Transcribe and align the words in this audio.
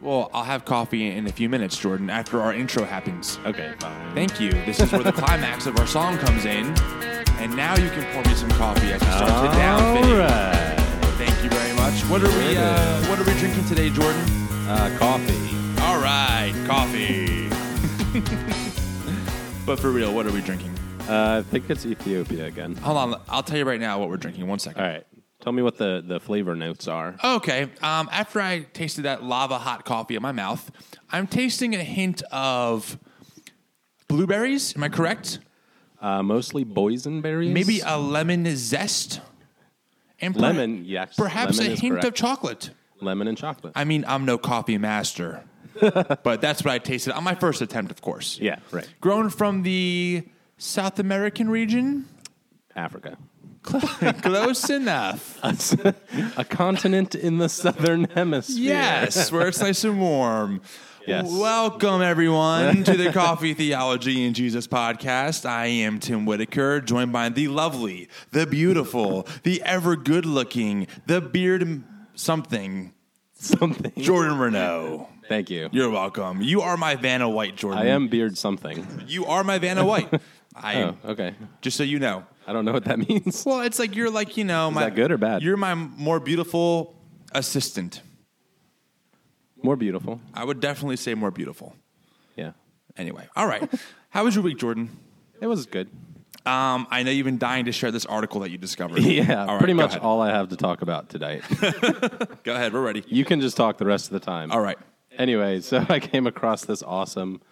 Well, 0.00 0.30
I'll 0.32 0.44
have 0.44 0.64
coffee 0.64 1.08
in 1.10 1.26
a 1.26 1.32
few 1.32 1.48
minutes, 1.48 1.76
Jordan, 1.76 2.08
after 2.08 2.40
our 2.40 2.54
intro 2.54 2.84
happens. 2.84 3.38
Okay, 3.44 3.74
fine. 3.80 4.14
Thank 4.14 4.40
you. 4.40 4.52
This 4.64 4.80
is 4.80 4.92
where 4.92 5.02
the 5.02 5.12
climax 5.22 5.66
of 5.66 5.78
our 5.78 5.86
song 5.86 6.18
comes 6.18 6.44
in. 6.44 6.66
And 7.40 7.54
now 7.56 7.76
you 7.76 7.90
can 7.90 8.04
pour 8.12 8.22
me 8.24 8.34
some 8.36 8.50
coffee 8.50 8.92
as 8.92 9.00
we 9.00 9.06
start 9.08 9.50
the 9.50 9.58
down 9.58 9.82
All 9.82 10.02
fade. 10.02 10.18
right. 10.18 10.74
Thank 11.18 11.42
you 11.42 11.50
very 11.50 11.72
much. 11.74 11.94
What 12.10 12.22
are 12.22 12.38
we 12.38 12.56
uh, 12.56 13.06
what 13.08 13.18
are 13.18 13.24
we 13.24 13.32
drinking 13.38 13.64
today, 13.66 13.90
Jordan? 13.90 14.20
Uh, 14.68 14.96
coffee. 14.98 15.82
All 15.82 16.00
right, 16.00 16.52
coffee. 16.66 17.48
but 19.66 19.78
for 19.80 19.90
real, 19.90 20.14
what 20.14 20.26
are 20.26 20.32
we 20.32 20.40
drinking? 20.40 20.74
Uh, 21.08 21.42
I 21.44 21.48
think 21.48 21.68
it's 21.70 21.86
Ethiopia 21.86 22.46
again. 22.46 22.76
Hold 22.76 22.96
on, 22.98 23.20
I'll 23.28 23.42
tell 23.42 23.58
you 23.58 23.64
right 23.64 23.80
now 23.80 23.98
what 23.98 24.08
we're 24.08 24.16
drinking. 24.16 24.46
One 24.46 24.58
second. 24.58 24.82
All 24.82 24.88
right. 24.88 25.04
Tell 25.40 25.52
me 25.52 25.62
what 25.62 25.78
the, 25.78 26.02
the 26.04 26.18
flavor 26.18 26.56
notes 26.56 26.88
are. 26.88 27.14
Okay. 27.22 27.62
Um, 27.80 28.08
after 28.10 28.40
I 28.40 28.60
tasted 28.72 29.02
that 29.02 29.22
lava 29.22 29.58
hot 29.58 29.84
coffee 29.84 30.16
in 30.16 30.22
my 30.22 30.32
mouth, 30.32 30.70
I'm 31.10 31.26
tasting 31.28 31.74
a 31.76 31.82
hint 31.84 32.22
of 32.32 32.98
blueberries. 34.08 34.74
Am 34.76 34.82
I 34.82 34.88
correct? 34.88 35.38
Uh, 36.00 36.22
mostly 36.22 36.64
boysenberries. 36.64 37.52
Maybe 37.52 37.80
a 37.84 37.98
lemon 37.98 38.44
zest. 38.56 39.20
And 40.20 40.34
per- 40.34 40.40
lemon. 40.40 40.84
Yes. 40.84 41.14
Perhaps 41.16 41.58
lemon 41.58 41.72
a 41.72 41.76
hint 41.76 42.04
of 42.04 42.14
chocolate. 42.14 42.70
lemon 43.00 43.28
and 43.28 43.38
chocolate. 43.38 43.72
I 43.76 43.84
mean, 43.84 44.04
I'm 44.08 44.24
no 44.24 44.38
coffee 44.38 44.78
master, 44.78 45.44
but 45.80 46.40
that's 46.40 46.64
what 46.64 46.72
I 46.72 46.78
tasted 46.78 47.12
on 47.14 47.22
my 47.22 47.36
first 47.36 47.62
attempt, 47.62 47.92
of 47.92 48.00
course. 48.00 48.38
yeah. 48.40 48.58
Right. 48.72 48.88
Grown 49.00 49.30
from 49.30 49.62
the 49.62 50.24
South 50.56 50.98
American 50.98 51.48
region. 51.48 52.06
Africa. 52.74 53.16
Close 54.22 54.70
enough. 54.70 55.38
A 56.38 56.44
continent 56.44 57.14
in 57.14 57.36
the 57.38 57.48
southern 57.50 58.04
hemisphere. 58.04 58.56
Yes, 58.64 59.30
where 59.30 59.46
it's 59.48 59.60
nice 59.60 59.84
and 59.84 60.00
warm. 60.00 60.62
Yes. 61.06 61.30
Welcome, 61.30 62.00
everyone, 62.00 62.84
to 62.84 62.96
the 62.96 63.12
Coffee 63.12 63.52
Theology 63.54 64.24
and 64.26 64.34
Jesus 64.34 64.66
podcast. 64.66 65.44
I 65.46 65.66
am 65.66 66.00
Tim 66.00 66.24
Whitaker, 66.24 66.80
joined 66.80 67.12
by 67.12 67.28
the 67.28 67.48
lovely, 67.48 68.08
the 68.30 68.46
beautiful, 68.46 69.26
the 69.42 69.60
ever 69.62 69.96
good 69.96 70.24
looking, 70.24 70.86
the 71.06 71.20
beard 71.20 71.82
something, 72.14 72.92
Something. 73.34 73.92
Jordan 74.02 74.38
Renault. 74.38 75.08
Thank 75.28 75.50
you. 75.50 75.68
You're 75.72 75.90
welcome. 75.90 76.40
You 76.40 76.62
are 76.62 76.76
my 76.78 76.96
Vanna 76.96 77.28
White, 77.28 77.54
Jordan. 77.56 77.82
I 77.82 77.88
am 77.90 78.08
beard 78.08 78.36
something. 78.38 78.86
You 79.06 79.26
are 79.26 79.44
my 79.44 79.58
Vanna 79.58 79.84
White. 79.84 80.08
I 80.56 80.82
Oh, 80.82 80.96
okay. 81.04 81.34
just 81.60 81.76
so 81.76 81.84
you 81.84 81.98
know. 81.98 82.24
I 82.48 82.52
don't 82.52 82.64
know 82.64 82.72
what 82.72 82.84
that 82.86 82.98
means. 83.08 83.44
Well, 83.46 83.60
it's 83.60 83.78
like 83.78 83.94
you're 83.94 84.10
like 84.10 84.36
you 84.36 84.44
know 84.44 84.70
my 84.70 84.84
that 84.84 84.94
good 84.94 85.12
or 85.12 85.18
bad? 85.18 85.42
You're 85.42 85.56
my 85.58 85.74
more 85.74 86.18
beautiful 86.18 86.94
assistant. 87.32 88.02
More 89.62 89.76
beautiful. 89.76 90.20
I 90.34 90.44
would 90.44 90.60
definitely 90.60 90.96
say 90.96 91.14
more 91.14 91.30
beautiful. 91.30 91.74
Yeah. 92.36 92.52
Anyway, 92.96 93.26
all 93.36 93.46
right. 93.46 93.68
How 94.10 94.24
was 94.24 94.34
your 94.34 94.44
week, 94.44 94.58
Jordan? 94.58 94.88
It 95.40 95.46
was 95.46 95.66
good. 95.66 95.88
Um, 96.46 96.86
I 96.90 97.02
know 97.02 97.10
you've 97.10 97.26
been 97.26 97.38
dying 97.38 97.66
to 97.66 97.72
share 97.72 97.90
this 97.90 98.06
article 98.06 98.40
that 98.40 98.50
you 98.50 98.56
discovered. 98.58 99.00
Yeah. 99.02 99.40
All 99.42 99.46
right, 99.48 99.58
pretty 99.58 99.74
go 99.74 99.82
much 99.82 99.90
ahead. 99.90 100.02
all 100.02 100.22
I 100.22 100.30
have 100.30 100.48
to 100.48 100.56
talk 100.56 100.80
about 100.82 101.08
tonight. 101.10 101.42
Go 102.44 102.54
ahead. 102.54 102.72
We're 102.72 102.80
ready. 102.82 103.04
you 103.08 103.24
can 103.24 103.40
just 103.40 103.56
talk 103.56 103.76
the 103.78 103.84
rest 103.84 104.06
of 104.06 104.12
the 104.12 104.20
time. 104.20 104.50
All 104.52 104.60
right. 104.60 104.78
Anyway, 105.18 105.60
so 105.60 105.84
I 105.88 106.00
came 106.00 106.26
across 106.26 106.64
this 106.64 106.82
awesome 106.82 107.42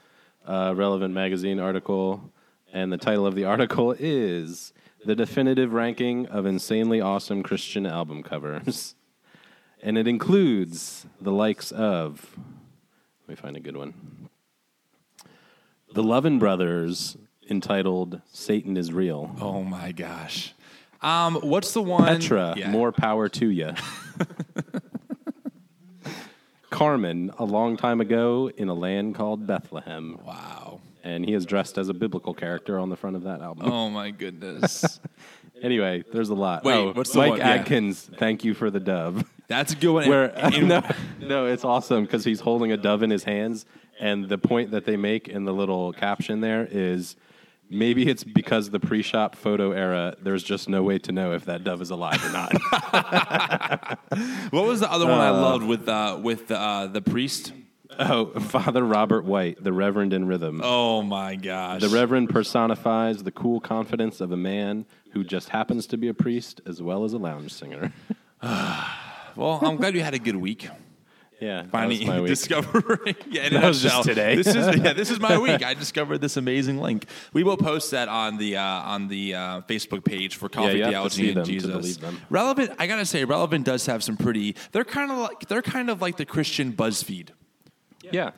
uh, 0.47 0.73
relevant 0.77 1.13
magazine 1.13 1.59
article, 1.59 2.33
and 2.73 2.93
the 2.93 2.99
title 2.99 3.27
of 3.27 3.35
the 3.35 3.45
article 3.45 3.95
is 3.99 4.73
"The 5.05 5.15
Definitive 5.15 5.73
Ranking 5.73 6.27
of 6.27 6.47
Insanely 6.47 7.01
Awesome 7.01 7.43
Christian 7.43 7.87
Album 7.87 8.23
Covers," 8.23 8.95
and 9.83 9.97
it 9.99 10.07
includes 10.07 11.07
the 11.21 11.33
likes 11.33 11.73
of. 11.73 12.37
Let 13.27 13.29
me 13.29 13.35
find 13.37 13.57
a 13.57 13.61
good 13.61 13.77
one. 13.77 14.29
The 15.93 16.03
Louvin 16.03 16.39
Brothers, 16.39 17.17
entitled 17.49 18.21
"Satan 18.33 18.77
Is 18.77 18.93
Real." 18.93 19.35
Oh 19.41 19.63
my 19.63 19.93
gosh. 19.93 20.53
Um, 21.03 21.37
what's 21.37 21.73
the 21.73 21.83
one? 21.83 22.07
Petra, 22.07 22.55
Yeah. 22.57 22.71
more 22.71 22.91
power 22.91 23.29
to 23.29 23.49
you. 23.51 23.73
Carmen, 26.71 27.31
a 27.39 27.45
long 27.45 27.77
time 27.77 28.01
ago 28.01 28.51
in 28.57 28.69
a 28.69 28.75
land 28.75 29.15
called 29.15 29.47
Bethlehem. 29.47 30.19
Wow. 30.25 30.76
And 31.07 31.25
he 31.25 31.35
is 31.35 31.47
dressed 31.47 31.79
as 31.79 31.89
a 31.89 31.95
biblical 31.95 32.35
character 32.35 32.81
on 32.81 32.91
the 32.91 32.97
front 32.97 33.15
of 33.15 33.23
that 33.23 33.41
album. 33.41 33.71
Oh 33.71 33.89
my 33.89 34.11
goodness. 34.11 35.01
Anyway, 35.63 36.05
there's 36.13 36.29
a 36.29 36.35
lot. 36.35 36.65
Wait, 36.65 36.75
oh, 36.75 36.93
what's 36.93 37.13
the 37.13 37.19
Mike 37.19 37.31
one? 37.31 37.39
Yeah. 37.39 37.49
Adkins, 37.49 38.11
thank 38.19 38.45
you 38.45 38.53
for 38.53 38.71
the 38.71 38.79
dove. 38.79 39.25
That's 39.49 39.73
a 39.73 39.77
good 39.77 39.91
one. 39.91 40.09
Where 40.11 40.27
In- 40.27 40.69
no, 40.69 40.83
no, 41.19 41.47
it's 41.47 41.65
awesome 41.65 42.05
because 42.05 42.25
he's 42.25 42.41
holding 42.41 42.73
a 42.73 42.77
dove 42.77 43.03
in 43.03 43.09
his 43.09 43.25
hands, 43.25 43.65
and 43.99 44.29
the 44.29 44.37
point 44.37 44.73
that 44.73 44.85
they 44.85 44.99
make 44.99 45.29
in 45.29 45.45
the 45.45 45.55
little 45.55 45.95
caption 45.95 46.43
there 46.43 46.69
is 46.71 47.17
maybe 47.71 48.07
it's 48.07 48.23
because 48.23 48.69
the 48.69 48.79
pre-shop 48.79 49.35
photo 49.35 49.73
era. 49.73 50.15
There's 50.21 50.43
just 50.43 50.69
no 50.69 50.83
way 50.83 50.99
to 50.99 51.13
know 51.13 51.33
if 51.33 51.47
that 51.47 51.65
dove 51.65 51.81
is 51.81 51.89
alive 51.89 52.23
or 52.23 52.33
not. 52.33 52.53
what 54.53 54.67
was 54.67 54.81
the 54.81 54.93
other 54.93 55.07
one 55.07 55.21
I 55.21 55.31
loved 55.31 55.65
with 55.65 55.89
uh, 55.89 56.19
with 56.23 56.51
uh, 56.51 56.89
the 56.89 57.01
priest? 57.01 57.55
Oh, 57.99 58.27
Father 58.41 58.85
Robert 58.85 59.25
White, 59.25 59.63
the 59.63 59.73
Reverend 59.73 60.13
in 60.13 60.27
Rhythm. 60.27 60.61
Oh 60.63 61.03
my 61.03 61.37
gosh. 61.37 61.81
The 61.81 61.89
Reverend 61.89 62.31
personifies 62.31 63.23
the 63.23 63.31
cool 63.33 63.61
confidence 63.61 64.21
of 64.21 64.33
a 64.33 64.37
man 64.37 64.87
who 65.11 65.25
just 65.25 65.51
happens 65.51 65.87
to 65.89 65.97
be 65.97 66.09
a 66.09 66.15
priest 66.15 66.61
as 66.67 66.83
well 66.83 67.05
as 67.05 67.13
a 67.13 67.19
lounge 67.19 67.53
singer. 67.53 67.93
Well, 69.37 69.61
I'm 69.63 69.77
glad 69.77 69.95
you 69.95 70.01
had 70.01 70.15
a 70.15 70.19
good 70.19 70.37
week. 70.37 70.67
Yeah, 71.41 71.65
Finally 71.71 71.99
was 71.99 72.07
my 72.07 72.21
week. 72.21 72.29
discovering. 72.29 73.17
yeah, 73.31 73.51
That 73.51 73.65
was 73.65 73.83
just 73.83 74.05
today. 74.05 74.37
This 74.37 74.47
is 74.47 74.77
yeah, 74.79 74.95
this 74.95 75.11
is 75.11 75.21
my 75.21 75.37
week. 75.49 75.63
I 75.63 75.75
discovered 75.75 76.19
this 76.23 76.39
amazing 76.39 76.79
link. 76.79 77.05
We 77.35 77.45
will 77.45 77.59
post 77.59 77.91
that 77.91 78.09
on 78.09 78.39
the 78.39 78.57
uh, 78.57 78.63
on 78.63 79.09
the 79.09 79.35
uh, 79.35 79.61
Facebook 79.63 80.05
page 80.05 80.37
for 80.37 80.49
Coffee 80.49 80.79
to 80.79 80.89
Theology 80.89 81.33
and 81.33 81.45
Jesus. 81.45 81.99
Relevant. 82.31 82.73
I 82.79 82.87
gotta 82.87 83.05
say, 83.05 83.25
relevant 83.25 83.67
does 83.67 83.85
have 83.85 84.03
some 84.03 84.17
pretty. 84.17 84.57
They're 84.73 84.85
kind 84.85 85.11
of 85.11 85.19
like 85.19 85.49
they're 85.49 85.61
kind 85.61 85.91
of 85.91 86.01
like 86.01 86.17
the 86.17 86.25
Christian 86.25 86.73
BuzzFeed. 86.73 87.29
Yeah, 88.13 88.31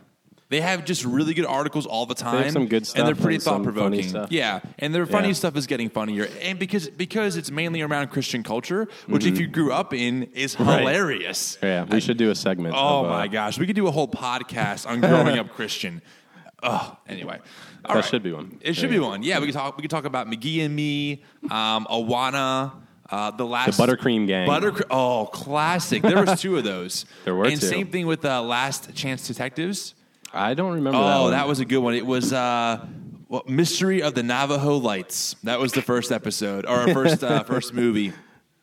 They 0.51 0.61
have 0.63 0.85
just 0.87 1.05
really 1.05 1.35
good 1.35 1.45
articles 1.45 1.85
all 1.85 2.07
the 2.07 2.15
time. 2.15 2.45
have 2.45 2.53
some 2.53 2.67
good 2.69 2.87
stuff, 2.87 2.99
and 3.01 3.07
they're 3.09 3.23
pretty 3.23 3.39
thought 3.39 3.63
provoking. 3.63 4.15
Yeah, 4.31 4.61
and 4.79 4.95
their 4.95 5.05
funny 5.05 5.29
Yeah. 5.29 5.35
stuff 5.35 5.57
is 5.57 5.67
getting 5.67 5.91
funnier, 5.91 6.27
and 6.43 6.59
because 6.59 6.89
because 6.89 7.37
it's 7.37 7.51
mainly 7.51 7.83
around 7.83 8.09
Christian 8.09 8.43
culture, 8.43 8.89
which 9.07 9.27
if 9.27 9.39
you 9.39 9.47
grew 9.47 9.73
up 9.73 9.93
in 9.93 10.23
is 10.35 10.55
Mm-hmm. 10.57 10.69
Right. 10.69 10.79
hilarious. 10.81 11.59
yeah. 11.63 11.85
We 11.85 12.01
should 12.01 12.17
do 12.17 12.31
a 12.31 12.35
segment. 12.35 12.75
Oh 12.77 13.01
of, 13.01 13.07
uh, 13.07 13.09
my 13.11 13.29
gosh, 13.29 13.59
we 13.59 13.67
could 13.67 13.77
do 13.77 13.87
a 13.89 13.91
whole 13.91 14.09
podcast 14.09 14.89
on 14.89 15.01
growing 15.01 15.39
up 15.39 15.51
Christian. 15.51 16.01
Oh, 16.61 16.97
anyway, 17.07 17.39
All 17.85 17.95
That 17.95 18.01
right. 18.01 18.05
should 18.05 18.25
be 18.25 18.33
one. 18.33 18.59
It 18.61 18.73
should 18.75 18.85
There 18.91 18.91
be 18.91 18.97
go. 18.99 19.07
one. 19.11 19.23
Yeah, 19.23 19.39
we 19.39 19.47
could 19.47 19.55
talk. 19.55 19.77
We 19.77 19.83
could 19.83 19.93
talk 19.93 20.05
about 20.07 20.27
McGee 20.27 20.65
and 20.65 20.75
me, 20.75 21.23
um, 21.53 21.87
Awana, 21.89 22.73
uh, 23.11 23.31
the 23.31 23.47
last 23.47 23.77
The 23.77 23.87
Buttercream 23.87 24.27
Gang. 24.27 24.49
Buttercream. 24.49 24.87
Oh, 24.91 25.27
classic. 25.33 26.03
There 26.03 26.25
was 26.25 26.41
two 26.41 26.57
of 26.57 26.65
those. 26.65 27.07
There 27.25 27.35
were 27.35 27.47
and 27.47 27.61
two. 27.61 27.67
same 27.67 27.89
thing 27.89 28.07
with 28.07 28.25
uh, 28.25 28.43
Last 28.43 28.95
Chance 28.95 29.27
Detectives. 29.27 29.95
I 30.33 30.55
don't 30.55 30.75
remember. 30.75 30.99
Oh, 30.99 31.31
that, 31.31 31.39
that, 31.39 31.49
was 31.49 31.61
a 31.61 31.65
good 31.65 31.79
one. 31.79 31.95
It 31.95 32.05
was 32.05 32.33
uh, 32.33 32.87
well, 33.29 33.45
Mystery 33.47 34.03
of 34.03 34.15
the 34.15 34.23
Navajo 34.23 34.77
Lights. 34.77 35.37
That 35.45 35.59
was 35.59 35.73
the 35.73 35.83
first 35.83 36.13
episode 36.13 36.65
or 36.65 36.71
our 36.71 36.95
first 36.95 37.25
uh, 37.25 37.43
first 37.45 37.73
movie. 37.73 38.13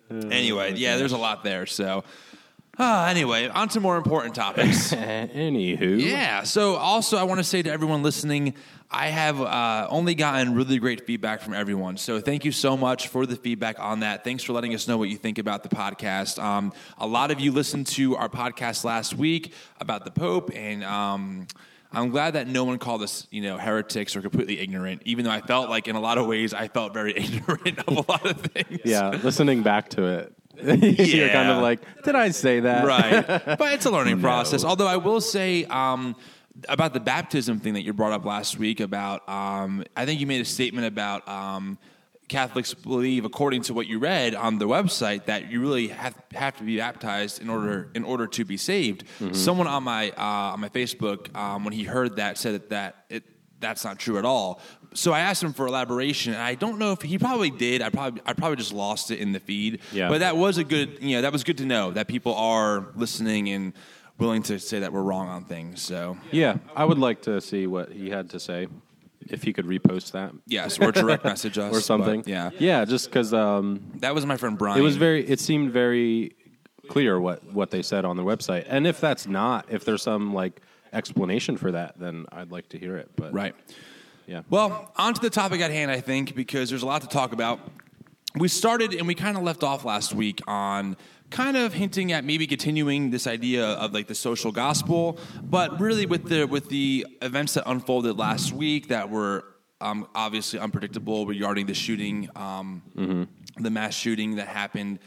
Anyway, 0.09 0.75
yeah, 0.75 0.97
there's 0.97 1.11
a 1.11 1.17
lot 1.17 1.43
there. 1.43 1.65
So, 1.65 2.03
uh, 2.77 3.07
anyway, 3.09 3.47
on 3.47 3.69
to 3.69 3.79
more 3.79 3.97
important 3.97 4.35
topics. 4.35 4.93
Anywho, 4.93 6.01
Yeah. 6.01 6.43
So 6.43 6.75
also, 6.75 7.17
I 7.17 7.23
want 7.23 7.39
to 7.39 7.43
say 7.43 7.61
to 7.61 7.71
everyone 7.71 8.03
listening, 8.03 8.53
I 8.91 9.07
have 9.07 9.41
uh, 9.41 9.87
only 9.89 10.15
gotten 10.15 10.53
really 10.55 10.77
great 10.77 11.05
feedback 11.05 11.41
from 11.41 11.53
everyone. 11.53 11.97
So 11.97 12.19
thank 12.19 12.45
you 12.45 12.51
so 12.51 12.77
much 12.77 13.07
for 13.07 13.25
the 13.25 13.35
feedback 13.35 13.79
on 13.79 14.01
that. 14.01 14.23
Thanks 14.23 14.43
for 14.43 14.53
letting 14.53 14.73
us 14.73 14.87
know 14.87 14.97
what 14.97 15.09
you 15.09 15.17
think 15.17 15.37
about 15.37 15.63
the 15.63 15.69
podcast. 15.69 16.41
Um, 16.41 16.71
a 16.97 17.07
lot 17.07 17.31
of 17.31 17.39
you 17.39 17.51
listened 17.51 17.87
to 17.87 18.15
our 18.15 18.29
podcast 18.29 18.83
last 18.83 19.15
week 19.15 19.53
about 19.79 20.05
the 20.05 20.11
Pope, 20.11 20.51
and 20.53 20.83
um, 20.83 21.47
I'm 21.91 22.09
glad 22.09 22.33
that 22.35 22.47
no 22.47 22.63
one 22.63 22.77
called 22.77 23.01
us, 23.01 23.25
you 23.31 23.41
know, 23.41 23.57
heretics 23.57 24.15
or 24.15 24.21
completely 24.21 24.59
ignorant. 24.59 25.01
Even 25.05 25.25
though 25.25 25.31
I 25.31 25.41
felt 25.41 25.69
like, 25.69 25.87
in 25.87 25.95
a 25.95 26.01
lot 26.01 26.17
of 26.17 26.27
ways, 26.27 26.53
I 26.53 26.67
felt 26.67 26.93
very 26.93 27.13
ignorant 27.17 27.79
of 27.79 27.97
a 27.97 28.11
lot 28.11 28.25
of 28.25 28.41
things. 28.41 28.81
yeah. 28.85 29.09
Listening 29.23 29.63
back 29.63 29.89
to 29.91 30.05
it, 30.05 30.33
you're 30.63 31.29
kind 31.29 31.49
of 31.49 31.61
like, 31.61 31.79
did 32.03 32.15
I 32.15 32.29
say 32.29 32.61
that? 32.61 32.85
right. 32.85 33.25
But 33.57 33.73
it's 33.73 33.85
a 33.85 33.91
learning 33.91 34.21
process. 34.21 34.63
Although 34.63 34.87
I 34.87 34.97
will 34.97 35.21
say 35.21 35.65
um, 35.65 36.15
about 36.69 36.93
the 36.93 36.99
baptism 36.99 37.59
thing 37.59 37.73
that 37.73 37.83
you 37.83 37.93
brought 37.93 38.11
up 38.13 38.25
last 38.25 38.57
week 38.57 38.79
about, 38.79 39.27
um, 39.27 39.83
I 39.95 40.05
think 40.05 40.19
you 40.19 40.27
made 40.27 40.41
a 40.41 40.45
statement 40.45 40.87
about 40.87 41.27
um, 41.27 41.77
Catholics 42.27 42.73
believe, 42.73 43.25
according 43.25 43.61
to 43.63 43.73
what 43.73 43.87
you 43.87 43.99
read 43.99 44.33
on 44.33 44.57
the 44.57 44.67
website, 44.67 45.25
that 45.25 45.51
you 45.51 45.61
really 45.61 45.89
have, 45.89 46.15
have 46.33 46.57
to 46.57 46.63
be 46.63 46.77
baptized 46.77 47.41
in 47.41 47.49
order 47.49 47.89
in 47.93 48.03
order 48.03 48.25
to 48.27 48.45
be 48.45 48.57
saved. 48.57 49.03
Someone 49.31 49.67
on 49.67 49.83
my 49.83 50.09
uh, 50.11 50.53
on 50.53 50.59
my 50.59 50.69
Facebook, 50.69 51.35
um, 51.35 51.63
when 51.63 51.73
he 51.73 51.83
heard 51.83 52.15
that, 52.15 52.37
said 52.37 52.53
that, 52.53 52.69
that 52.69 53.05
it 53.09 53.23
that's 53.59 53.83
not 53.83 53.99
true 53.99 54.17
at 54.17 54.25
all. 54.25 54.59
So 54.95 55.11
I 55.11 55.19
asked 55.19 55.43
him 55.43 55.53
for 55.53 55.67
elaboration, 55.67 56.33
and 56.33 56.41
I 56.41 56.55
don't 56.55 56.79
know 56.79 56.91
if 56.91 57.01
he 57.01 57.17
probably 57.17 57.49
did. 57.49 57.81
I 57.81 57.89
probably 57.89 58.21
I 58.25 58.33
probably 58.33 58.57
just 58.57 58.73
lost 58.73 59.11
it 59.11 59.19
in 59.19 59.31
the 59.31 59.39
feed. 59.39 59.81
Yeah. 59.91 60.09
But 60.09 60.19
that 60.19 60.37
was 60.37 60.57
a 60.57 60.63
good 60.63 60.97
you 61.01 61.15
know 61.15 61.21
that 61.21 61.31
was 61.31 61.43
good 61.43 61.57
to 61.59 61.65
know 61.65 61.91
that 61.91 62.07
people 62.07 62.33
are 62.35 62.87
listening 62.95 63.49
and 63.49 63.73
willing 64.17 64.43
to 64.43 64.59
say 64.59 64.79
that 64.79 64.93
we're 64.93 65.03
wrong 65.03 65.27
on 65.27 65.43
things. 65.45 65.81
So 65.81 66.17
Yeah, 66.31 66.57
I 66.75 66.85
would 66.85 66.97
like 66.97 67.21
to 67.23 67.41
see 67.41 67.67
what 67.67 67.91
he 67.91 68.09
had 68.09 68.29
to 68.31 68.39
say. 68.39 68.67
If 69.27 69.41
he 69.41 69.53
could 69.53 69.65
repost 69.65 70.11
that 70.11 70.33
yes, 70.45 70.77
or 70.77 70.91
direct 70.91 71.25
message 71.33 71.57
us 71.57 71.75
or 71.75 71.81
something. 71.81 72.21
but 72.21 72.29
yeah, 72.29 72.51
yeah, 72.59 72.85
just 72.85 73.07
because 73.07 73.33
um, 73.33 73.81
that 73.95 74.13
was 74.13 74.23
my 74.23 74.37
friend 74.37 74.55
Brian. 74.55 74.77
it 74.77 74.83
was 74.83 74.97
very, 74.97 75.27
it 75.27 75.39
seemed 75.39 75.71
very 75.71 76.35
clear 76.87 77.19
what 77.19 77.43
what 77.51 77.71
they 77.71 77.81
said 77.81 78.05
on 78.05 78.17
their 78.17 78.25
website. 78.25 78.65
And 78.67 78.85
if 78.85 79.01
that's 79.01 79.25
not, 79.25 79.65
if 79.69 79.83
there's 79.83 80.03
some 80.03 80.33
like 80.33 80.61
explanation 80.93 81.57
for 81.57 81.71
that, 81.71 81.99
then 81.99 82.25
I'd 82.31 82.51
like 82.51 82.69
to 82.69 82.77
hear 82.77 82.97
it. 82.97 83.09
But 83.15 83.33
right. 83.33 83.55
Yeah, 84.27 84.41
Well, 84.49 84.91
on 84.95 85.13
to 85.13 85.21
the 85.21 85.29
topic 85.29 85.61
at 85.61 85.71
hand, 85.71 85.91
I 85.91 86.01
think, 86.01 86.35
because 86.35 86.69
there's 86.69 86.83
a 86.83 86.85
lot 86.85 87.01
to 87.01 87.07
talk 87.07 87.33
about. 87.33 87.59
We 88.35 88.47
started 88.47 88.93
and 88.93 89.07
we 89.07 89.15
kind 89.15 89.37
of 89.37 89.43
left 89.43 89.63
off 89.63 89.85
last 89.85 90.13
week 90.13 90.41
on 90.47 90.97
kind 91.29 91.55
of 91.57 91.73
hinting 91.73 92.11
at 92.11 92.23
maybe 92.23 92.47
continuing 92.47 93.09
this 93.09 93.27
idea 93.27 93.65
of 93.65 93.93
like 93.93 94.07
the 94.07 94.15
social 94.15 94.51
gospel, 94.51 95.17
but 95.43 95.79
really 95.79 96.05
with 96.05 96.27
the 96.27 96.45
with 96.45 96.69
the 96.69 97.05
events 97.21 97.53
that 97.53 97.63
unfolded 97.69 98.17
last 98.17 98.51
week 98.51 98.89
that 98.89 99.09
were 99.09 99.45
um, 99.81 100.07
obviously 100.15 100.59
unpredictable 100.59 101.25
regarding 101.25 101.65
the 101.65 101.73
shooting, 101.73 102.29
um, 102.35 102.81
the 103.57 103.69
mass 103.69 103.93
shooting 103.93 104.35
that 104.35 104.47
happened 104.47 104.99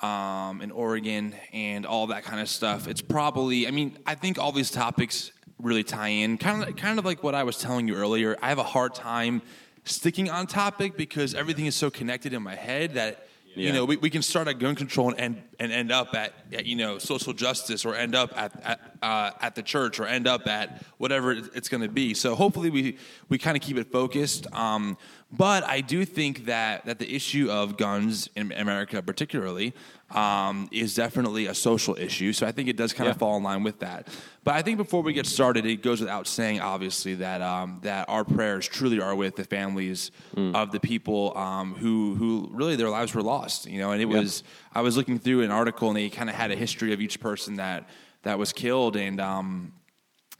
um, 0.00 0.60
in 0.62 0.70
Oregon 0.70 1.34
and 1.52 1.86
all 1.86 2.08
that 2.08 2.24
kind 2.24 2.40
of 2.40 2.48
stuff. 2.48 2.88
It's 2.88 3.02
probably, 3.02 3.66
I 3.66 3.70
mean, 3.70 3.98
I 4.06 4.14
think 4.14 4.38
all 4.38 4.52
these 4.52 4.70
topics 4.70 5.32
really 5.62 5.84
tie 5.84 6.08
in. 6.08 6.38
Kind 6.38 6.62
of, 6.62 6.76
kind 6.76 6.98
of 6.98 7.04
like 7.04 7.22
what 7.22 7.34
I 7.34 7.44
was 7.44 7.58
telling 7.58 7.88
you 7.88 7.94
earlier. 7.94 8.36
I 8.42 8.48
have 8.48 8.58
a 8.58 8.64
hard 8.64 8.94
time 8.94 9.42
sticking 9.84 10.30
on 10.30 10.46
topic 10.46 10.96
because 10.96 11.34
everything 11.34 11.66
is 11.66 11.74
so 11.74 11.90
connected 11.90 12.32
in 12.32 12.42
my 12.42 12.54
head 12.54 12.94
that. 12.94 13.26
You 13.56 13.72
know, 13.72 13.84
we, 13.84 13.96
we 13.96 14.10
can 14.10 14.22
start 14.22 14.46
at 14.46 14.60
gun 14.60 14.76
control 14.76 15.10
and 15.10 15.18
end, 15.18 15.42
and 15.58 15.72
end 15.72 15.90
up 15.90 16.14
at, 16.14 16.34
at 16.52 16.66
you 16.66 16.76
know 16.76 16.98
social 16.98 17.32
justice, 17.32 17.84
or 17.84 17.96
end 17.96 18.14
up 18.14 18.32
at 18.38 18.52
at, 18.64 18.80
uh, 19.02 19.32
at 19.40 19.56
the 19.56 19.62
church, 19.64 19.98
or 19.98 20.06
end 20.06 20.28
up 20.28 20.46
at 20.46 20.84
whatever 20.98 21.32
it's 21.32 21.68
going 21.68 21.82
to 21.82 21.88
be. 21.88 22.14
So 22.14 22.36
hopefully 22.36 22.70
we 22.70 22.96
we 23.28 23.38
kind 23.38 23.56
of 23.56 23.62
keep 23.62 23.76
it 23.76 23.90
focused. 23.90 24.46
Um, 24.54 24.96
but 25.32 25.62
I 25.64 25.80
do 25.80 26.04
think 26.04 26.46
that 26.46 26.86
that 26.86 26.98
the 26.98 27.14
issue 27.14 27.50
of 27.50 27.76
guns 27.76 28.28
in 28.34 28.50
America, 28.52 29.00
particularly, 29.00 29.74
um, 30.10 30.68
is 30.72 30.94
definitely 30.96 31.46
a 31.46 31.54
social 31.54 31.96
issue. 31.96 32.32
So 32.32 32.46
I 32.46 32.52
think 32.52 32.68
it 32.68 32.76
does 32.76 32.92
kind 32.92 33.08
of 33.08 33.16
fall 33.16 33.36
in 33.36 33.44
line 33.44 33.62
with 33.62 33.78
that. 33.78 34.08
But 34.42 34.54
I 34.54 34.62
think 34.62 34.76
before 34.76 35.02
we 35.02 35.12
get 35.12 35.26
started, 35.26 35.66
it 35.66 35.82
goes 35.82 36.00
without 36.00 36.26
saying, 36.26 36.60
obviously, 36.60 37.14
that 37.16 37.42
um, 37.42 37.78
that 37.82 38.08
our 38.08 38.24
prayers 38.24 38.66
truly 38.66 39.00
are 39.00 39.14
with 39.14 39.36
the 39.36 39.44
families 39.44 40.10
of 40.56 40.72
the 40.72 40.80
people 40.80 41.36
um, 41.38 41.74
who 41.74 42.16
who 42.16 42.48
really 42.52 42.74
their 42.74 42.90
lives 42.90 43.14
were 43.14 43.22
lost. 43.22 43.66
You 43.66 43.78
know, 43.78 43.92
and 43.92 44.02
it 44.02 44.06
was 44.06 44.42
I 44.74 44.80
was 44.80 44.96
looking 44.96 45.18
through 45.20 45.42
an 45.42 45.52
article 45.52 45.88
and 45.88 45.96
they 45.96 46.08
kind 46.08 46.28
of 46.28 46.34
had 46.34 46.50
a 46.50 46.56
history 46.56 46.92
of 46.92 47.00
each 47.00 47.20
person 47.20 47.56
that 47.56 47.88
that 48.22 48.38
was 48.38 48.52
killed 48.52 48.96
and. 48.96 49.20
Um, 49.20 49.74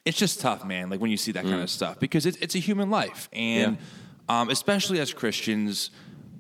it's 0.07 0.17
just 0.17 0.41
tough, 0.41 0.65
man. 0.65 0.89
Like 0.89 0.99
when 0.99 1.11
you 1.11 1.19
see 1.19 1.33
that 1.33 1.45
kind 1.45 1.61
of 1.63 1.69
stuff 1.69 2.01
because 2.01 2.25
it's 2.25 2.39
it's 2.39 2.55
a 2.55 2.59
human 2.59 2.89
life, 2.91 3.29
and 3.35 3.77
um, 4.31 4.49
especially 4.49 5.01
as 5.01 5.13
Christians, 5.13 5.91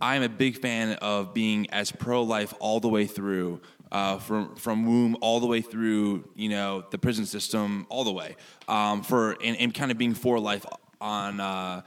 I'm 0.00 0.22
a 0.22 0.28
big 0.28 0.58
fan 0.58 0.92
of 1.02 1.34
being 1.34 1.68
as 1.70 1.90
pro 1.90 2.22
life 2.22 2.54
all 2.60 2.78
the 2.78 2.88
way 2.88 3.04
through, 3.06 3.60
uh, 3.90 4.18
from 4.18 4.54
from 4.54 4.86
womb 4.86 5.16
all 5.20 5.40
the 5.40 5.48
way 5.48 5.60
through, 5.60 6.30
you 6.36 6.50
know, 6.50 6.84
the 6.92 6.98
prison 6.98 7.26
system 7.26 7.86
all 7.88 8.04
the 8.04 8.12
way, 8.12 8.36
um, 8.68 9.02
for 9.02 9.32
and, 9.42 9.56
and 9.56 9.74
kind 9.74 9.90
of 9.90 9.98
being 9.98 10.14
for 10.14 10.38
life 10.38 10.64
on, 11.00 11.40
uh, 11.40 11.82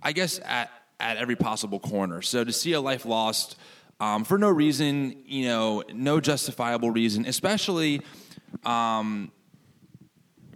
I 0.00 0.12
guess 0.12 0.38
at 0.44 0.70
at 1.00 1.16
every 1.16 1.34
possible 1.34 1.80
corner. 1.80 2.22
So 2.22 2.44
to 2.44 2.52
see 2.52 2.74
a 2.74 2.80
life 2.80 3.04
lost 3.04 3.56
um, 3.98 4.22
for 4.22 4.38
no 4.38 4.50
reason, 4.50 5.16
you 5.26 5.46
know, 5.46 5.82
no 5.92 6.20
justifiable 6.20 6.92
reason, 6.92 7.26
especially 7.26 8.02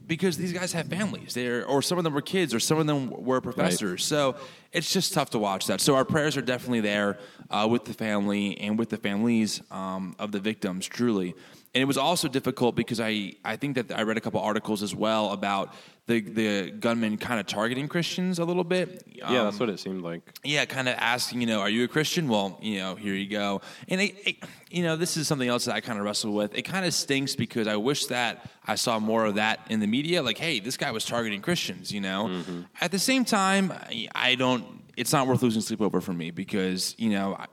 because 0.06 0.36
these 0.36 0.52
guys 0.52 0.72
have 0.72 0.88
families. 0.88 1.34
They're, 1.34 1.64
or 1.64 1.82
some 1.82 1.98
of 1.98 2.04
them 2.04 2.14
were 2.14 2.22
kids, 2.22 2.54
or 2.54 2.60
some 2.60 2.78
of 2.78 2.86
them 2.86 3.10
were 3.10 3.40
professors. 3.40 4.04
So 4.04 4.36
it's 4.74 4.92
just 4.92 5.14
tough 5.14 5.30
to 5.30 5.38
watch 5.38 5.66
that. 5.68 5.80
So 5.80 5.94
our 5.94 6.04
prayers 6.04 6.36
are 6.36 6.42
definitely 6.42 6.80
there 6.80 7.18
uh, 7.48 7.66
with 7.70 7.84
the 7.84 7.94
family 7.94 8.58
and 8.60 8.78
with 8.78 8.90
the 8.90 8.96
families 8.96 9.62
um, 9.70 10.16
of 10.18 10.32
the 10.32 10.40
victims, 10.40 10.86
truly. 10.86 11.34
And 11.74 11.82
it 11.82 11.86
was 11.86 11.98
also 11.98 12.28
difficult 12.28 12.76
because 12.76 13.00
I, 13.00 13.32
I 13.44 13.56
think 13.56 13.74
that 13.74 13.90
I 13.98 14.02
read 14.02 14.16
a 14.16 14.20
couple 14.20 14.40
articles 14.40 14.80
as 14.80 14.94
well 14.94 15.32
about 15.32 15.74
the, 16.06 16.20
the 16.20 16.70
gunmen 16.70 17.16
kind 17.16 17.40
of 17.40 17.46
targeting 17.46 17.88
Christians 17.88 18.38
a 18.38 18.44
little 18.44 18.62
bit. 18.62 19.02
yeah, 19.10 19.26
Um, 19.26 19.34
that's 19.46 19.58
what 19.58 19.68
it 19.68 19.80
seemed 19.80 20.02
like. 20.02 20.22
yeah, 20.44 20.66
kind 20.66 20.88
of 20.88 20.94
asking, 20.98 21.40
you 21.40 21.48
know, 21.48 21.58
are 21.60 21.68
you 21.68 21.82
a 21.82 21.88
Christian? 21.88 22.28
Well, 22.28 22.58
you 22.62 22.78
know, 22.78 22.94
here 22.94 23.14
you 23.14 23.28
go. 23.28 23.60
And 23.88 24.00
it, 24.00 24.14
it, 24.24 24.36
you 24.70 24.84
know, 24.84 24.94
this 24.94 25.16
is 25.16 25.26
something 25.26 25.48
else 25.48 25.64
that 25.64 25.74
I 25.74 25.80
kind 25.80 25.98
of 25.98 26.04
wrestle 26.04 26.32
with. 26.32 26.54
It 26.56 26.62
kind 26.62 26.86
of 26.86 26.94
stinks 26.94 27.34
because 27.34 27.66
I 27.66 27.74
wish 27.74 28.06
that 28.06 28.48
I 28.64 28.76
saw 28.76 29.00
more 29.00 29.24
of 29.24 29.34
that 29.34 29.58
in 29.68 29.80
the 29.80 29.88
media. 29.88 30.22
Like, 30.22 30.38
hey, 30.38 30.60
this 30.60 30.76
guy 30.76 30.92
was 30.92 31.04
targeting 31.04 31.40
Christians. 31.42 31.90
You 31.90 32.02
know, 32.02 32.40
at 32.80 32.92
the 32.92 32.98
same 33.00 33.24
time, 33.24 33.72
I- 33.72 34.06
I 34.14 34.34
don't. 34.36 34.64
It's 34.96 35.12
not 35.12 35.26
worth 35.26 35.42
losing 35.42 35.60
sleep 35.60 35.80
over 35.80 36.00
for 36.00 36.12
me 36.12 36.30
because 36.30 36.94
you 36.98 37.10
know 37.10 37.34
I- 37.36 37.46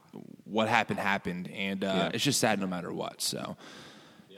what 0.43 0.67
happened 0.67 0.99
happened, 0.99 1.49
and 1.49 1.83
uh, 1.83 1.87
Yeah. 1.87 2.11
it's 2.13 2.23
just 2.23 2.39
sad 2.39 2.59
no 2.59 2.67
matter 2.67 2.93
what. 2.93 3.19
So. 3.21 3.57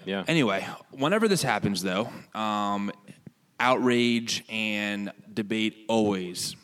Yeah. 0.05 0.23
Anyway, 0.27 0.67
whenever 0.91 1.27
this 1.27 1.43
happens, 1.43 1.81
though, 1.81 2.09
um, 2.33 2.91
outrage 3.59 4.43
and 4.49 5.11
debate 5.33 5.85
always 5.87 6.55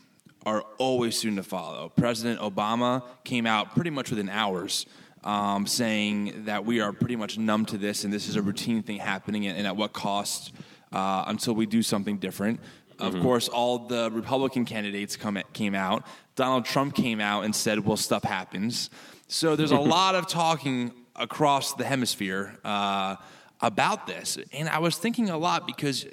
are 0.45 0.63
always 0.77 1.17
soon 1.17 1.35
to 1.35 1.43
follow. 1.43 1.89
President 1.89 2.39
Obama 2.39 3.03
came 3.23 3.45
out 3.45 3.75
pretty 3.75 3.89
much 3.89 4.09
within 4.09 4.29
hours 4.29 4.85
um, 5.23 5.67
saying 5.67 6.45
that 6.45 6.65
we 6.65 6.79
are 6.79 6.93
pretty 6.93 7.15
much 7.15 7.37
numb 7.37 7.65
to 7.65 7.77
this 7.77 8.03
and 8.03 8.13
this 8.13 8.27
is 8.27 8.35
a 8.35 8.41
routine 8.41 8.81
thing 8.81 8.97
happening 8.97 9.47
and, 9.47 9.57
and 9.57 9.67
at 9.67 9.75
what 9.75 9.93
cost 9.93 10.53
uh, 10.91 11.25
until 11.27 11.53
we 11.53 11.65
do 11.65 11.83
something 11.83 12.17
different. 12.17 12.59
Of 12.99 13.21
course, 13.21 13.47
all 13.47 13.87
the 13.87 14.11
Republican 14.11 14.65
candidates 14.65 15.15
come, 15.15 15.39
came 15.53 15.73
out. 15.73 16.05
Donald 16.35 16.65
Trump 16.65 16.95
came 16.95 17.21
out 17.21 17.45
and 17.45 17.55
said, 17.55 17.79
well, 17.85 17.95
stuff 17.95 18.23
happens. 18.23 18.89
So 19.29 19.55
there's 19.55 19.71
a 19.71 19.79
lot 19.79 20.15
of 20.15 20.27
talking 20.27 20.91
across 21.19 21.73
the 21.73 21.83
hemisphere 21.83 22.57
uh, 22.63 23.17
about 23.61 24.07
this. 24.07 24.37
And 24.53 24.69
I 24.69 24.79
was 24.79 24.97
thinking 24.97 25.29
a 25.29 25.37
lot 25.37 25.67
because 25.67 26.05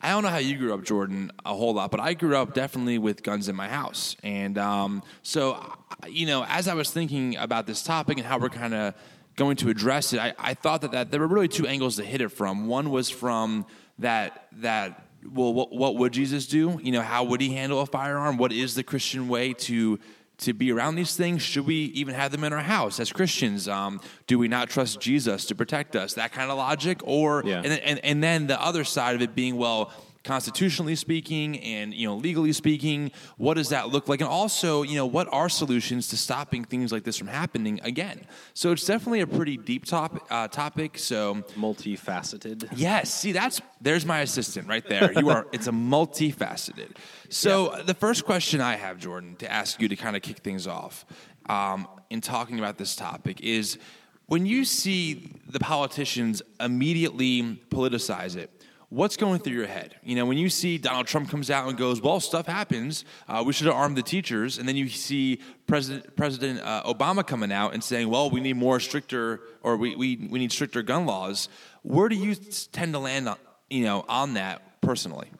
I 0.00 0.10
don't 0.10 0.22
know 0.22 0.30
how 0.30 0.38
you 0.38 0.56
grew 0.56 0.72
up, 0.72 0.82
Jordan, 0.82 1.30
a 1.44 1.54
whole 1.54 1.74
lot, 1.74 1.90
but 1.90 2.00
I 2.00 2.14
grew 2.14 2.36
up 2.36 2.54
definitely 2.54 2.96
with 2.98 3.22
guns 3.22 3.48
in 3.48 3.56
my 3.56 3.68
house. 3.68 4.16
And 4.22 4.56
um, 4.56 5.02
so, 5.22 5.74
you 6.08 6.26
know, 6.26 6.46
as 6.48 6.68
I 6.68 6.74
was 6.74 6.90
thinking 6.90 7.36
about 7.36 7.66
this 7.66 7.82
topic 7.82 8.16
and 8.16 8.26
how 8.26 8.38
we're 8.38 8.48
kind 8.48 8.72
of 8.72 8.94
going 9.36 9.56
to 9.56 9.68
address 9.68 10.14
it, 10.14 10.20
I, 10.20 10.32
I 10.38 10.54
thought 10.54 10.80
that, 10.82 10.92
that 10.92 11.10
there 11.10 11.20
were 11.20 11.26
really 11.26 11.48
two 11.48 11.66
angles 11.66 11.96
to 11.96 12.04
hit 12.04 12.22
it 12.22 12.30
from. 12.30 12.66
One 12.66 12.90
was 12.90 13.10
from 13.10 13.66
that 13.98 14.46
that 14.52 15.06
well, 15.30 15.52
what, 15.52 15.70
what 15.70 15.96
would 15.96 16.12
Jesus 16.12 16.46
do? 16.46 16.80
You 16.82 16.92
know, 16.92 17.02
how 17.02 17.24
would 17.24 17.42
he 17.42 17.52
handle 17.52 17.80
a 17.80 17.86
firearm? 17.86 18.38
What 18.38 18.52
is 18.52 18.74
the 18.74 18.82
Christian 18.82 19.28
way 19.28 19.52
to 19.52 19.98
to 20.40 20.52
be 20.52 20.72
around 20.72 20.96
these 20.96 21.16
things? 21.16 21.42
Should 21.42 21.66
we 21.66 21.74
even 21.94 22.14
have 22.14 22.32
them 22.32 22.44
in 22.44 22.52
our 22.52 22.62
house 22.62 23.00
as 23.00 23.12
Christians? 23.12 23.68
Um, 23.68 24.00
do 24.26 24.38
we 24.38 24.48
not 24.48 24.68
trust 24.70 25.00
Jesus 25.00 25.44
to 25.46 25.54
protect 25.54 25.96
us? 25.96 26.14
That 26.14 26.32
kind 26.32 26.50
of 26.50 26.56
logic, 26.58 27.00
or 27.04 27.42
Yeah. 27.44 27.62
and, 27.64 27.72
and 27.80 27.98
and 28.04 28.22
then 28.22 28.46
the 28.46 28.60
other 28.60 28.84
side 28.84 29.14
of 29.14 29.22
it 29.22 29.34
being 29.34 29.56
well. 29.56 29.92
Constitutionally 30.22 30.96
speaking, 30.96 31.58
and 31.60 31.94
you 31.94 32.06
know, 32.06 32.14
legally 32.14 32.52
speaking, 32.52 33.10
what 33.38 33.54
does 33.54 33.70
that 33.70 33.88
look 33.88 34.06
like? 34.06 34.20
And 34.20 34.28
also, 34.28 34.82
you 34.82 34.96
know, 34.96 35.06
what 35.06 35.26
are 35.32 35.48
solutions 35.48 36.08
to 36.08 36.16
stopping 36.16 36.64
things 36.64 36.92
like 36.92 37.04
this 37.04 37.16
from 37.16 37.28
happening 37.28 37.80
again? 37.82 38.26
So 38.52 38.72
it's 38.72 38.84
definitely 38.84 39.20
a 39.20 39.26
pretty 39.26 39.56
deep 39.56 39.86
top, 39.86 40.26
uh, 40.30 40.48
topic. 40.48 40.98
So 40.98 41.36
Multifaceted. 41.56 42.68
Yes, 42.76 43.14
see 43.14 43.32
that's 43.32 43.62
there's 43.80 44.04
my 44.04 44.20
assistant 44.20 44.68
right 44.68 44.86
there. 44.86 45.10
You 45.18 45.30
are 45.30 45.46
it's 45.52 45.68
a 45.68 45.72
multifaceted. 45.72 46.96
So 47.30 47.82
the 47.86 47.94
first 47.94 48.26
question 48.26 48.60
I 48.60 48.76
have, 48.76 48.98
Jordan, 48.98 49.36
to 49.36 49.50
ask 49.50 49.80
you 49.80 49.88
to 49.88 49.96
kind 49.96 50.16
of 50.16 50.22
kick 50.22 50.38
things 50.38 50.66
off 50.66 51.06
um, 51.46 51.88
in 52.10 52.20
talking 52.20 52.58
about 52.58 52.76
this 52.76 52.94
topic 52.94 53.40
is 53.40 53.78
when 54.26 54.46
you 54.46 54.64
see 54.64 55.32
the 55.48 55.58
politicians 55.58 56.42
immediately 56.60 57.58
politicize 57.70 58.36
it. 58.36 58.50
What's 58.90 59.16
going 59.16 59.38
through 59.38 59.54
your 59.54 59.68
head? 59.68 59.94
You 60.02 60.16
know, 60.16 60.26
when 60.26 60.36
you 60.36 60.48
see 60.50 60.76
Donald 60.76 61.06
Trump 61.06 61.30
comes 61.30 61.48
out 61.48 61.68
and 61.68 61.78
goes, 61.78 62.00
"Well, 62.00 62.18
stuff 62.18 62.46
happens. 62.46 63.04
Uh, 63.28 63.44
we 63.46 63.52
should 63.52 63.68
have 63.68 63.76
armed 63.76 63.96
the 63.96 64.02
teachers," 64.02 64.58
and 64.58 64.68
then 64.68 64.76
you 64.76 64.88
see 64.88 65.40
President 65.68 66.16
President 66.16 66.60
uh, 66.60 66.82
Obama 66.84 67.24
coming 67.24 67.52
out 67.52 67.72
and 67.72 67.84
saying, 67.84 68.10
"Well, 68.10 68.30
we 68.30 68.40
need 68.40 68.56
more 68.56 68.80
stricter, 68.80 69.42
or 69.62 69.76
we, 69.76 69.94
we 69.94 70.28
we 70.28 70.40
need 70.40 70.50
stricter 70.50 70.82
gun 70.82 71.06
laws." 71.06 71.48
Where 71.82 72.08
do 72.08 72.16
you 72.16 72.34
tend 72.34 72.92
to 72.94 72.98
land, 72.98 73.28
on, 73.28 73.36
you 73.68 73.84
know, 73.84 74.04
on 74.08 74.34
that 74.34 74.80
personally? 74.80 75.30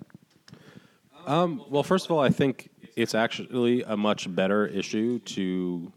Well, 1.69 1.83
first 1.83 2.05
of 2.05 2.13
all, 2.13 2.21
I 2.21 2.31
think 2.31 2.71
it's 2.97 3.17
actually 3.17 3.83
a 3.83 3.97
much 3.97 4.33
better 4.33 4.65
issue 4.67 5.19
to, 5.21 5.93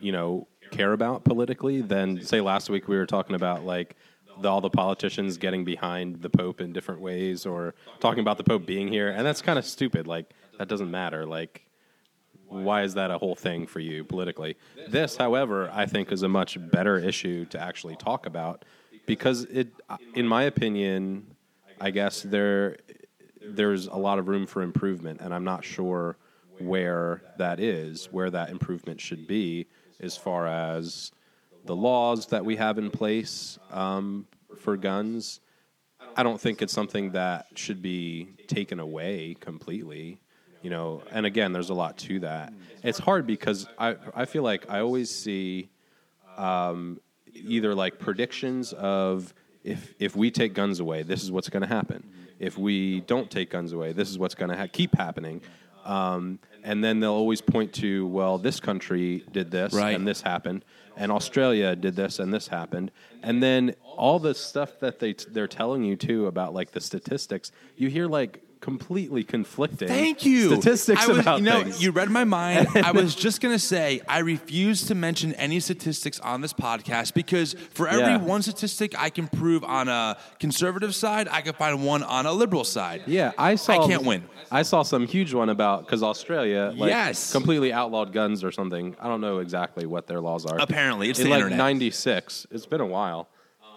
you 0.00 0.12
know, 0.12 0.48
care 0.72 0.92
about 0.92 1.24
politically 1.24 1.82
than 1.82 2.20
say 2.22 2.40
last 2.40 2.68
week 2.68 2.88
we 2.88 2.96
were 2.96 3.06
talking 3.06 3.36
about 3.36 3.64
like 3.64 3.96
the, 4.40 4.48
all 4.48 4.60
the 4.60 4.70
politicians 4.70 5.38
getting 5.38 5.64
behind 5.64 6.22
the 6.22 6.30
Pope 6.30 6.60
in 6.60 6.72
different 6.72 7.00
ways 7.00 7.46
or 7.46 7.74
talking 8.00 8.20
about 8.20 8.38
the 8.38 8.44
Pope 8.44 8.66
being 8.66 8.88
here, 8.88 9.10
and 9.10 9.26
that's 9.26 9.42
kind 9.42 9.58
of 9.58 9.64
stupid. 9.64 10.06
Like 10.06 10.32
that 10.58 10.68
doesn't 10.68 10.90
matter. 10.90 11.26
Like 11.26 11.66
why 12.48 12.82
is 12.82 12.94
that 12.94 13.10
a 13.10 13.18
whole 13.18 13.34
thing 13.34 13.66
for 13.66 13.80
you 13.80 14.04
politically? 14.04 14.56
This, 14.88 15.16
however, 15.16 15.70
I 15.72 15.86
think 15.86 16.12
is 16.12 16.22
a 16.22 16.28
much 16.28 16.58
better 16.70 16.98
issue 16.98 17.44
to 17.46 17.60
actually 17.60 17.96
talk 17.96 18.26
about 18.26 18.64
because 19.06 19.44
it, 19.44 19.68
in 20.14 20.26
my 20.26 20.44
opinion, 20.44 21.36
I 21.80 21.90
guess 21.90 22.22
there 22.22 22.76
there's 23.48 23.86
a 23.86 23.96
lot 23.96 24.18
of 24.18 24.28
room 24.28 24.46
for 24.46 24.62
improvement, 24.62 25.20
and 25.20 25.32
I'm 25.32 25.44
not 25.44 25.64
sure 25.64 26.16
where 26.58 27.22
that 27.38 27.60
is, 27.60 28.06
where 28.06 28.30
that 28.30 28.50
improvement 28.50 29.00
should 29.00 29.26
be, 29.26 29.66
as 30.00 30.16
far 30.16 30.46
as 30.46 31.12
the 31.66 31.76
laws 31.76 32.26
that 32.26 32.44
we 32.44 32.56
have 32.56 32.78
in 32.78 32.90
place 32.90 33.58
um, 33.70 34.26
for 34.58 34.76
guns. 34.76 35.40
I 36.16 36.22
don't 36.22 36.40
think 36.40 36.62
it's 36.62 36.72
something 36.72 37.12
that 37.12 37.46
should 37.54 37.82
be 37.82 38.28
taken 38.46 38.80
away 38.80 39.36
completely. 39.40 40.20
You 40.62 40.70
know, 40.70 41.02
and 41.12 41.26
again, 41.26 41.52
there's 41.52 41.70
a 41.70 41.74
lot 41.74 41.96
to 41.98 42.20
that. 42.20 42.52
It's 42.82 42.98
hard 42.98 43.26
because 43.26 43.68
I 43.78 43.96
I 44.14 44.24
feel 44.24 44.42
like 44.42 44.68
I 44.70 44.80
always 44.80 45.10
see 45.14 45.68
um, 46.36 47.00
either 47.34 47.74
like 47.74 47.98
predictions 47.98 48.72
of 48.72 49.32
if 49.62 49.94
if 49.98 50.16
we 50.16 50.30
take 50.30 50.54
guns 50.54 50.80
away, 50.80 51.02
this 51.02 51.22
is 51.22 51.30
what's 51.30 51.48
going 51.48 51.62
to 51.62 51.68
happen. 51.68 52.08
If 52.38 52.58
we 52.58 53.00
don't 53.00 53.30
take 53.30 53.50
guns 53.50 53.72
away, 53.72 53.92
this 53.92 54.10
is 54.10 54.18
what's 54.18 54.34
going 54.34 54.50
to 54.50 54.56
ha- 54.56 54.66
keep 54.72 54.96
happening. 54.96 55.40
Um, 55.84 56.38
and 56.64 56.82
then 56.82 56.98
they'll 57.00 57.12
always 57.12 57.40
point 57.40 57.72
to, 57.74 58.06
well, 58.08 58.38
this 58.38 58.58
country 58.58 59.24
did 59.32 59.50
this 59.52 59.72
Right. 59.72 59.94
and 59.94 60.06
this 60.06 60.20
happened, 60.20 60.64
and 60.96 61.12
Australia 61.12 61.76
did 61.76 61.96
this 61.96 62.18
and 62.18 62.32
this 62.32 62.48
happened, 62.48 62.90
and 63.22 63.42
then 63.42 63.74
all 63.82 64.18
the 64.18 64.34
stuff 64.34 64.80
that 64.80 64.98
they 64.98 65.12
they're 65.12 65.48
telling 65.48 65.82
you 65.82 65.96
too 65.96 66.26
about 66.26 66.54
like 66.54 66.72
the 66.72 66.80
statistics, 66.80 67.52
you 67.76 67.88
hear 67.88 68.06
like 68.06 68.42
completely 68.66 69.22
conflicting. 69.22 69.86
Thank 69.86 70.26
you. 70.26 70.48
Statistics 70.48 71.04
I 71.04 71.06
was, 71.06 71.18
about 71.18 71.38
you 71.38 71.44
know, 71.44 71.62
things. 71.62 71.80
You 71.80 71.92
read 71.92 72.10
my 72.10 72.24
mind. 72.24 72.66
I 72.74 72.90
was 72.90 73.14
just 73.14 73.40
going 73.40 73.54
to 73.54 73.60
say 73.60 74.00
I 74.08 74.18
refuse 74.18 74.88
to 74.88 74.96
mention 74.96 75.34
any 75.34 75.60
statistics 75.60 76.18
on 76.18 76.40
this 76.40 76.52
podcast 76.52 77.14
because 77.14 77.54
for 77.70 77.86
every 77.86 78.14
Yeah. 78.14 78.16
one 78.18 78.42
statistic 78.42 78.98
I 78.98 79.08
can 79.10 79.28
prove 79.28 79.62
on 79.62 79.88
a 79.88 80.16
conservative 80.40 80.96
side, 80.96 81.28
I 81.30 81.42
can 81.42 81.52
find 81.54 81.84
one 81.86 82.02
on 82.02 82.26
a 82.26 82.32
liberal 82.32 82.64
side. 82.64 83.02
Yeah, 83.06 83.30
I 83.38 83.54
saw. 83.54 83.84
I 83.84 83.86
can't 83.86 84.02
win. 84.02 84.24
I 84.50 84.62
saw 84.62 84.82
some 84.82 85.06
huge 85.06 85.32
one 85.32 85.48
about 85.48 85.86
because 85.86 86.02
Australia, 86.02 86.72
like, 86.76 86.88
Yes. 86.90 87.30
completely 87.32 87.72
outlawed 87.72 88.12
guns 88.12 88.42
or 88.42 88.50
something. 88.50 88.96
I 89.00 89.06
don't 89.06 89.20
know 89.20 89.38
exactly 89.38 89.86
what 89.86 90.08
their 90.08 90.20
laws 90.20 90.44
are. 90.44 90.58
Apparently, 90.58 91.08
it's 91.08 91.20
in 91.20 91.26
the 91.26 91.30
like 91.30 91.38
internet. 91.38 91.58
'96. 91.58 92.48
It's 92.50 92.66
been 92.66 92.80
a 92.80 92.86
while. 92.86 93.28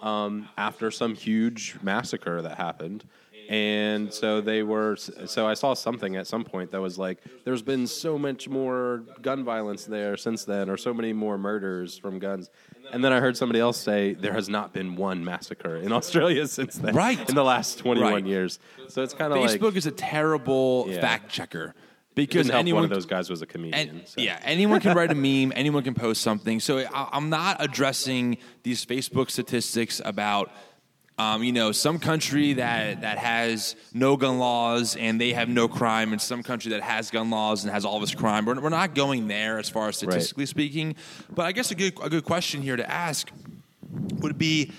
Um, 0.02 0.48
after 0.56 0.90
some 0.90 1.14
huge 1.14 1.76
massacre 1.82 2.40
that 2.40 2.56
happened, 2.56 3.04
and 3.50 4.14
so 4.14 4.40
they 4.40 4.62
were. 4.62 4.94
So 4.96 5.46
I 5.46 5.54
saw 5.54 5.74
something 5.74 6.14
at 6.14 6.26
some 6.28 6.44
point 6.44 6.70
that 6.70 6.80
was 6.80 6.98
like, 6.98 7.18
"There's 7.44 7.62
been 7.62 7.88
so 7.88 8.16
much 8.16 8.48
more 8.48 9.02
gun 9.20 9.42
violence 9.44 9.84
there 9.86 10.16
since 10.16 10.44
then, 10.44 10.70
or 10.70 10.76
so 10.76 10.94
many 10.94 11.12
more 11.12 11.36
murders 11.36 11.98
from 11.98 12.20
guns." 12.20 12.48
And 12.92 13.02
then 13.04 13.12
I 13.12 13.18
heard 13.18 13.36
somebody 13.36 13.58
else 13.58 13.76
say 13.76 14.14
there 14.14 14.32
has 14.32 14.48
not 14.48 14.72
been 14.72 14.94
one 14.94 15.24
massacre 15.24 15.76
in 15.76 15.90
Australia 16.00 16.46
since 16.46 16.76
then, 16.76 16.94
Right. 16.94 17.28
In 17.28 17.34
the 17.34 17.44
last 17.44 17.78
21 17.78 18.12
Right. 18.12 18.26
years. 18.26 18.58
So 18.88 19.02
it's 19.02 19.14
kind 19.14 19.32
of 19.32 19.40
like 19.40 19.60
Facebook 19.60 19.74
is 19.76 19.86
a 19.86 19.90
terrible 19.92 20.86
Yeah. 20.88 21.00
fact 21.00 21.28
checker 21.30 21.74
because 22.16 22.48
help 22.48 22.58
anyone 22.58 22.82
one 22.82 22.84
of 22.84 22.90
those 22.90 23.06
guys 23.06 23.30
was 23.30 23.42
a 23.42 23.46
comedian. 23.46 23.88
And, 23.88 24.08
so. 24.08 24.20
Yeah, 24.20 24.40
anyone 24.42 24.80
can 24.80 24.96
write 24.96 25.10
a 25.12 25.14
meme, 25.14 25.52
anyone 25.56 25.82
can 25.84 25.94
post 25.94 26.22
something. 26.22 26.58
So 26.60 26.78
I, 26.78 27.08
I'm 27.12 27.30
not 27.30 27.56
addressing 27.60 28.38
these 28.64 28.84
Facebook 28.84 29.30
statistics 29.30 30.00
about, 30.04 30.50
um, 31.20 31.44
you 31.44 31.52
know, 31.52 31.70
some 31.70 31.98
country 31.98 32.54
that, 32.54 33.02
that 33.02 33.18
has 33.18 33.76
no 33.92 34.16
gun 34.16 34.38
laws 34.38 34.96
and 34.96 35.20
they 35.20 35.34
have 35.34 35.50
no 35.50 35.68
crime, 35.68 36.12
and 36.12 36.20
some 36.20 36.42
country 36.42 36.70
that 36.70 36.80
has 36.80 37.10
gun 37.10 37.28
laws 37.28 37.62
and 37.62 37.72
has 37.72 37.84
all 37.84 38.00
this 38.00 38.14
crime. 38.14 38.46
We're, 38.46 38.58
we're 38.58 38.70
not 38.70 38.94
going 38.94 39.28
there 39.28 39.58
as 39.58 39.68
far 39.68 39.88
as 39.88 39.96
statistically 39.96 40.46
speaking. 40.46 40.96
But 41.28 41.44
I 41.44 41.52
guess 41.52 41.70
a 41.70 41.74
good, 41.74 41.92
a 42.02 42.08
good 42.08 42.24
question 42.24 42.62
here 42.62 42.74
to 42.74 42.90
ask 42.90 43.30
would 44.20 44.38
be 44.38 44.72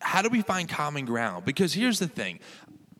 how 0.00 0.22
do 0.22 0.28
we 0.28 0.42
find 0.42 0.68
common 0.68 1.04
ground? 1.04 1.44
Because 1.44 1.74
here's 1.74 1.98
the 1.98 2.06
thing. 2.06 2.38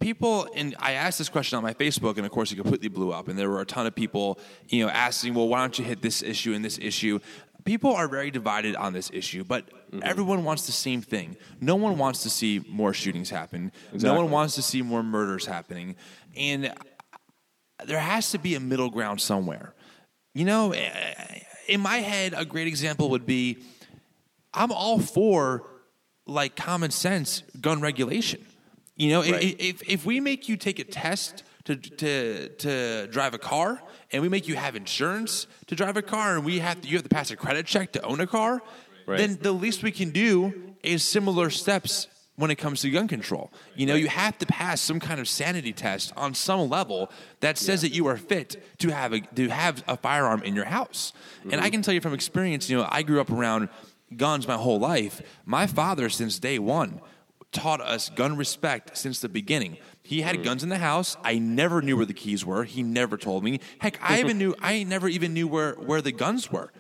People, 0.01 0.49
and 0.57 0.75
I 0.81 0.93
asked 0.93 1.19
this 1.19 1.29
question 1.29 1.59
on 1.59 1.63
my 1.63 1.75
Facebook, 1.75 2.17
and 2.17 2.27
of 2.27 2.33
course 2.33 2.51
it 2.51 2.57
completely 2.57 2.89
blew 2.89 3.13
up. 3.13 3.29
And 3.29 3.39
there 3.39 3.49
were 3.49 3.61
a 3.61 3.67
ton 3.67 3.87
of 3.87 3.95
people, 3.95 4.41
you 4.69 4.85
know, 4.85 4.91
asking, 4.91 5.35
"Well, 5.35 5.47
why 5.47 5.61
don't 5.61 5.79
you 5.79 5.85
hit 5.85 6.03
this 6.03 6.23
issue 6.23 6.55
and 6.55 6.65
this 6.65 6.79
issue?" 6.79 7.21
People 7.65 7.95
are 7.95 8.09
very 8.09 8.31
divided 8.33 8.75
on 8.75 8.93
this 8.93 9.11
issue, 9.13 9.45
but 9.45 9.65
everyone 10.03 10.45
wants 10.45 10.67
the 10.67 10.73
same 10.73 11.03
thing. 11.03 11.37
No 11.61 11.77
one 11.77 11.99
wants 11.99 12.23
to 12.25 12.31
see 12.31 12.65
more 12.69 12.93
shootings 12.93 13.31
happen. 13.31 13.73
No 13.93 14.15
one 14.15 14.31
wants 14.31 14.55
to 14.57 14.63
see 14.63 14.83
more 14.83 15.03
murders 15.03 15.47
happening, 15.47 15.97
and 16.37 16.73
there 17.85 18.01
has 18.01 18.31
to 18.33 18.39
be 18.39 18.55
a 18.55 18.61
middle 18.61 18.91
ground 18.91 19.21
somewhere. 19.21 19.75
You 20.35 20.45
know, 20.45 20.73
eh, 20.73 21.41
in 21.69 21.81
my 21.81 21.99
head, 21.99 22.35
a 22.37 22.45
great 22.45 22.67
example 22.67 23.11
would 23.11 23.27
be 23.27 23.59
I'm 24.55 24.73
all 24.73 24.99
for 24.99 25.65
like 26.27 26.57
common 26.57 26.91
sense 26.91 27.43
gun 27.61 27.81
regulation. 27.81 28.45
You 28.97 29.11
know, 29.11 29.21
Right. 29.23 29.57
if 29.61 29.89
if 29.89 30.05
we 30.05 30.21
make 30.21 30.49
you 30.49 30.57
take 30.57 30.79
a 30.79 30.85
test 30.85 31.45
to 31.65 31.77
to 31.77 32.49
to 32.49 33.07
drive 33.09 33.35
a 33.35 33.39
car, 33.39 33.81
and 34.11 34.23
we 34.23 34.29
make 34.29 34.49
you 34.49 34.57
have 34.57 34.75
insurance 34.75 35.47
to 35.67 35.75
drive 35.77 35.97
a 35.97 36.03
car, 36.03 36.37
and 36.37 36.45
we 36.45 36.59
have 36.59 36.81
to, 36.81 36.89
you 36.89 36.97
have 36.97 37.05
to 37.05 37.09
pass 37.09 37.31
a 37.31 37.37
credit 37.37 37.67
check 37.67 37.93
to 37.93 38.03
own 38.03 38.21
a 38.21 38.27
car, 38.27 38.61
Right. 39.09 39.19
then 39.19 39.39
the 39.41 39.53
least 39.53 39.83
we 39.83 39.91
can 39.91 40.11
do 40.11 40.75
is 40.83 41.03
similar 41.03 41.49
steps 41.51 42.07
when 42.37 42.51
it 42.53 42.57
comes 42.57 42.83
to 42.83 42.91
gun 42.91 43.09
control. 43.09 43.51
You 43.75 43.87
know, 43.87 43.95
you 43.97 44.07
have 44.09 44.39
to 44.39 44.47
pass 44.47 44.81
some 44.81 45.01
kind 45.01 45.19
of 45.19 45.29
sanity 45.29 45.73
test 45.73 46.13
on 46.17 46.35
some 46.35 46.69
level 46.69 47.11
that 47.41 47.59
says 47.59 47.83
that 47.83 47.91
you 47.93 48.07
are 48.07 48.17
fit 48.17 48.63
to 48.79 48.91
have 48.91 49.13
a 49.13 49.21
to 49.35 49.49
have 49.49 49.83
a 49.89 49.97
firearm 49.97 50.43
in 50.45 50.55
your 50.55 50.67
house. 50.67 51.13
And 51.43 51.53
Mm-hmm. 51.53 51.65
I 51.65 51.71
can 51.71 51.83
tell 51.83 51.95
you 51.95 52.01
from 52.01 52.15
experience, 52.15 52.71
you 52.71 52.77
know, 52.77 52.87
I 52.89 53.03
grew 53.03 53.21
up 53.21 53.31
around 53.31 53.71
guns 54.17 54.47
my 54.47 54.55
whole 54.55 54.79
life. 54.79 55.21
My 55.45 55.67
father 55.67 56.09
since 56.09 56.39
day 56.39 56.59
1 56.61 57.01
taught 57.51 57.81
us 57.81 58.11
gun 58.11 58.37
respect 58.37 58.97
since 58.97 59.21
the 59.21 59.29
beginning. 59.29 59.79
He 60.03 60.21
had 60.21 60.45
guns 60.45 60.63
in 60.63 60.69
the 60.69 60.79
house. 60.79 61.17
I 61.25 61.39
never 61.39 61.83
knew 61.83 61.97
where 61.97 62.07
the 62.07 62.15
keys 62.15 62.45
were. 62.45 62.65
He 62.65 62.83
never 62.83 63.17
told 63.17 63.43
me. 63.43 63.59
Heck, 63.81 63.99
I 64.03 64.21
even 64.21 64.39
knew 64.43 64.55
I 64.63 64.85
never 64.85 65.09
even 65.09 65.35
knew 65.35 65.49
where 65.49 65.73
where 65.75 66.01
the 66.03 66.13
guns 66.13 66.53
were. 66.53 66.71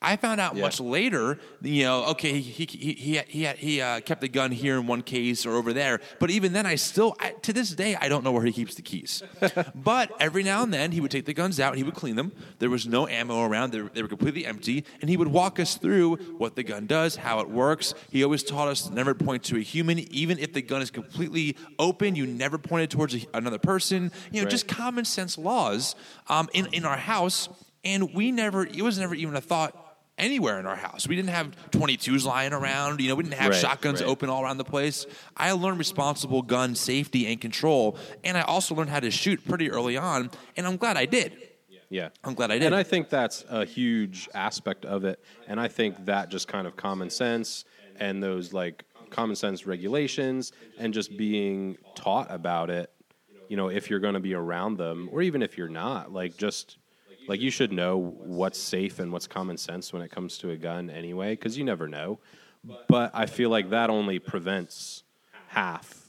I 0.00 0.16
found 0.16 0.40
out 0.40 0.54
Yeah. 0.54 0.62
much 0.62 0.78
later, 0.78 1.38
you 1.60 1.82
know, 1.82 2.04
okay, 2.10 2.40
he 2.40 2.64
he 2.64 2.92
he 2.94 3.20
he, 3.26 3.46
he, 3.46 3.80
uh, 3.80 4.00
kept 4.00 4.20
the 4.20 4.28
gun 4.28 4.52
here 4.52 4.76
in 4.78 4.86
one 4.86 5.02
case 5.02 5.44
or 5.44 5.54
over 5.54 5.72
there, 5.72 6.00
but 6.20 6.30
even 6.30 6.52
then, 6.52 6.66
I 6.66 6.76
still 6.76 7.16
I, 7.18 7.30
to 7.42 7.52
this 7.52 7.70
day 7.74 7.96
I 8.00 8.08
don't 8.08 8.22
know 8.22 8.30
where 8.30 8.44
he 8.44 8.52
keeps 8.52 8.76
the 8.76 8.82
keys. 8.82 9.22
but 9.74 10.10
every 10.20 10.42
now 10.44 10.62
and 10.62 10.72
then, 10.72 10.92
he 10.92 11.00
would 11.00 11.10
take 11.10 11.24
the 11.24 11.34
guns 11.34 11.58
out, 11.58 11.72
and 11.72 11.78
he 11.78 11.82
would 11.84 11.94
clean 11.96 12.14
them. 12.16 12.30
There 12.60 12.70
was 12.70 12.86
no 12.86 13.08
ammo 13.08 13.44
around; 13.44 13.72
they 13.72 13.82
were, 13.82 13.90
they 13.92 14.02
were 14.02 14.08
completely 14.08 14.46
empty, 14.46 14.84
and 15.00 15.10
he 15.10 15.16
would 15.16 15.28
walk 15.28 15.58
us 15.58 15.76
through 15.76 16.16
what 16.38 16.54
the 16.54 16.62
gun 16.62 16.86
does, 16.86 17.16
how 17.16 17.40
it 17.40 17.48
works. 17.50 17.94
He 18.10 18.22
always 18.22 18.44
taught 18.44 18.68
us 18.68 18.82
to 18.82 18.94
never 18.94 19.14
point 19.14 19.42
to 19.44 19.56
a 19.56 19.60
human, 19.60 19.98
even 20.14 20.38
if 20.38 20.52
the 20.52 20.62
gun 20.62 20.80
is 20.80 20.90
completely 20.92 21.56
open. 21.78 22.14
You 22.14 22.24
never 22.26 22.56
point 22.58 22.84
it 22.84 22.90
towards 22.90 23.14
a, 23.16 23.26
another 23.34 23.58
person. 23.58 24.12
You 24.30 24.40
know, 24.40 24.44
Right. 24.44 24.50
just 24.50 24.68
common 24.68 25.04
sense 25.04 25.36
laws 25.36 25.96
um, 26.28 26.48
in 26.54 26.66
in 26.72 26.84
our 26.84 26.96
house, 26.96 27.48
and 27.84 28.14
we 28.14 28.30
never. 28.30 28.64
It 28.64 28.82
was 28.82 28.96
never 28.98 29.16
even 29.16 29.34
a 29.34 29.40
thought 29.40 29.87
anywhere 30.18 30.58
in 30.60 30.66
our 30.66 30.76
house. 30.76 31.06
We 31.08 31.16
didn't 31.16 31.30
have 31.30 31.56
22s 31.70 32.24
lying 32.24 32.52
around. 32.52 33.00
You 33.00 33.08
know, 33.08 33.14
we 33.14 33.22
didn't 33.24 33.38
have 33.38 33.50
Right, 33.52 33.60
shotguns 33.60 34.00
right. 34.00 34.08
open 34.10 34.28
all 34.28 34.42
around 34.42 34.58
the 34.58 34.64
place. 34.64 35.06
I 35.36 35.52
learned 35.52 35.78
responsible 35.78 36.42
gun 36.42 36.74
safety 36.74 37.26
and 37.26 37.40
control, 37.40 37.96
and 38.24 38.36
I 38.36 38.42
also 38.42 38.74
learned 38.74 38.90
how 38.90 39.00
to 39.00 39.10
shoot 39.10 39.46
pretty 39.46 39.70
early 39.70 39.96
on, 39.96 40.30
and 40.56 40.66
I'm 40.66 40.76
glad 40.76 40.96
I 40.96 41.06
did. 41.06 41.32
Yeah. 41.90 42.10
I'm 42.22 42.34
glad 42.34 42.50
I 42.50 42.58
did. 42.58 42.66
And 42.66 42.74
I 42.74 42.82
think 42.82 43.08
that's 43.08 43.44
a 43.48 43.64
huge 43.64 44.28
aspect 44.34 44.84
of 44.84 45.04
it. 45.04 45.24
And 45.46 45.58
I 45.58 45.68
think 45.68 46.04
that 46.04 46.28
just 46.28 46.46
kind 46.46 46.66
of 46.66 46.76
common 46.76 47.08
sense 47.08 47.64
and 47.96 48.22
those 48.22 48.52
like 48.52 48.84
common 49.10 49.36
sense 49.36 49.66
regulations 49.66 50.52
and 50.78 50.92
just 50.92 51.16
being 51.16 51.78
taught 51.94 52.26
about 52.30 52.68
it, 52.68 52.90
you 53.48 53.56
know, 53.56 53.68
if 53.68 53.88
you're 53.88 54.00
going 54.00 54.14
to 54.14 54.20
be 54.20 54.34
around 54.34 54.76
them 54.76 55.08
or 55.12 55.22
even 55.22 55.40
if 55.40 55.56
you're 55.56 55.68
not, 55.68 56.12
like 56.12 56.36
just 56.36 56.76
like 57.28 57.40
you 57.40 57.50
should 57.50 57.72
know 57.72 57.98
what's 57.98 58.58
safe 58.58 58.98
and 58.98 59.12
what's 59.12 59.26
common 59.26 59.56
sense 59.56 59.92
when 59.92 60.02
it 60.02 60.10
comes 60.10 60.38
to 60.38 60.50
a 60.50 60.56
gun 60.56 60.90
anyway 60.90 61.32
because 61.32 61.56
you 61.56 61.64
never 61.64 61.86
know. 61.86 62.18
But 62.88 63.12
I 63.14 63.26
feel 63.26 63.50
like 63.50 63.70
that 63.70 63.88
only 63.88 64.18
prevents 64.18 65.04
half 65.48 66.08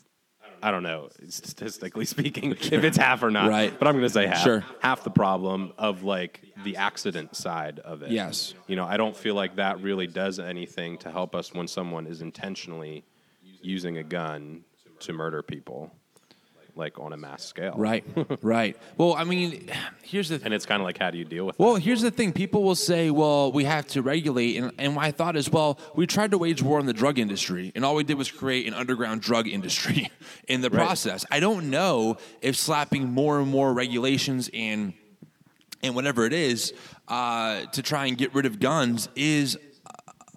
I 0.62 0.72
don't 0.72 0.84
know, 0.84 1.10
statistically 1.30 2.06
speaking, 2.06 2.52
if 2.60 2.84
it's 2.84 2.98
half 2.98 3.24
or 3.24 3.32
not. 3.32 3.50
Right. 3.50 3.78
But 3.78 3.88
I'm 3.88 3.94
going 3.96 4.06
to 4.06 4.10
say 4.10 4.28
half. 4.28 4.44
Sure. 4.44 4.64
Half 4.80 5.04
the 5.04 5.10
problem 5.10 5.74
of 5.78 6.04
like 6.04 6.44
the 6.64 6.78
accident 6.78 7.36
side 7.36 7.80
of 7.80 8.04
it. 8.04 8.12
Yes. 8.12 8.54
You 8.68 8.76
know, 8.76 8.86
I 8.86 8.98
don't 8.98 9.16
feel 9.16 9.36
like 9.36 9.56
that 9.56 9.82
really 9.82 10.08
does 10.08 10.40
anything 10.40 10.98
to 11.00 11.12
help 11.12 11.36
us 11.36 11.54
when 11.54 11.68
someone 11.68 12.08
is 12.08 12.22
intentionally 12.22 13.06
using 13.62 13.98
a 13.98 14.04
gun 14.04 14.64
to 15.02 15.14
murder 15.14 15.42
people, 15.42 15.94
like 16.80 16.98
on 16.98 17.14
a 17.14 17.18
mass 17.18 17.44
scale. 17.44 17.74
right, 17.78 18.04
right. 18.42 18.76
Well, 18.98 19.14
I 19.14 19.24
mean, 19.26 19.70
here's 20.02 20.30
the 20.30 20.38
thing. 20.40 20.46
And 20.46 20.54
it's 20.56 20.66
kind 20.66 20.82
of 20.82 20.86
like, 20.86 20.98
how 20.98 21.12
do 21.12 21.18
you 21.20 21.26
deal 21.26 21.46
with 21.46 21.60
Well, 21.60 21.76
that? 21.76 21.82
here's 21.82 22.02
the 22.02 22.10
thing. 22.10 22.34
People 22.34 22.64
will 22.64 22.74
say, 22.76 23.12
well, 23.12 23.52
we 23.52 23.66
have 23.66 23.86
to 23.90 24.02
regulate. 24.02 24.58
And, 24.58 24.72
and 24.80 24.96
my 24.96 25.12
thought 25.12 25.36
is, 25.36 25.50
well, 25.52 25.78
we 25.96 26.08
tried 26.08 26.32
to 26.32 26.38
wage 26.38 26.64
war 26.64 26.80
on 26.80 26.86
the 26.88 26.94
drug 26.94 27.20
industry, 27.20 27.72
and 27.76 27.86
all 27.86 27.94
we 27.96 28.04
did 28.04 28.18
was 28.18 28.32
create 28.32 28.66
an 28.68 28.74
underground 28.74 29.22
drug 29.22 29.48
industry 29.48 30.10
in 30.48 30.62
the 30.62 30.70
Right. 30.70 30.78
process. 30.86 31.26
I 31.30 31.40
don't 31.40 31.70
know 31.70 32.18
if 32.42 32.56
slapping 32.56 33.12
more 33.12 33.40
and 33.40 33.50
more 33.50 33.74
regulations 33.74 34.50
and 34.54 34.94
and 35.82 35.96
whatever 35.96 36.26
it 36.26 36.34
is 36.34 36.74
uh, 37.08 37.62
to 37.68 37.82
try 37.82 38.08
and 38.08 38.18
get 38.18 38.34
rid 38.34 38.46
of 38.46 38.60
guns 38.60 39.08
is 39.16 39.58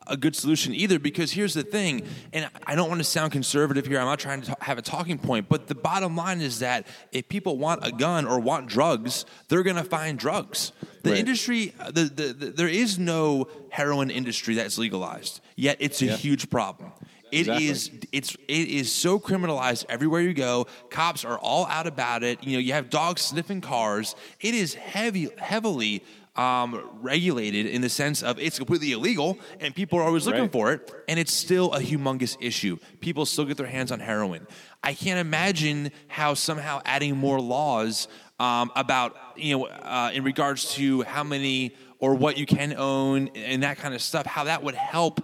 a 0.07 0.17
good 0.17 0.35
solution 0.37 0.75
either 0.75 0.99
because 0.99 1.33
here's 1.33 1.55
the 1.55 1.63
thing 1.63 2.03
and 2.33 2.49
i 2.67 2.75
don't 2.75 2.89
want 2.89 2.99
to 3.01 3.05
sound 3.05 3.31
conservative 3.33 3.87
here 3.87 3.99
i'm 3.99 4.07
not 4.07 4.19
trying 4.19 4.43
to 4.43 4.57
have 4.61 4.79
a 4.79 4.83
talking 4.83 5.19
point 5.19 5.49
but 5.49 5.67
the 5.69 5.75
bottom 5.75 6.17
line 6.17 6.41
is 6.41 6.59
that 6.59 6.87
if 7.13 7.29
people 7.29 7.57
want 7.59 7.85
a 7.87 7.93
gun 7.93 8.27
or 8.27 8.39
want 8.41 8.67
drugs 8.67 9.25
they're 9.49 9.63
going 9.63 9.77
to 9.77 9.85
find 9.85 10.19
drugs 10.19 10.73
the 11.03 11.11
Right. 11.11 11.19
industry 11.19 11.75
uh, 11.81 11.91
the, 11.91 12.05
the, 12.05 12.33
the, 12.33 12.47
there 12.51 12.69
is 12.69 12.99
no 12.99 13.49
heroin 13.71 14.11
industry 14.11 14.55
that's 14.55 14.79
legalized 14.79 15.41
yet 15.57 15.77
it's 15.81 16.01
a 16.03 16.07
Yeah. 16.07 16.17
huge 16.17 16.51
problem 16.51 16.93
It 17.33 17.49
is 17.49 17.87
Exactly. 17.89 18.09
it's 18.13 18.37
it 18.49 18.69
is 18.69 18.93
so 18.93 19.19
criminalized 19.19 19.87
everywhere 19.89 20.21
you 20.21 20.35
go. 20.35 20.67
Cops 20.91 21.25
are 21.25 21.39
all 21.39 21.65
out 21.67 21.87
about 21.87 22.23
it. 22.23 22.45
You 22.45 22.53
know, 22.53 22.59
you 22.59 22.75
have 22.75 22.91
dogs 22.91 23.23
sniffing 23.23 23.63
cars. 23.63 24.15
It 24.41 24.55
is 24.55 24.75
heavy 24.75 25.31
heavily 25.39 26.03
um, 26.37 26.83
regulated 27.03 27.67
in 27.67 27.83
the 27.83 27.89
sense 27.89 28.23
of 28.23 28.39
it's 28.39 28.57
completely 28.59 28.93
illegal 28.93 29.39
and 29.61 29.75
people 29.75 29.99
are 29.99 30.03
always 30.03 30.27
looking 30.27 30.43
Right. 30.43 30.53
for 30.53 30.73
it 30.73 30.91
and 31.09 31.19
it's 31.21 31.33
still 31.33 31.73
a 31.75 31.81
humongous 31.81 32.37
issue. 32.41 32.79
People 33.01 33.27
still 33.27 33.45
get 33.45 33.57
their 33.59 33.67
hands 33.67 33.93
on 33.93 34.01
heroin. 34.01 34.47
I 34.83 34.95
can't 34.95 35.19
imagine 35.21 35.91
how 36.09 36.35
somehow 36.35 36.81
adding 36.85 37.17
more 37.17 37.41
laws 37.41 38.09
um, 38.41 38.71
about 38.75 39.17
you 39.37 39.57
know 39.59 39.67
uh, 39.67 40.11
in 40.15 40.25
regards 40.25 40.75
to 40.75 41.03
how 41.03 41.23
many 41.23 41.77
or 41.99 42.15
what 42.15 42.37
you 42.37 42.47
can 42.47 42.75
own 42.77 43.29
and 43.37 43.63
that 43.63 43.77
kind 43.77 43.95
of 43.95 44.03
stuff, 44.03 44.27
how 44.27 44.45
that 44.45 44.63
would 44.65 44.75
help 44.75 45.21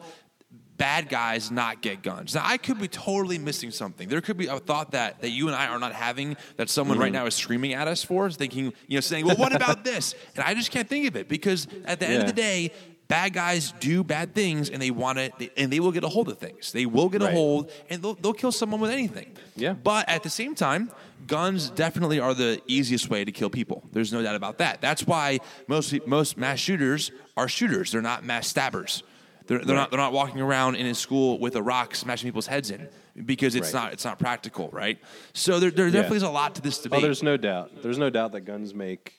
bad 0.78 1.08
guys 1.08 1.50
not 1.50 1.82
get 1.82 2.02
guns. 2.02 2.34
Now, 2.34 2.42
I 2.44 2.56
could 2.56 2.80
be 2.80 2.88
totally 2.88 3.38
missing 3.38 3.70
something. 3.70 4.08
There 4.08 4.20
could 4.20 4.36
be 4.36 4.46
a 4.46 4.58
thought 4.58 4.92
that, 4.92 5.20
that 5.20 5.30
you 5.30 5.48
and 5.48 5.56
I 5.56 5.66
are 5.66 5.78
not 5.78 5.92
having 5.92 6.36
that 6.56 6.70
someone 6.70 6.98
right 6.98 7.06
mm-hmm. 7.06 7.14
now 7.14 7.26
is 7.26 7.34
screaming 7.34 7.74
at 7.74 7.88
us 7.88 8.02
for, 8.02 8.30
thinking, 8.30 8.72
you 8.86 8.96
know, 8.96 9.00
saying, 9.00 9.26
well, 9.26 9.36
what 9.36 9.54
about 9.54 9.84
this? 9.84 10.14
And 10.36 10.44
I 10.44 10.54
just 10.54 10.70
can't 10.70 10.88
think 10.88 11.06
of 11.08 11.16
it 11.16 11.28
because 11.28 11.66
at 11.84 12.00
the 12.00 12.06
end 12.06 12.22
of 12.22 12.26
the 12.26 12.32
day, 12.32 12.70
bad 13.08 13.32
guys 13.32 13.72
do 13.80 14.04
bad 14.04 14.34
things 14.34 14.70
and 14.70 14.80
they 14.80 14.90
want 14.90 15.18
it, 15.18 15.52
and 15.56 15.72
they 15.72 15.80
will 15.80 15.92
get 15.92 16.04
a 16.04 16.08
hold 16.08 16.28
of 16.28 16.38
things. 16.38 16.72
They 16.72 16.86
will 16.86 17.08
get 17.08 17.22
a 17.22 17.30
hold 17.30 17.70
and 17.90 18.00
they'll, 18.00 18.14
they'll 18.14 18.32
kill 18.32 18.52
someone 18.52 18.80
with 18.80 18.90
anything. 18.90 19.34
Yeah. 19.56 19.72
But 19.72 20.08
at 20.08 20.22
the 20.22 20.30
same 20.30 20.54
time, 20.54 20.90
guns 21.26 21.70
definitely 21.70 22.20
are 22.20 22.34
the 22.34 22.62
easiest 22.66 23.10
way 23.10 23.24
to 23.24 23.32
kill 23.32 23.50
people. 23.50 23.82
There's 23.92 24.12
no 24.12 24.22
doubt 24.22 24.36
about 24.36 24.58
that. 24.58 24.80
That's 24.80 25.06
why 25.06 25.40
most 25.66 25.94
most 26.06 26.36
mass 26.36 26.58
shooters 26.58 27.10
are 27.36 27.48
shooters. 27.48 27.92
They're 27.92 28.02
not 28.02 28.24
mass 28.24 28.46
stabbers. 28.46 29.02
They're, 29.48 29.58
they're 29.58 29.74
not 29.74 29.90
they're 29.90 29.98
not 29.98 30.12
walking 30.12 30.40
around 30.40 30.76
in 30.76 30.86
a 30.86 30.94
school 30.94 31.38
with 31.40 31.56
a 31.56 31.62
rock 31.62 31.94
smashing 31.96 32.28
people's 32.28 32.46
heads 32.46 32.70
in 32.70 32.88
because 33.26 33.54
it's 33.56 33.72
Right. 33.74 33.84
not 33.84 33.92
it's 33.94 34.04
not 34.04 34.18
practical, 34.18 34.68
right? 34.72 34.98
So 35.32 35.58
there, 35.58 35.70
there 35.72 35.90
definitely 35.90 36.18
is 36.18 36.22
a 36.22 36.30
lot 36.30 36.54
to 36.56 36.62
this 36.62 36.78
Oh, 36.78 36.82
debate. 36.84 37.02
there's 37.02 37.22
no 37.22 37.36
doubt. 37.36 37.82
There's 37.82 37.98
no 37.98 38.10
doubt 38.10 38.32
that 38.32 38.42
guns 38.42 38.72
make 38.74 39.14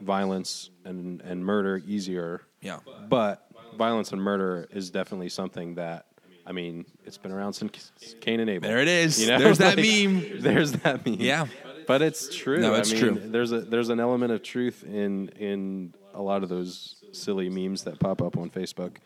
violence 0.00 0.70
and, 0.84 1.20
and 1.22 1.44
murder 1.44 1.80
easier. 1.86 2.42
Yeah. 2.60 2.78
But 3.08 3.46
violence 3.76 4.12
and 4.12 4.20
murder 4.22 4.68
is 4.70 4.90
definitely 4.90 5.28
something 5.28 5.76
that, 5.76 6.06
I 6.46 6.52
mean, 6.52 6.84
it's 7.04 7.18
been 7.18 7.32
around 7.32 7.54
since 7.54 7.92
Cain 8.20 8.40
and 8.40 8.50
Abel. 8.50 8.68
There 8.68 8.78
it 8.80 8.88
is. 8.88 9.20
You 9.20 9.28
know? 9.28 9.38
There's 9.38 9.58
that 9.58 9.76
Like, 9.78 9.86
meme. 9.86 10.40
There's 10.40 10.72
that 10.72 11.04
meme. 11.06 11.16
Yeah. 11.20 11.46
But 11.86 12.02
it's 12.02 12.34
true. 12.34 12.60
No, 12.60 12.74
it's 12.74 12.90
I 12.90 12.94
mean, 12.94 13.02
true. 13.02 13.22
There's 13.30 13.50
a 13.52 13.60
there's 13.60 13.88
an 13.88 13.98
element 13.98 14.30
of 14.32 14.42
truth 14.42 14.84
in 14.84 15.28
in 15.30 15.94
a 16.14 16.22
lot 16.22 16.42
of 16.44 16.48
those 16.48 16.96
silly 17.12 17.48
memes 17.48 17.82
that 17.84 17.98
pop 17.98 18.22
up 18.22 18.36
on 18.36 18.50
Facebook, 18.50 18.96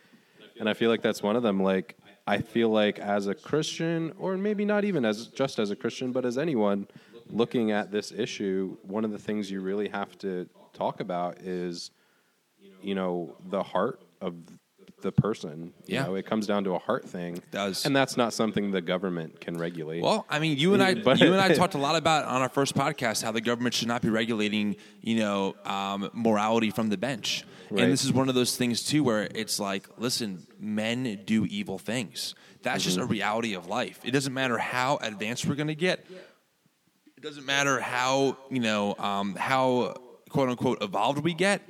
and 0.58 0.68
I 0.68 0.74
feel 0.74 0.90
like 0.90 1.02
that's 1.02 1.22
one 1.22 1.36
of 1.36 1.42
them. 1.42 1.62
Like 1.62 1.96
I 2.26 2.38
feel 2.38 2.70
like 2.70 2.98
as 2.98 3.26
a 3.28 3.34
Christian, 3.34 4.12
or 4.18 4.36
maybe 4.36 4.64
not 4.64 4.84
even 4.84 5.04
as 5.04 5.28
just 5.28 5.58
as 5.58 5.70
a 5.70 5.76
Christian, 5.76 6.12
but 6.12 6.24
as 6.24 6.38
anyone 6.38 6.88
looking 7.28 7.70
at 7.70 7.90
this 7.90 8.12
issue, 8.12 8.76
one 8.82 9.04
of 9.04 9.10
the 9.10 9.18
things 9.18 9.50
you 9.50 9.60
really 9.60 9.88
have 9.88 10.16
to 10.18 10.48
talk 10.72 11.00
about 11.00 11.38
is, 11.38 11.90
you 12.82 12.94
know, 12.94 13.36
the 13.48 13.62
heart 13.62 14.02
of 14.20 14.34
the 15.02 15.12
person. 15.12 15.72
You 15.86 15.94
Yeah. 15.96 16.04
know, 16.04 16.14
it 16.14 16.24
comes 16.26 16.46
down 16.46 16.64
to 16.64 16.70
a 16.74 16.78
heart 16.78 17.04
thing. 17.08 17.42
does. 17.50 17.84
and 17.84 17.94
that's 17.94 18.16
not 18.16 18.32
something 18.32 18.70
the 18.70 18.80
government 18.80 19.40
can 19.40 19.58
regulate. 19.58 20.02
Well, 20.02 20.24
I 20.30 20.38
mean, 20.38 20.56
you 20.58 20.74
and 20.74 20.82
I, 20.82 20.94
But- 21.04 21.20
you 21.20 21.32
and 21.32 21.40
I 21.40 21.52
talked 21.54 21.74
a 21.74 21.78
lot 21.78 21.96
about 21.96 22.24
on 22.24 22.40
our 22.42 22.48
first 22.48 22.74
podcast 22.74 23.22
how 23.22 23.30
the 23.32 23.40
government 23.40 23.74
should 23.74 23.88
not 23.88 24.00
be 24.02 24.08
regulating, 24.08 24.76
you 25.02 25.16
know, 25.16 25.54
um, 25.64 26.10
morality 26.14 26.70
from 26.70 26.88
the 26.88 26.96
bench. 26.96 27.44
Right. 27.70 27.82
And 27.84 27.92
this 27.92 28.04
is 28.04 28.12
one 28.12 28.28
of 28.28 28.34
those 28.34 28.56
things 28.56 28.82
too, 28.84 29.02
where 29.04 29.28
it's 29.34 29.58
like, 29.60 29.86
listen, 29.98 30.46
men 30.58 31.20
do 31.26 31.44
evil 31.46 31.78
things. 31.78 32.34
That's 32.62 32.82
just 32.82 32.96
a 32.96 33.00
Mm-hmm. 33.02 33.10
reality 33.12 33.54
of 33.54 33.66
life. 33.66 34.00
It 34.04 34.12
doesn't 34.12 34.32
matter 34.32 34.56
how 34.58 34.98
advanced 35.02 35.46
we're 35.46 35.54
going 35.56 35.66
to 35.68 35.74
get. 35.74 36.04
It 37.16 37.22
doesn't 37.22 37.44
matter 37.46 37.80
how 37.80 38.36
you 38.50 38.60
know 38.60 38.94
um, 38.98 39.34
how 39.36 39.94
quote 40.30 40.48
unquote 40.48 40.82
evolved 40.82 41.18
we 41.22 41.34
get. 41.34 41.62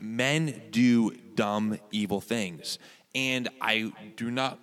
Men 0.00 0.62
do 0.70 1.12
dumb, 1.34 1.78
evil 1.90 2.20
things, 2.20 2.78
and 3.14 3.48
I 3.60 3.92
do 4.16 4.30
not 4.30 4.58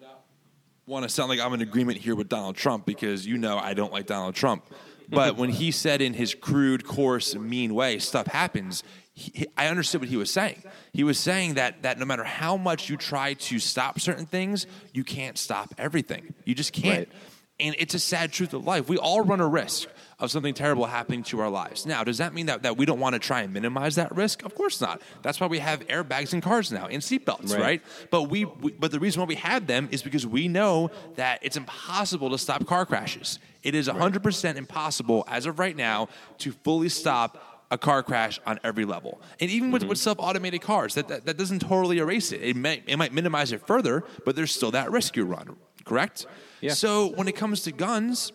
want 0.85 1.03
to 1.03 1.09
sound 1.09 1.29
like 1.29 1.39
I'm 1.39 1.53
in 1.53 1.61
agreement 1.61 1.97
here 1.99 2.15
with 2.15 2.29
Donald 2.29 2.55
Trump 2.55 2.85
because 2.85 3.25
you 3.25 3.37
know 3.37 3.57
I 3.57 3.73
don't 3.73 3.93
like 3.93 4.05
Donald 4.05 4.35
Trump. 4.35 4.65
But 5.09 5.37
when 5.37 5.49
he 5.49 5.71
said 5.71 6.01
in 6.01 6.13
his 6.13 6.33
crude, 6.33 6.85
coarse, 6.85 7.35
mean 7.35 7.75
way, 7.75 7.99
stuff 7.99 8.27
happens, 8.27 8.83
he, 9.13 9.45
I 9.55 9.67
understood 9.67 10.01
what 10.01 10.09
he 10.09 10.17
was 10.17 10.31
saying. 10.31 10.63
He 10.91 11.03
was 11.03 11.19
saying 11.19 11.55
that, 11.55 11.83
that 11.83 11.99
no 11.99 12.05
matter 12.05 12.23
how 12.23 12.57
much 12.57 12.89
you 12.89 12.97
try 12.97 13.33
to 13.35 13.59
stop 13.59 13.99
certain 13.99 14.25
things, 14.25 14.65
you 14.91 15.03
can't 15.03 15.37
stop 15.37 15.73
everything. 15.77 16.33
You 16.45 16.55
just 16.55 16.73
can't. 16.73 17.07
Right. 17.07 17.17
And 17.63 17.75
it's 17.79 17.93
a 17.93 17.99
sad 17.99 18.33
truth 18.33 18.53
of 18.53 18.65
life. 18.65 18.89
We 18.89 18.97
all 18.97 19.21
run 19.21 19.39
a 19.39 19.47
risk 19.47 19.87
of 20.19 20.29
something 20.31 20.53
terrible 20.53 20.85
happening 20.85 21.23
to 21.23 21.39
our 21.39 21.49
lives. 21.49 21.85
Now, 21.85 22.03
does 22.03 22.17
that 22.17 22.33
mean 22.33 22.47
that, 22.47 22.63
that 22.63 22.77
we 22.77 22.85
don't 22.85 22.99
want 22.99 23.13
to 23.13 23.19
try 23.19 23.41
and 23.41 23.53
minimize 23.53 23.95
that 23.95 24.13
risk? 24.15 24.43
Of 24.43 24.53
course 24.53 24.81
not. 24.81 25.01
That's 25.21 25.39
why 25.39 25.47
we 25.47 25.59
have 25.59 25.87
airbags 25.87 26.33
in 26.33 26.41
cars 26.41 26.71
now 26.71 26.87
and 26.87 27.01
seatbelts, 27.01 27.51
Right. 27.51 27.61
right? 27.61 27.81
But 28.11 28.23
we, 28.23 28.45
we 28.45 28.73
but 28.73 28.91
the 28.91 28.99
reason 28.99 29.21
why 29.21 29.27
we 29.27 29.35
have 29.35 29.65
them 29.65 29.87
is 29.91 30.03
because 30.03 30.27
we 30.27 30.47
know 30.47 30.91
that 31.15 31.39
it's 31.41 31.57
impossible 31.57 32.29
to 32.31 32.37
stop 32.37 32.65
car 32.65 32.85
crashes. 32.85 33.39
It 33.63 33.75
is 33.75 33.87
100% 33.87 34.55
impossible 34.55 35.23
as 35.29 35.45
of 35.45 35.57
right 35.57 35.75
now 35.75 36.09
to 36.39 36.51
fully 36.51 36.89
stop 36.89 37.65
a 37.71 37.77
car 37.77 38.03
crash 38.03 38.39
on 38.45 38.59
every 38.63 38.85
level. 38.85 39.21
And 39.39 39.49
even 39.49 39.71
with, 39.71 39.83
mm-hmm. 39.83 39.89
with 39.89 39.97
self-automated 39.97 40.61
cars, 40.61 40.95
that, 40.95 41.07
that, 41.07 41.25
that 41.25 41.37
doesn't 41.37 41.59
totally 41.59 41.97
erase 41.97 42.31
it. 42.31 42.41
It, 42.41 42.55
may, 42.55 42.83
it 42.85 42.97
might 42.97 43.13
minimize 43.13 43.51
it 43.51 43.65
further, 43.65 44.03
but 44.25 44.35
there's 44.35 44.51
still 44.53 44.71
that 44.71 44.91
risk 44.91 45.15
you 45.15 45.25
run, 45.25 45.55
correct? 45.85 46.27
Yeah. 46.63 46.73
So 46.73 47.07
when 47.15 47.27
it 47.27 47.35
comes 47.35 47.61
to 47.63 47.71
guns, 47.71 48.31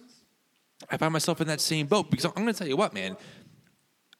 I 0.90 0.96
find 0.96 1.12
myself 1.12 1.40
in 1.40 1.46
that 1.48 1.60
same 1.60 1.86
boat 1.86 2.10
because 2.10 2.24
I'm 2.24 2.32
going 2.32 2.46
to 2.46 2.52
tell 2.52 2.68
you 2.68 2.76
what, 2.76 2.92
man. 2.94 3.16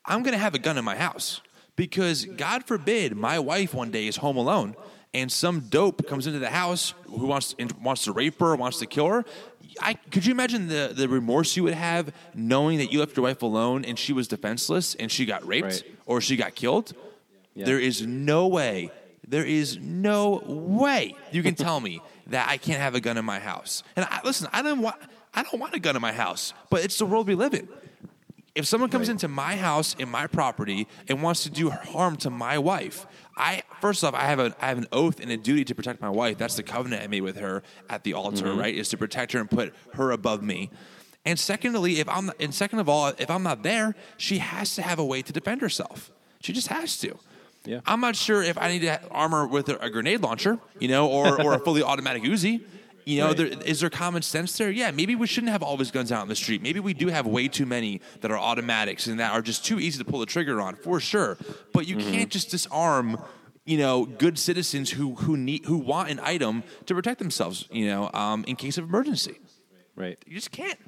I'm 0.06 0.22
going 0.22 0.32
to 0.32 0.38
have 0.38 0.54
a 0.54 0.58
gun 0.58 0.78
in 0.78 0.84
my 0.84 0.96
house 0.96 1.40
because 1.76 2.24
God 2.24 2.64
forbid 2.64 3.14
my 3.14 3.38
wife 3.38 3.74
one 3.74 3.90
day 3.90 4.06
is 4.06 4.16
home 4.16 4.36
alone 4.38 4.74
and 5.12 5.30
some 5.30 5.60
dope 5.68 6.06
comes 6.06 6.26
into 6.26 6.38
the 6.38 6.48
house 6.50 6.94
who 7.06 7.26
wants 7.26 7.54
wants 7.82 8.04
to 8.04 8.12
rape 8.12 8.40
her, 8.40 8.56
wants 8.56 8.78
to 8.78 8.86
kill 8.86 9.08
her. 9.08 9.24
I 9.80 9.94
could 9.94 10.24
you 10.24 10.32
imagine 10.32 10.68
the 10.68 10.92
the 10.94 11.08
remorse 11.08 11.56
you 11.56 11.62
would 11.64 11.74
have 11.74 12.12
knowing 12.34 12.78
that 12.78 12.90
you 12.92 13.00
left 13.00 13.16
your 13.16 13.24
wife 13.24 13.42
alone 13.42 13.84
and 13.84 13.98
she 13.98 14.12
was 14.14 14.26
defenseless 14.28 14.94
and 14.94 15.12
she 15.12 15.26
got 15.26 15.46
raped 15.46 15.66
Right. 15.66 15.84
or 16.06 16.20
she 16.22 16.36
got 16.36 16.54
killed? 16.54 16.94
Yeah. 17.54 17.66
There 17.66 17.78
is 17.80 18.06
no 18.06 18.46
way. 18.48 18.90
There 19.26 19.44
is 19.44 19.76
no 19.78 20.42
way 20.46 21.14
you 21.32 21.42
can 21.42 21.54
tell 21.54 21.80
me 21.80 22.00
that 22.28 22.48
I 22.48 22.56
can't 22.56 22.80
have 22.80 22.94
a 22.94 23.00
gun 23.00 23.16
in 23.16 23.24
my 23.24 23.38
house. 23.38 23.82
And 23.96 24.04
I, 24.08 24.20
listen, 24.24 24.48
I 24.52 24.62
don't 24.62 24.80
want 24.80 24.96
I 25.34 25.42
don't 25.42 25.60
want 25.60 25.74
a 25.74 25.78
gun 25.80 25.94
in 25.96 26.02
my 26.02 26.12
house, 26.12 26.52
but 26.70 26.82
it's 26.84 26.98
the 26.98 27.06
world 27.06 27.26
we 27.28 27.34
live 27.34 27.54
in. 27.54 27.68
If 28.54 28.66
someone 28.66 28.90
comes 28.90 29.06
Right. 29.08 29.12
into 29.12 29.28
my 29.28 29.54
house 29.56 29.94
in 29.98 30.08
my 30.08 30.26
property 30.26 30.88
and 31.06 31.22
wants 31.22 31.44
to 31.44 31.50
do 31.50 31.70
harm 31.70 32.16
to 32.16 32.30
my 32.30 32.58
wife, 32.58 33.06
I 33.36 33.62
first 33.80 34.02
off 34.02 34.14
I 34.14 34.24
have 34.24 34.40
a 34.40 34.54
I 34.60 34.66
have 34.66 34.78
an 34.78 34.86
oath 34.90 35.20
and 35.20 35.30
a 35.30 35.36
duty 35.36 35.64
to 35.64 35.74
protect 35.74 36.00
my 36.00 36.08
wife. 36.10 36.38
That's 36.38 36.56
the 36.56 36.62
covenant 36.64 37.02
I 37.02 37.06
made 37.06 37.20
with 37.22 37.36
her 37.36 37.62
at 37.88 38.02
the 38.04 38.14
altar, 38.14 38.46
Mm-hmm. 38.46 38.58
right? 38.58 38.74
Is 38.74 38.88
to 38.88 38.96
protect 38.96 39.32
her 39.32 39.40
and 39.40 39.48
put 39.50 39.74
her 39.94 40.10
above 40.10 40.42
me. 40.42 40.70
And 41.24 41.38
secondly, 41.38 42.00
if 42.00 42.08
I'm 42.08 42.32
and 42.40 42.54
second 42.54 42.78
of 42.80 42.88
all, 42.88 43.08
if 43.18 43.30
I'm 43.30 43.42
not 43.42 43.62
there, 43.62 43.94
she 44.16 44.38
has 44.38 44.74
to 44.76 44.82
have 44.82 44.98
a 44.98 45.04
way 45.04 45.22
to 45.22 45.32
defend 45.32 45.60
herself. 45.60 46.10
She 46.40 46.52
just 46.52 46.68
has 46.68 46.98
to. 47.00 47.16
Yeah. 47.64 47.80
I'm 47.86 48.00
not 48.00 48.16
sure 48.16 48.42
if 48.42 48.56
I 48.56 48.68
need 48.68 48.80
to 48.82 49.00
armor 49.10 49.46
with 49.46 49.68
a, 49.68 49.78
a 49.84 49.90
grenade 49.90 50.20
launcher, 50.22 50.58
you 50.78 50.88
know, 50.88 51.08
or, 51.08 51.40
or 51.42 51.54
a 51.54 51.58
fully 51.58 51.82
automatic 51.82 52.22
Uzi. 52.22 52.62
You 53.04 53.20
know, 53.20 53.28
Right. 53.28 53.36
there, 53.38 53.46
is 53.46 53.80
there 53.80 53.88
common 53.90 54.20
sense 54.22 54.56
there? 54.58 54.70
Yeah, 54.70 54.90
maybe 54.90 55.14
we 55.16 55.26
shouldn't 55.26 55.50
have 55.52 55.62
all 55.62 55.76
these 55.78 55.90
guns 55.90 56.12
out 56.12 56.22
in 56.22 56.28
the 56.28 56.36
street. 56.36 56.60
Maybe 56.62 56.78
we 56.78 56.92
do 56.92 57.08
have 57.08 57.26
way 57.26 57.48
too 57.48 57.64
many 57.66 58.00
that 58.20 58.30
are 58.30 58.38
automatics 58.38 59.06
and 59.06 59.18
that 59.18 59.32
are 59.32 59.40
just 59.40 59.64
too 59.64 59.80
easy 59.80 59.98
to 59.98 60.04
pull 60.04 60.20
the 60.20 60.26
trigger 60.26 60.60
on, 60.60 60.76
for 60.76 61.00
sure. 61.00 61.38
But 61.72 61.86
you 61.86 61.96
Mm-hmm. 61.96 62.12
can't 62.12 62.30
just 62.30 62.50
disarm, 62.50 63.18
you 63.64 63.78
know, 63.78 64.04
good 64.04 64.38
citizens 64.38 64.90
who 64.90 65.14
who 65.14 65.36
need 65.38 65.64
who 65.64 65.78
want 65.78 66.10
an 66.10 66.20
item 66.22 66.62
to 66.86 66.94
protect 66.94 67.18
themselves, 67.18 67.66
you 67.70 67.86
know, 67.86 68.10
um, 68.12 68.44
in 68.46 68.56
case 68.56 68.76
of 68.76 68.84
emergency. 68.84 69.38
right. 69.96 70.18
You 70.26 70.34
just 70.34 70.50
can't. 70.52 70.78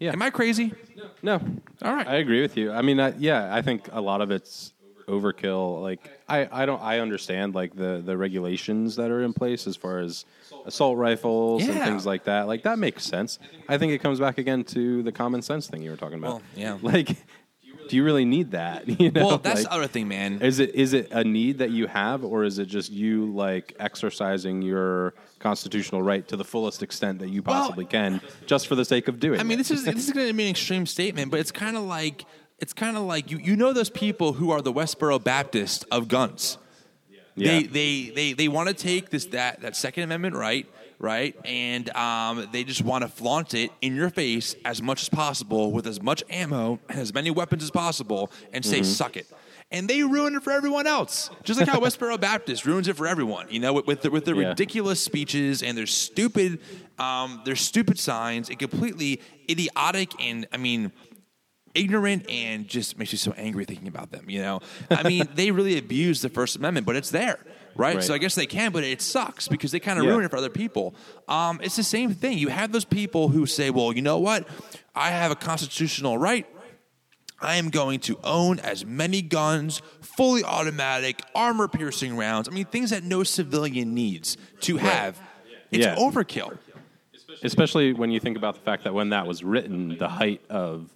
Yeah. 0.00 0.12
Am 0.12 0.22
I 0.22 0.30
crazy? 0.30 0.72
No. 0.96 1.10
no. 1.22 1.40
All 1.82 1.92
right. 1.94 2.06
I 2.06 2.16
agree 2.16 2.40
with 2.40 2.56
you. 2.56 2.70
I 2.72 2.80
mean, 2.82 2.98
I, 3.00 3.12
yeah, 3.18 3.52
I 3.54 3.62
think 3.62 3.88
a 3.92 4.00
lot 4.00 4.20
of 4.22 4.30
it's 4.30 4.72
overkill. 5.08 5.82
Like, 5.82 6.08
I, 6.28 6.48
I 6.62 6.66
don't, 6.66 6.80
I 6.82 7.00
understand 7.00 7.54
like 7.54 7.74
the 7.74 8.02
the 8.04 8.16
regulations 8.16 8.96
that 8.96 9.10
are 9.10 9.22
in 9.22 9.32
place 9.32 9.66
as 9.66 9.76
far 9.76 9.98
as 10.00 10.24
assault 10.66 10.98
rifles 10.98 11.66
and 11.66 11.78
things 11.80 12.06
like 12.06 12.24
that. 12.24 12.46
Like 12.46 12.62
that 12.62 12.78
makes 12.78 13.04
sense. 13.04 13.38
I 13.68 13.78
think 13.78 13.92
it 13.92 13.98
comes 13.98 14.20
back 14.20 14.38
again 14.38 14.64
to 14.64 15.02
the 15.02 15.12
common 15.12 15.42
sense 15.42 15.66
thing 15.66 15.82
you 15.82 15.90
were 15.90 15.96
talking 15.96 16.18
about. 16.18 16.28
Well, 16.30 16.42
yeah. 16.54 16.78
Like, 16.82 17.16
do 17.88 17.96
you 17.96 18.04
really 18.04 18.24
need 18.26 18.50
that? 18.52 18.86
You 19.00 19.10
know, 19.10 19.26
Well, 19.26 19.38
that's 19.38 19.62
like, 19.62 19.64
the 19.64 19.72
other 19.72 19.86
thing, 19.86 20.08
man. 20.08 20.42
is 20.42 20.58
it 20.58 20.74
is 20.74 20.92
it 20.92 21.10
a 21.10 21.24
need 21.24 21.58
that 21.58 21.70
you 21.70 21.86
have, 21.86 22.22
or 22.24 22.44
is 22.44 22.58
it 22.58 22.66
just 22.66 22.90
you 22.92 23.32
like 23.32 23.74
exercising 23.78 24.60
your 24.62 25.14
constitutional 25.38 26.02
right 26.02 26.26
to 26.28 26.36
the 26.36 26.44
fullest 26.44 26.82
extent 26.82 27.20
that 27.20 27.28
you 27.30 27.42
Well- 27.42 27.62
possibly 27.62 27.84
can, 27.86 28.20
just 28.46 28.66
for 28.66 28.74
the 28.74 28.84
sake 28.84 29.08
of 29.08 29.18
doing? 29.20 29.38
It? 29.38 29.40
I 29.40 29.44
mean, 29.44 29.54
it? 29.54 29.58
this 29.58 29.70
is 29.70 29.84
this 29.84 30.06
is 30.06 30.12
going 30.12 30.26
to 30.26 30.32
be 30.34 30.44
an 30.44 30.50
extreme 30.50 30.84
statement, 30.86 31.30
but 31.30 31.40
it's 31.40 31.52
kind 31.52 31.76
of 31.76 31.84
like 31.84 32.26
it's 32.58 32.72
kind 32.72 32.96
of 32.96 33.04
like 33.04 33.30
you 33.30 33.38
you 33.38 33.56
know 33.56 33.72
those 33.72 33.90
people 33.90 34.34
who 34.34 34.50
are 34.50 34.60
the 34.62 34.72
Westboro 34.72 35.22
Baptist 35.22 35.84
of 35.90 36.08
guns. 36.08 36.58
They 37.36 37.60
Yeah. 37.60 37.68
they 37.70 38.10
they 38.14 38.32
they 38.32 38.48
want 38.48 38.68
to 38.68 38.74
take 38.74 39.10
this 39.10 39.26
that 39.26 39.60
that 39.62 39.76
Second 39.76 40.04
Amendment 40.04 40.34
right 40.34 40.66
right, 41.00 41.36
and 41.44 41.88
um, 41.90 42.48
they 42.50 42.64
just 42.64 42.82
want 42.82 43.02
to 43.02 43.08
flaunt 43.08 43.54
it 43.54 43.70
in 43.80 43.94
your 43.94 44.10
face 44.10 44.56
as 44.64 44.82
much 44.82 45.02
as 45.02 45.08
possible 45.08 45.70
with 45.70 45.86
as 45.86 46.02
much 46.02 46.24
ammo 46.28 46.80
and 46.88 46.98
as 46.98 47.14
many 47.14 47.30
weapons 47.30 47.62
as 47.62 47.70
possible, 47.70 48.32
and 48.52 48.64
say 48.64 48.80
Mm-hmm. 48.80 48.84
suck 48.84 49.16
it. 49.16 49.28
And 49.70 49.86
they 49.86 50.02
ruin 50.02 50.34
it 50.34 50.42
for 50.42 50.50
everyone 50.50 50.86
else, 50.88 51.30
just 51.44 51.60
like 51.60 51.68
how 51.68 51.78
Westboro 51.86 52.18
Baptist 52.18 52.64
ruins 52.66 52.88
it 52.88 52.96
for 52.96 53.06
everyone. 53.06 53.46
You 53.50 53.60
know, 53.60 53.74
with 53.74 53.86
with, 53.86 54.02
the, 54.02 54.10
with 54.10 54.24
their 54.24 54.34
Yeah. 54.34 54.48
ridiculous 54.48 55.00
speeches 55.00 55.62
and 55.62 55.78
their 55.78 55.86
stupid, 55.86 56.58
um, 56.98 57.42
their 57.44 57.54
stupid 57.54 57.98
signs, 58.00 58.48
and 58.48 58.58
completely 58.58 59.20
idiotic 59.48 60.10
and 60.20 60.48
I 60.52 60.56
mean 60.56 60.90
ignorant 61.74 62.28
and 62.30 62.66
just 62.68 62.98
makes 62.98 63.12
you 63.12 63.18
so 63.18 63.32
angry 63.36 63.64
thinking 63.64 63.88
about 63.88 64.10
them. 64.10 64.28
You 64.28 64.42
know, 64.42 64.60
I 64.90 65.02
mean, 65.08 65.28
they 65.34 65.50
really 65.50 65.78
abuse 65.78 66.22
the 66.22 66.28
First 66.28 66.56
Amendment, 66.56 66.86
but 66.86 66.96
it's 66.96 67.10
there, 67.10 67.38
right? 67.76 67.96
Right. 67.96 68.02
So 68.04 68.14
I 68.14 68.18
guess 68.18 68.34
they 68.34 68.46
can, 68.46 68.72
but 68.72 68.84
it 68.84 69.00
sucks 69.02 69.48
because 69.48 69.70
they 69.72 69.80
kind 69.80 69.98
of 69.98 70.04
Yeah. 70.04 70.12
ruin 70.12 70.24
it 70.24 70.30
for 70.30 70.36
other 70.36 70.50
people. 70.50 70.94
Um, 71.28 71.60
it's 71.62 71.76
the 71.76 71.82
same 71.84 72.14
thing. 72.14 72.38
You 72.38 72.48
have 72.48 72.72
those 72.72 72.84
people 72.84 73.28
who 73.28 73.46
say, 73.46 73.70
"Well, 73.70 73.92
you 73.92 74.02
know 74.02 74.18
what? 74.18 74.46
I 74.94 75.10
have 75.10 75.30
a 75.30 75.36
constitutional 75.36 76.18
right." 76.18 76.46
I 77.40 77.54
am 77.54 77.70
going 77.70 78.00
to 78.00 78.18
own 78.24 78.58
as 78.58 78.84
many 78.84 79.22
guns, 79.22 79.80
fully 80.00 80.42
automatic, 80.42 81.22
armor 81.36 81.68
piercing 81.68 82.16
rounds. 82.16 82.48
I 82.48 82.50
mean, 82.50 82.64
things 82.64 82.90
that 82.90 83.04
no 83.04 83.22
civilian 83.22 83.94
needs 83.94 84.36
to 84.62 84.76
have. 84.78 85.20
It's 85.70 85.86
Yeah. 85.86 85.94
overkill. 85.94 86.58
especially 87.44 87.92
when 87.92 88.10
you 88.10 88.18
think 88.18 88.36
about 88.36 88.54
the 88.56 88.60
fact 88.62 88.82
that 88.82 88.92
when 88.92 89.10
that 89.10 89.24
was 89.24 89.44
written, 89.44 89.96
the 89.98 90.08
height 90.08 90.40
of 90.50 90.90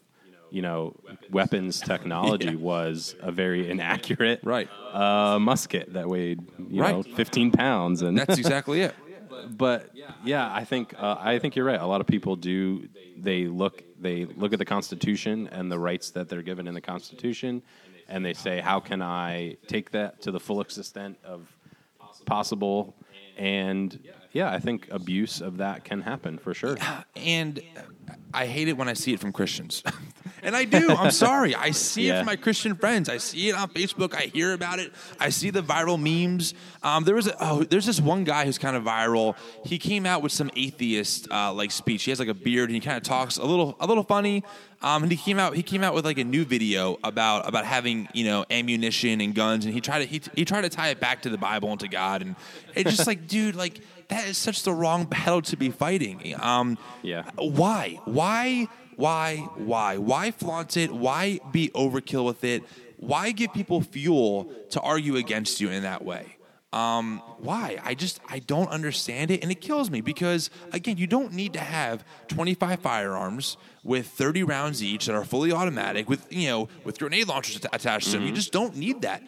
you 0.52 0.62
know 0.62 0.94
weapons 1.30 1.80
technology 1.92 2.46
Yeah. 2.46 2.54
was 2.72 3.16
a 3.20 3.32
very 3.32 3.70
inaccurate 3.70 4.40
Right. 4.44 4.68
uh, 4.92 5.38
musket 5.40 5.92
that 5.94 6.06
weighed 6.08 6.40
you 6.58 6.80
know 6.82 6.96
Right. 7.02 7.14
15 7.16 7.50
pounds 7.52 8.02
and 8.02 8.16
That's 8.18 8.38
exactly 8.38 8.82
it. 8.82 8.94
but 9.50 9.90
yeah, 10.24 10.52
I 10.52 10.64
think 10.64 10.94
uh, 10.98 11.16
I 11.18 11.38
think 11.40 11.56
you're 11.56 11.64
right. 11.64 11.80
A 11.80 11.86
lot 11.86 12.00
of 12.00 12.06
people 12.06 12.36
do 12.36 12.88
they 13.16 13.46
look 13.46 13.82
they 14.00 14.24
look 14.26 14.52
at 14.52 14.58
the 14.58 14.64
Constitution 14.76 15.48
and 15.48 15.70
the 15.72 15.78
rights 15.78 16.10
that 16.12 16.28
they're 16.28 16.42
given 16.42 16.66
in 16.68 16.74
the 16.74 16.80
Constitution, 16.80 17.62
and 18.08 18.24
they 18.24 18.34
say, 18.34 18.60
how 18.60 18.78
can 18.80 19.00
I 19.02 19.56
take 19.68 19.90
that 19.92 20.20
to 20.22 20.30
the 20.32 20.40
fullest 20.40 20.76
extent 20.78 21.18
of 21.24 21.40
possible? 22.26 22.94
And 23.36 23.98
yeah, 24.32 24.50
I 24.52 24.58
think 24.60 24.88
abuse 24.90 25.40
of 25.40 25.56
that 25.58 25.84
can 25.84 26.02
happen 26.02 26.38
for 26.38 26.52
sure. 26.54 26.76
and 27.16 27.60
I 28.34 28.46
hate 28.46 28.68
it 28.68 28.76
when 28.76 28.88
I 28.88 28.94
see 28.94 29.12
it 29.12 29.20
from 29.20 29.32
Christians. 29.32 29.82
and 30.42 30.56
I 30.56 30.64
do. 30.64 30.90
I'm 30.90 31.10
sorry. 31.26 31.54
I 31.54 31.70
see 31.70 32.08
it 32.08 32.18
from 32.18 32.26
my 32.26 32.36
Christian 32.36 32.74
friends. 32.74 33.08
I 33.08 33.18
see 33.18 33.48
it 33.48 33.54
on 33.54 33.68
Facebook. 33.68 34.14
I 34.14 34.22
hear 34.22 34.52
about 34.52 34.78
it. 34.78 34.92
I 35.20 35.30
see 35.30 35.50
the 35.50 35.62
viral 35.62 36.00
memes. 36.00 36.54
Um, 36.82 37.04
there 37.04 37.14
was 37.14 37.28
a, 37.28 37.36
oh, 37.40 37.64
there's 37.64 37.86
this 37.86 38.00
one 38.00 38.24
guy 38.24 38.44
who's 38.44 38.58
kind 38.58 38.76
of 38.76 38.82
viral. 38.82 39.36
He 39.64 39.78
came 39.78 40.06
out 40.06 40.22
with 40.22 40.32
some 40.32 40.50
atheist 40.56 41.30
uh, 41.30 41.52
like 41.52 41.70
speech. 41.70 42.04
He 42.04 42.10
has 42.10 42.18
like 42.18 42.28
a 42.28 42.34
beard 42.34 42.68
and 42.68 42.74
he 42.74 42.80
kind 42.80 42.96
of 42.96 43.02
talks 43.02 43.36
a 43.36 43.44
little 43.44 43.76
a 43.80 43.86
little 43.86 44.04
funny. 44.04 44.42
Um, 44.82 45.04
and 45.04 45.12
he 45.12 45.16
came 45.16 45.38
out 45.38 45.54
he 45.54 45.62
came 45.62 45.84
out 45.84 45.94
with 45.94 46.04
like 46.04 46.18
a 46.18 46.24
new 46.24 46.44
video 46.44 46.98
about 47.04 47.48
about 47.48 47.64
having 47.64 48.08
you 48.12 48.24
know 48.24 48.44
ammunition 48.50 49.20
and 49.20 49.34
guns. 49.34 49.64
And 49.64 49.72
he 49.72 49.80
tried 49.80 50.00
to 50.00 50.06
he, 50.06 50.20
he 50.34 50.44
tried 50.44 50.62
to 50.62 50.68
tie 50.68 50.88
it 50.88 50.98
back 50.98 51.22
to 51.22 51.30
the 51.30 51.38
Bible 51.38 51.70
and 51.70 51.80
to 51.80 51.88
God. 51.88 52.22
And 52.22 52.34
it's 52.74 52.90
just 52.90 53.06
like, 53.06 53.28
dude, 53.28 53.54
like 53.54 53.80
that 54.12 54.28
is 54.28 54.38
such 54.38 54.62
the 54.62 54.72
wrong 54.72 55.04
battle 55.04 55.42
to 55.42 55.56
be 55.56 55.70
fighting. 55.70 56.34
Um, 56.40 56.78
Yeah. 57.02 57.24
why? 57.36 57.98
Why? 58.04 58.68
Why? 58.96 59.36
Why? 59.56 59.96
Why 59.96 60.30
flaunt 60.30 60.76
it? 60.76 60.90
Why 60.92 61.40
be 61.50 61.70
overkill 61.70 62.24
with 62.24 62.44
it? 62.44 62.62
Why 62.98 63.32
give 63.32 63.52
people 63.52 63.80
fuel 63.80 64.52
to 64.70 64.80
argue 64.80 65.16
against 65.16 65.60
you 65.60 65.70
in 65.70 65.82
that 65.82 66.04
way? 66.04 66.36
Um, 66.72 67.20
why? 67.38 67.78
I 67.84 67.94
just 67.94 68.18
I 68.30 68.38
don't 68.38 68.68
understand 68.70 69.30
it, 69.30 69.42
and 69.42 69.50
it 69.52 69.60
kills 69.60 69.90
me 69.90 70.00
because 70.00 70.48
again, 70.72 70.96
you 70.96 71.06
don't 71.06 71.32
need 71.34 71.52
to 71.52 71.58
have 71.60 72.02
25 72.28 72.80
firearms 72.80 73.58
with 73.84 74.06
30 74.06 74.42
rounds 74.44 74.82
each 74.82 75.04
that 75.06 75.14
are 75.14 75.24
fully 75.24 75.52
automatic 75.52 76.08
with 76.08 76.26
you 76.32 76.48
know 76.48 76.68
with 76.84 76.98
grenade 76.98 77.28
launchers 77.28 77.56
att- 77.56 77.74
attached 77.74 78.06
to 78.06 78.12
them. 78.12 78.26
You 78.26 78.32
just 78.32 78.52
don't 78.52 78.74
need 78.76 79.02
that. 79.02 79.22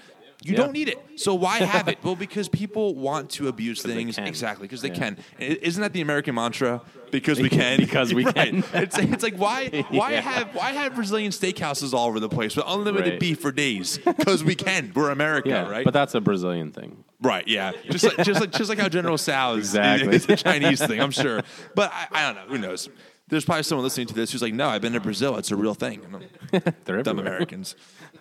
You. 0.45 0.53
Yeah. 0.53 0.57
don't 0.59 0.73
need 0.73 0.89
it. 0.89 0.99
So 1.17 1.35
why 1.35 1.59
have 1.75 1.89
it? 1.89 1.99
well, 2.03 2.17
because 2.17 2.49
people 2.49 2.95
want 2.95 3.31
to 3.31 3.49
abuse 3.49 3.83
things 3.83 4.19
exactly 4.19 4.67
because 4.67 4.83
they 4.83 4.89
Yeah. 4.89 4.95
can. 4.95 5.19
Isn't 5.39 5.83
that 5.83 5.93
the 5.93 6.01
American 6.01 6.35
mantra? 6.35 6.83
Because 7.11 7.41
we 7.41 7.49
can. 7.61 7.79
Because 7.79 8.13
we 8.13 8.25
Right. 8.27 8.35
can. 8.35 8.65
It's, 8.75 8.99
it's 8.99 9.23
like 9.23 9.37
why 9.37 9.85
why 9.91 10.13
Yeah. 10.13 10.21
have 10.21 10.55
why 10.55 10.73
have 10.73 10.95
Brazilian 10.95 11.31
steakhouses 11.33 11.93
all 11.95 12.09
over 12.09 12.21
the 12.21 12.29
place 12.29 12.57
with 12.57 12.65
unlimited 12.69 13.13
Right. 13.15 13.21
beef 13.21 13.41
for 13.41 13.53
days? 13.53 13.99
Because 13.99 14.43
we 14.45 14.55
can. 14.55 14.93
We're 14.95 15.11
America, 15.11 15.67
right? 15.71 15.85
but 15.85 15.95
that's 15.95 16.15
a 16.15 16.21
Brazilian 16.21 16.73
thing. 16.73 17.05
Right, 17.23 17.47
yeah. 17.49 17.73
Just 17.89 18.05
like 18.05 18.25
just 18.27 18.41
like 18.41 18.51
just 18.53 18.69
like 18.69 18.79
how 18.79 18.89
General 18.89 19.17
Tso's 19.17 19.59
Exactly. 19.59 20.15
is 20.17 20.29
a 20.29 20.37
Chinese 20.37 20.85
thing, 20.87 21.01
I'm 21.01 21.11
sure. 21.13 21.43
But 21.75 21.91
I, 21.93 22.07
I 22.13 22.27
don't 22.33 22.35
know. 22.47 22.53
Who 22.55 22.59
knows? 22.59 22.89
There's 23.29 23.47
probably 23.47 23.63
someone 23.63 23.85
listening 23.85 24.09
to 24.09 24.15
this 24.15 24.33
who's 24.33 24.43
like, 24.43 24.53
"No, 24.53 24.69
I've 24.69 24.83
been 24.83 24.93
to 24.93 25.01
Brazil. 25.01 25.39
It's 25.39 25.51
a 25.51 25.57
real 25.57 25.73
thing." 25.73 26.05
And 26.05 26.17
I'm- 26.17 26.75
They're 26.85 27.03
Dumb 27.03 27.19
everywhere. 27.19 27.37
Americans. 27.37 27.75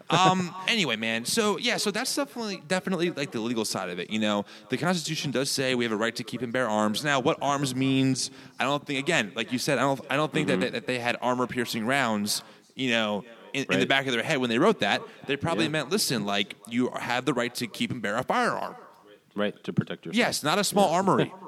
Um, 0.09 0.53
anyway, 0.67 0.95
man. 0.95 1.25
So 1.25 1.57
yeah, 1.57 1.77
so 1.77 1.91
that's 1.91 2.15
definitely 2.15 2.61
definitely 2.67 3.11
like 3.11 3.31
the 3.31 3.39
legal 3.39 3.65
side 3.65 3.89
of 3.89 3.99
it. 3.99 4.09
You 4.09 4.19
know, 4.19 4.45
the 4.69 4.77
Constitution 4.77 5.31
does 5.31 5.49
say 5.49 5.75
we 5.75 5.83
have 5.85 5.91
a 5.93 5.97
right 5.97 6.15
to 6.15 6.23
keep 6.23 6.41
and 6.41 6.51
bear 6.53 6.69
arms. 6.69 7.03
Now, 7.03 7.19
what 7.19 7.37
arms 7.41 7.75
means, 7.75 8.31
I 8.59 8.63
don't 8.65 8.85
think. 8.85 8.99
Again, 8.99 9.31
like 9.35 9.51
you 9.51 9.59
said, 9.59 9.77
I 9.77 9.81
don't. 9.81 10.01
I 10.09 10.15
don't 10.15 10.31
think 10.31 10.47
that, 10.47 10.59
that 10.73 10.87
they 10.87 10.99
had 10.99 11.17
armor 11.21 11.47
piercing 11.47 11.85
rounds. 11.85 12.43
You 12.75 12.91
know. 12.91 13.25
In, 13.53 13.65
in 13.71 13.79
the 13.79 13.85
back 13.85 14.07
of 14.07 14.13
their 14.13 14.23
head 14.23 14.39
when 14.39 14.49
they 14.49 14.57
wrote 14.57 14.79
that, 14.79 15.03
they 15.27 15.37
probably 15.37 15.65
Yeah. 15.65 15.69
meant, 15.69 15.91
listen, 15.91 16.25
like 16.25 16.55
you 16.67 16.89
have 16.89 17.23
the 17.23 17.35
right 17.35 17.53
to 17.53 17.67
keep 17.67 17.91
and 17.91 18.01
bear 18.01 18.17
a 18.17 18.23
firearm. 18.23 18.75
Right 19.35 19.55
to 19.63 19.73
protect 19.73 20.05
yourself. 20.05 20.17
Yes, 20.17 20.43
not 20.43 20.59
a 20.59 20.63
small 20.63 20.89
armory. 20.93 21.33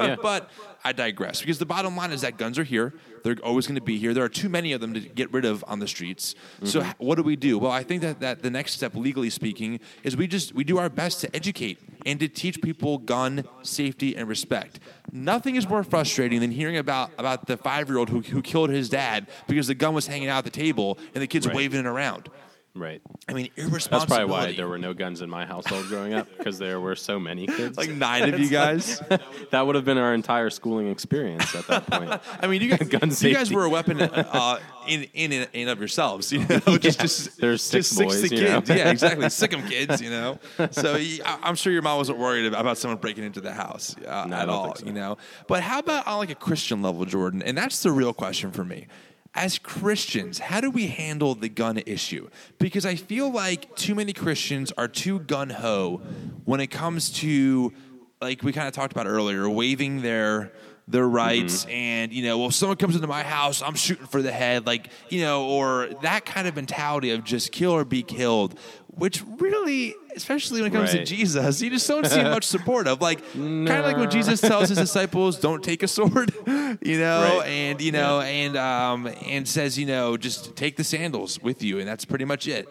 Yeah. 0.00 0.16
but 0.22 0.50
I 0.84 0.92
digress 0.92 1.40
because 1.40 1.58
the 1.58 1.66
bottom 1.66 1.96
line 1.96 2.10
is 2.10 2.22
that 2.22 2.38
guns 2.38 2.58
are 2.58 2.64
here. 2.64 2.92
They're 3.22 3.36
always 3.44 3.66
going 3.68 3.76
to 3.76 3.80
be 3.84 3.96
here. 3.98 4.12
There 4.14 4.24
are 4.24 4.28
too 4.28 4.48
many 4.48 4.72
of 4.72 4.80
them 4.80 4.94
to 4.94 5.00
get 5.00 5.32
rid 5.32 5.44
of 5.44 5.64
on 5.68 5.78
the 5.78 5.86
streets. 5.86 6.34
So 6.64 6.80
Mm-hmm. 6.80 6.88
h- 6.90 6.94
what 6.98 7.14
do 7.16 7.22
we 7.22 7.36
do? 7.36 7.58
Well, 7.58 7.70
I 7.70 7.82
think 7.84 8.02
that, 8.02 8.18
that 8.20 8.42
the 8.42 8.50
next 8.50 8.72
step, 8.72 8.94
legally 8.96 9.30
speaking, 9.30 9.78
is 10.02 10.16
we 10.16 10.26
just 10.26 10.54
we 10.54 10.64
do 10.64 10.78
our 10.78 10.88
best 10.88 11.20
to 11.20 11.34
educate 11.36 11.78
and 12.06 12.18
to 12.20 12.26
teach 12.28 12.60
people 12.62 12.98
gun 12.98 13.44
safety 13.62 14.16
and 14.16 14.28
respect. 14.28 14.80
Nothing 15.12 15.54
is 15.56 15.68
more 15.68 15.84
frustrating 15.84 16.40
than 16.40 16.50
hearing 16.50 16.76
about 16.78 17.10
about 17.18 17.46
the 17.46 17.56
five 17.56 17.88
year 17.88 17.98
old 17.98 18.08
who, 18.08 18.20
who 18.20 18.42
killed 18.42 18.70
his 18.70 18.88
dad 18.88 19.28
because 19.46 19.68
the 19.68 19.74
gun 19.74 19.94
was 19.94 20.06
hanging 20.08 20.28
out 20.28 20.38
at 20.38 20.44
the 20.44 20.50
table 20.50 20.98
and 21.14 21.22
the 21.22 21.26
kid's 21.28 21.46
Right. 21.46 21.54
waving 21.56 21.80
it 21.80 21.86
around. 21.86 22.28
Right. 22.74 23.02
I 23.28 23.32
mean, 23.32 23.48
irresponsible. 23.56 23.98
That's 23.98 24.04
probably 24.06 24.30
why 24.32 24.52
there 24.52 24.68
were 24.68 24.78
no 24.78 24.94
guns 24.94 25.20
in 25.20 25.28
my 25.28 25.44
household 25.44 25.86
growing 25.86 26.14
up 26.14 26.28
because 26.36 26.58
there 26.58 26.80
were 26.80 26.94
so 26.94 27.18
many 27.18 27.46
kids. 27.46 27.76
like 27.76 27.90
nine 27.90 28.32
of 28.32 28.38
you 28.38 28.48
guys. 28.48 29.00
that 29.50 29.66
would 29.66 29.74
have 29.74 29.84
been 29.84 29.98
our 29.98 30.14
entire 30.14 30.48
schooling 30.48 30.88
experience 30.88 31.54
at 31.56 31.66
that 31.66 31.86
point. 31.86 32.20
I 32.40 32.46
mean, 32.46 32.62
you 32.62 32.70
guys, 32.76 32.88
Gun 32.88 33.10
you 33.20 33.34
guys 33.34 33.52
were 33.52 33.64
a 33.64 33.68
weapon 33.68 34.00
uh, 34.00 34.58
in, 34.86 35.04
in 35.14 35.32
in 35.32 35.48
and 35.54 35.70
of 35.70 35.78
yourselves. 35.80 36.30
You 36.30 36.46
know, 36.46 36.78
just 36.78 37.00
just 37.00 37.40
There's 37.40 37.62
six 37.62 37.88
just 37.90 38.00
boys, 38.00 38.28
to 38.28 38.36
you 38.36 38.44
know? 38.44 38.60
kids. 38.60 38.70
Yeah, 38.70 38.90
exactly. 38.90 39.28
sick 39.30 39.52
'em 39.52 39.66
kids. 39.66 40.00
You 40.00 40.10
know. 40.10 40.38
So 40.70 40.96
I'm 41.24 41.56
sure 41.56 41.72
your 41.72 41.82
mom 41.82 41.98
wasn't 41.98 42.18
worried 42.18 42.46
about 42.46 42.60
about 42.60 42.78
someone 42.78 42.98
breaking 43.00 43.24
into 43.24 43.40
the 43.40 43.52
house 43.52 43.96
uh, 44.06 44.26
No, 44.28 44.36
at 44.36 44.48
all. 44.48 44.76
so. 44.76 44.86
You 44.86 44.92
know. 44.92 45.16
But 45.48 45.62
how 45.62 45.80
about 45.80 46.06
on 46.06 46.18
like 46.18 46.30
a 46.30 46.34
Christian 46.36 46.82
level, 46.82 47.04
Jordan? 47.06 47.42
And 47.42 47.58
that's 47.58 47.82
the 47.82 47.90
real 47.90 48.12
question 48.12 48.52
for 48.52 48.64
me. 48.64 48.86
As 49.34 49.58
Christians, 49.58 50.38
how 50.38 50.60
do 50.60 50.70
we 50.70 50.88
handle 50.88 51.34
the 51.34 51.48
gun 51.48 51.78
issue? 51.86 52.28
Because 52.58 52.84
I 52.84 52.96
feel 52.96 53.30
like 53.30 53.74
too 53.76 53.94
many 53.94 54.12
Christians 54.12 54.72
are 54.76 54.88
too 54.88 55.20
gun 55.20 55.50
ho 55.50 56.00
when 56.44 56.60
it 56.60 56.68
comes 56.68 57.10
to, 57.20 57.72
like 58.20 58.42
we 58.42 58.52
kind 58.52 58.66
of 58.66 58.74
talked 58.74 58.92
about 58.92 59.06
earlier, 59.06 59.48
waving 59.48 60.02
their 60.02 60.52
their 60.88 61.06
rights 61.06 61.64
mm-hmm. 61.66 61.70
and 61.72 62.12
you 62.14 62.24
know 62.24 62.38
well 62.38 62.48
if 62.48 62.54
someone 62.54 62.76
comes 62.76 62.94
into 62.94 63.06
my 63.06 63.22
house 63.22 63.60
i'm 63.60 63.74
shooting 63.74 64.06
for 64.06 64.22
the 64.22 64.32
head 64.32 64.66
like 64.66 64.88
you 65.10 65.20
know 65.20 65.46
or 65.46 65.88
that 66.00 66.24
kind 66.24 66.48
of 66.48 66.56
mentality 66.56 67.10
of 67.10 67.22
just 67.22 67.52
kill 67.52 67.72
or 67.72 67.84
be 67.84 68.02
killed 68.02 68.58
which 68.98 69.22
really 69.38 69.94
especially 70.16 70.60
when 70.60 70.70
it 70.72 70.74
comes 70.74 70.90
to 70.90 71.04
jesus 71.04 71.62
you 71.62 71.70
just 71.70 71.86
don't 71.86 72.04
see 72.06 72.22
much 72.22 72.44
support 72.44 72.86
of. 72.88 73.00
Like 73.00 73.22
kind 73.32 73.68
of 73.68 73.84
like 73.84 73.96
when 73.96 74.10
jesus 74.10 74.40
tells 74.40 74.68
his 74.68 74.78
disciples 74.78 75.38
don't 75.38 75.62
take 75.62 75.82
a 75.82 75.88
sword 75.88 76.34
you 76.82 76.98
know 76.98 77.38
Right. 77.38 77.46
and 77.48 77.80
you 77.80 77.92
know 77.92 78.20
and 78.20 78.56
um 78.56 79.06
and 79.26 79.46
says 79.48 79.78
you 79.78 79.86
know 79.86 80.16
just 80.16 80.56
take 80.56 80.76
the 80.76 80.84
sandals 80.84 81.40
with 81.40 81.62
you 81.62 81.78
and 81.78 81.86
that's 81.88 82.04
pretty 82.04 82.24
much 82.24 82.46
it. 82.48 82.68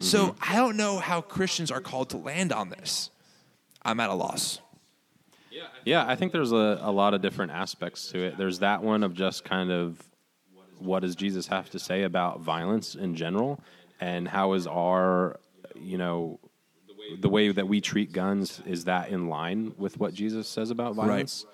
So 0.00 0.36
i 0.40 0.56
don't 0.56 0.76
know 0.76 0.98
how 0.98 1.20
christians 1.20 1.70
are 1.70 1.80
called 1.80 2.10
to 2.10 2.16
land 2.18 2.52
on 2.52 2.68
this. 2.70 3.10
I'm 3.82 3.98
at 4.00 4.10
a 4.10 4.14
loss. 4.14 4.60
Yeah, 5.84 6.04
I 6.06 6.14
think 6.14 6.32
there's 6.32 6.52
a, 6.52 6.78
a 6.82 6.92
lot 6.92 7.14
of 7.14 7.22
different 7.22 7.52
aspects 7.52 8.08
to 8.08 8.18
it. 8.22 8.36
There's 8.36 8.58
that 8.58 8.82
one 8.82 9.02
of 9.02 9.14
just 9.14 9.44
kind 9.44 9.70
of 9.72 9.98
what 10.78 11.00
does 11.00 11.16
Jesus 11.16 11.46
have 11.46 11.70
to 11.70 11.78
say 11.78 12.02
about 12.02 12.40
violence 12.40 12.94
in 12.94 13.14
general, 13.14 13.58
and 14.00 14.28
how 14.28 14.52
is 14.52 14.66
our, 14.66 15.40
you 15.80 15.98
know, 15.98 16.40
the 17.20 17.28
way 17.28 17.50
that 17.50 17.66
we 17.66 17.80
treat 17.80 18.12
guns 18.12 18.60
is 18.66 18.84
that 18.84 19.10
in 19.10 19.28
line 19.28 19.72
with 19.76 19.98
what 19.98 20.14
Jesus 20.14 20.48
says 20.48 20.70
about 20.70 20.94
violence? 20.94 21.46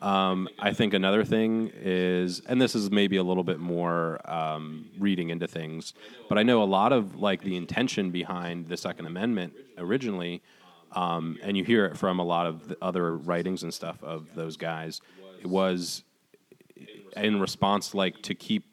Um, 0.00 0.48
I 0.58 0.72
think 0.72 0.94
another 0.94 1.24
thing 1.24 1.72
is, 1.74 2.40
and 2.46 2.60
this 2.60 2.74
is 2.74 2.90
maybe 2.90 3.16
a 3.16 3.22
little 3.22 3.42
bit 3.42 3.58
more 3.58 4.20
um, 4.30 4.90
reading 4.98 5.30
into 5.30 5.48
things, 5.48 5.92
but 6.28 6.38
I 6.38 6.44
know 6.44 6.62
a 6.62 6.64
lot 6.64 6.92
of 6.92 7.16
like 7.16 7.42
the 7.42 7.56
intention 7.56 8.10
behind 8.10 8.68
the 8.68 8.76
Second 8.76 9.06
Amendment 9.06 9.54
originally, 9.76 10.42
um, 10.92 11.38
and 11.42 11.56
you 11.56 11.64
hear 11.64 11.84
it 11.86 11.96
from 11.96 12.20
a 12.20 12.24
lot 12.24 12.46
of 12.46 12.68
the 12.68 12.76
other 12.80 13.16
writings 13.16 13.62
and 13.64 13.74
stuff 13.74 14.02
of 14.04 14.34
those 14.34 14.56
guys. 14.56 15.00
It 15.40 15.48
was 15.48 16.04
in 17.16 17.40
response, 17.40 17.92
like 17.94 18.22
to 18.22 18.34
keep 18.34 18.64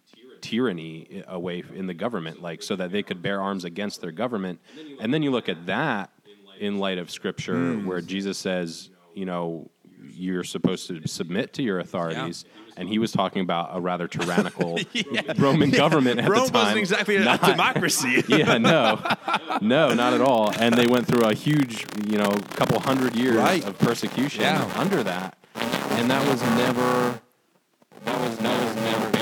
tyranny 0.46 1.08
eh, 1.12 1.22
away 1.28 1.64
in 1.74 1.88
the 1.88 1.94
government, 1.94 2.42
like 2.42 2.62
so 2.62 2.76
that 2.76 2.92
they 2.92 3.02
could 3.04 3.22
bear 3.22 3.42
arms 3.42 3.66
against 3.66 4.02
their 4.02 4.12
government. 4.12 4.60
And 5.00 5.14
then 5.14 5.24
you 5.24 5.32
look 5.32 5.50
at 5.50 5.66
that 5.66 6.12
in 6.60 6.78
light 6.80 7.00
of 7.00 7.10
Scripture, 7.10 7.74
hmm. 7.74 7.86
where 7.88 8.02
Jesus 8.02 8.38
says, 8.38 8.90
you 9.14 9.26
know, 9.26 9.70
you're 10.14 10.44
supposed 10.44 10.88
to 10.88 11.08
submit 11.08 11.54
to 11.54 11.64
your 11.64 11.80
authorities. 11.80 12.46
And 12.78 12.88
he 12.88 13.00
was 13.00 13.12
talking 13.12 13.42
about 13.42 13.70
a 13.72 13.80
rather 13.80 14.08
tyrannical 14.08 14.80
Roman 15.38 15.72
government 15.72 16.20
at 16.20 16.30
Rome 16.30 16.46
the 16.46 16.52
time. 16.52 16.62
wasn't 16.62 16.78
exactly 16.80 17.16
a 17.16 17.38
democracy. 17.38 18.24
yeah, 18.28 18.58
no, 18.58 19.00
no, 19.62 19.94
not 19.94 20.14
at 20.14 20.22
all. 20.22 20.52
And 20.60 20.76
they 20.76 20.86
went 20.86 21.08
through 21.08 21.24
a 21.24 21.34
huge, 21.34 21.86
you 22.08 22.18
know, 22.18 22.30
couple 22.52 22.80
hundred 22.80 23.16
years 23.16 23.38
Right. 23.38 23.66
of 23.66 23.78
persecution 23.80 24.42
Yeah. 24.42 24.70
under 24.76 25.04
that, 25.04 25.38
and 25.56 26.10
that 26.12 26.28
was 26.30 26.42
never. 26.42 27.22
That 28.04 28.20
was 28.22 28.38
that 28.38 28.64
was 28.64 28.76
never 28.76 29.15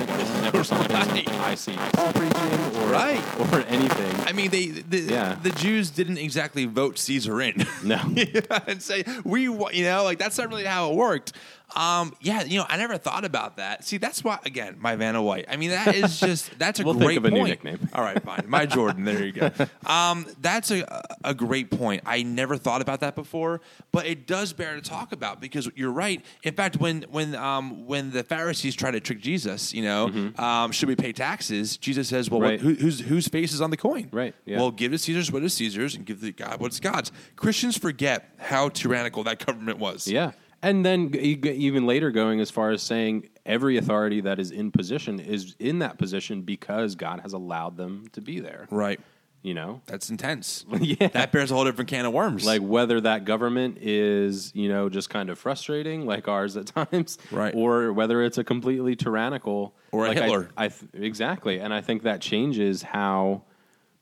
Roman 0.00 0.06
government. 0.06 0.20
It's 0.30 0.42
never 0.42 0.64
something 0.64 0.88
Right. 0.98 1.28
I 1.28 1.54
see 1.54 1.76
preaching 2.14 2.82
or 2.82 2.88
Right. 2.88 3.22
or 3.52 3.60
anything. 3.68 4.14
I 4.26 4.32
mean, 4.32 4.50
they 4.50 4.66
the, 4.66 4.98
Yeah. 5.00 5.36
the 5.42 5.50
Jews 5.50 5.90
didn't 5.90 6.18
exactly 6.18 6.64
vote 6.66 6.98
Caesar 6.98 7.40
in. 7.40 7.66
No. 7.82 7.98
and 8.66 8.82
say 8.82 9.04
we, 9.24 9.42
you 9.42 9.84
know, 9.84 10.04
like 10.04 10.18
that's 10.18 10.38
not 10.38 10.48
really 10.48 10.64
how 10.64 10.90
it 10.90 10.96
worked. 10.96 11.32
Um, 11.76 12.14
yeah, 12.20 12.44
you 12.44 12.58
know, 12.58 12.66
I 12.68 12.76
never 12.78 12.96
thought 12.96 13.24
about 13.24 13.58
that. 13.58 13.84
See, 13.84 13.98
that's 13.98 14.24
why 14.24 14.38
again, 14.46 14.76
my 14.80 14.96
Vanna 14.96 15.22
White. 15.22 15.44
I 15.50 15.56
mean, 15.56 15.70
that 15.70 15.94
is 15.94 16.18
just 16.18 16.58
that's 16.58 16.80
a 16.80 16.84
We'll 16.84 16.94
think 16.94 17.04
great 17.04 17.18
of 17.18 17.24
a 17.26 17.30
new 17.30 17.44
nickname. 17.44 17.88
All 17.92 18.02
right, 18.02 18.20
fine, 18.22 18.44
my 18.48 18.64
Jordan. 18.66 19.04
There 19.04 19.22
you 19.24 19.32
go. 19.32 19.50
Um, 19.86 20.26
that's 20.40 20.70
a 20.70 21.02
a 21.24 21.34
great 21.34 21.70
point. 21.70 22.02
I 22.06 22.22
never 22.22 22.56
thought 22.56 22.80
about 22.82 23.00
that 23.00 23.14
before, 23.14 23.60
but 23.92 24.06
it 24.06 24.26
does 24.26 24.52
bear 24.52 24.74
to 24.74 24.80
talk 24.82 25.12
about 25.12 25.40
because 25.40 25.70
you're 25.76 25.92
right. 25.92 26.22
In 26.42 26.54
fact, 26.54 26.76
when 26.76 27.02
when 27.10 27.34
um, 27.34 27.86
when 27.86 28.10
the 28.10 28.22
Pharisees 28.24 28.74
try 28.74 28.90
to 28.90 29.00
trick 29.00 29.20
Jesus, 29.20 29.72
you 29.74 29.82
know, 29.82 30.32
um, 30.38 30.72
should 30.72 30.88
we 30.88 30.96
pay 30.96 31.12
taxes? 31.12 31.76
Jesus 31.76 32.08
says, 32.08 32.30
"Well, 32.30 32.40
Mm-hmm. 32.40 32.48
Right. 32.48 32.64
what, 32.64 32.76
who, 32.78 32.82
whose 32.84 33.00
whose 33.00 33.28
face 33.28 33.52
is 33.52 33.60
on 33.60 33.70
the 33.70 33.76
coin?" 33.76 34.08
Right, 34.12 34.34
yeah. 34.44 34.56
Well, 34.58 34.70
give 34.70 34.92
to 34.92 34.98
Caesar's 34.98 35.30
what 35.32 35.42
is 35.42 35.54
Caesar's, 35.54 35.94
and 35.94 36.04
give 36.06 36.20
to 36.20 36.32
God 36.32 36.60
what's 36.60 36.80
God's. 36.80 37.12
Christians 37.36 37.76
forget 37.76 38.30
how 38.38 38.68
tyrannical 38.70 39.22
that 39.24 39.44
government 39.44 39.78
was. 39.78 40.06
Yeah. 40.08 40.32
And 40.62 40.84
then 40.84 41.14
even 41.14 41.86
later 41.86 42.10
going 42.10 42.40
as 42.40 42.50
far 42.50 42.70
as 42.70 42.82
saying 42.82 43.28
every 43.46 43.76
authority 43.76 44.20
that 44.22 44.38
is 44.40 44.50
in 44.50 44.70
position 44.72 45.20
is 45.20 45.54
in 45.58 45.78
that 45.80 45.98
position 45.98 46.42
because 46.42 46.94
God 46.96 47.20
has 47.20 47.32
allowed 47.32 47.76
them 47.76 48.06
to 48.12 48.20
be 48.20 48.40
there. 48.40 48.66
Right. 48.70 49.00
You 49.40 49.54
know? 49.54 49.82
That's 49.86 50.10
intense. 50.10 50.64
Yeah. 50.80 51.08
That 51.08 51.30
bears 51.30 51.52
a 51.52 51.54
whole 51.54 51.64
different 51.64 51.88
can 51.88 52.04
of 52.06 52.12
worms. 52.12 52.44
Like 52.44 52.60
whether 52.60 53.00
that 53.02 53.24
government 53.24 53.78
is, 53.80 54.52
you 54.54 54.68
know, 54.68 54.88
just 54.88 55.10
kind 55.10 55.30
of 55.30 55.38
frustrating 55.38 56.06
like 56.06 56.26
ours 56.26 56.56
at 56.56 56.66
times, 56.90 57.18
Right. 57.30 57.54
Or 57.54 57.92
whether 57.92 58.20
it's 58.22 58.38
a 58.38 58.44
completely 58.44 58.96
tyrannical 58.96 59.76
Or 59.92 60.06
a 60.06 60.08
like 60.08 60.18
I- 60.18 60.22
Hitler. 60.22 60.50
I, 60.56 60.68
th- 60.68 60.90
exactly, 60.94 61.60
and 61.60 61.72
I 61.72 61.80
think 61.82 62.02
that 62.02 62.20
changes 62.20 62.82
how 62.82 63.42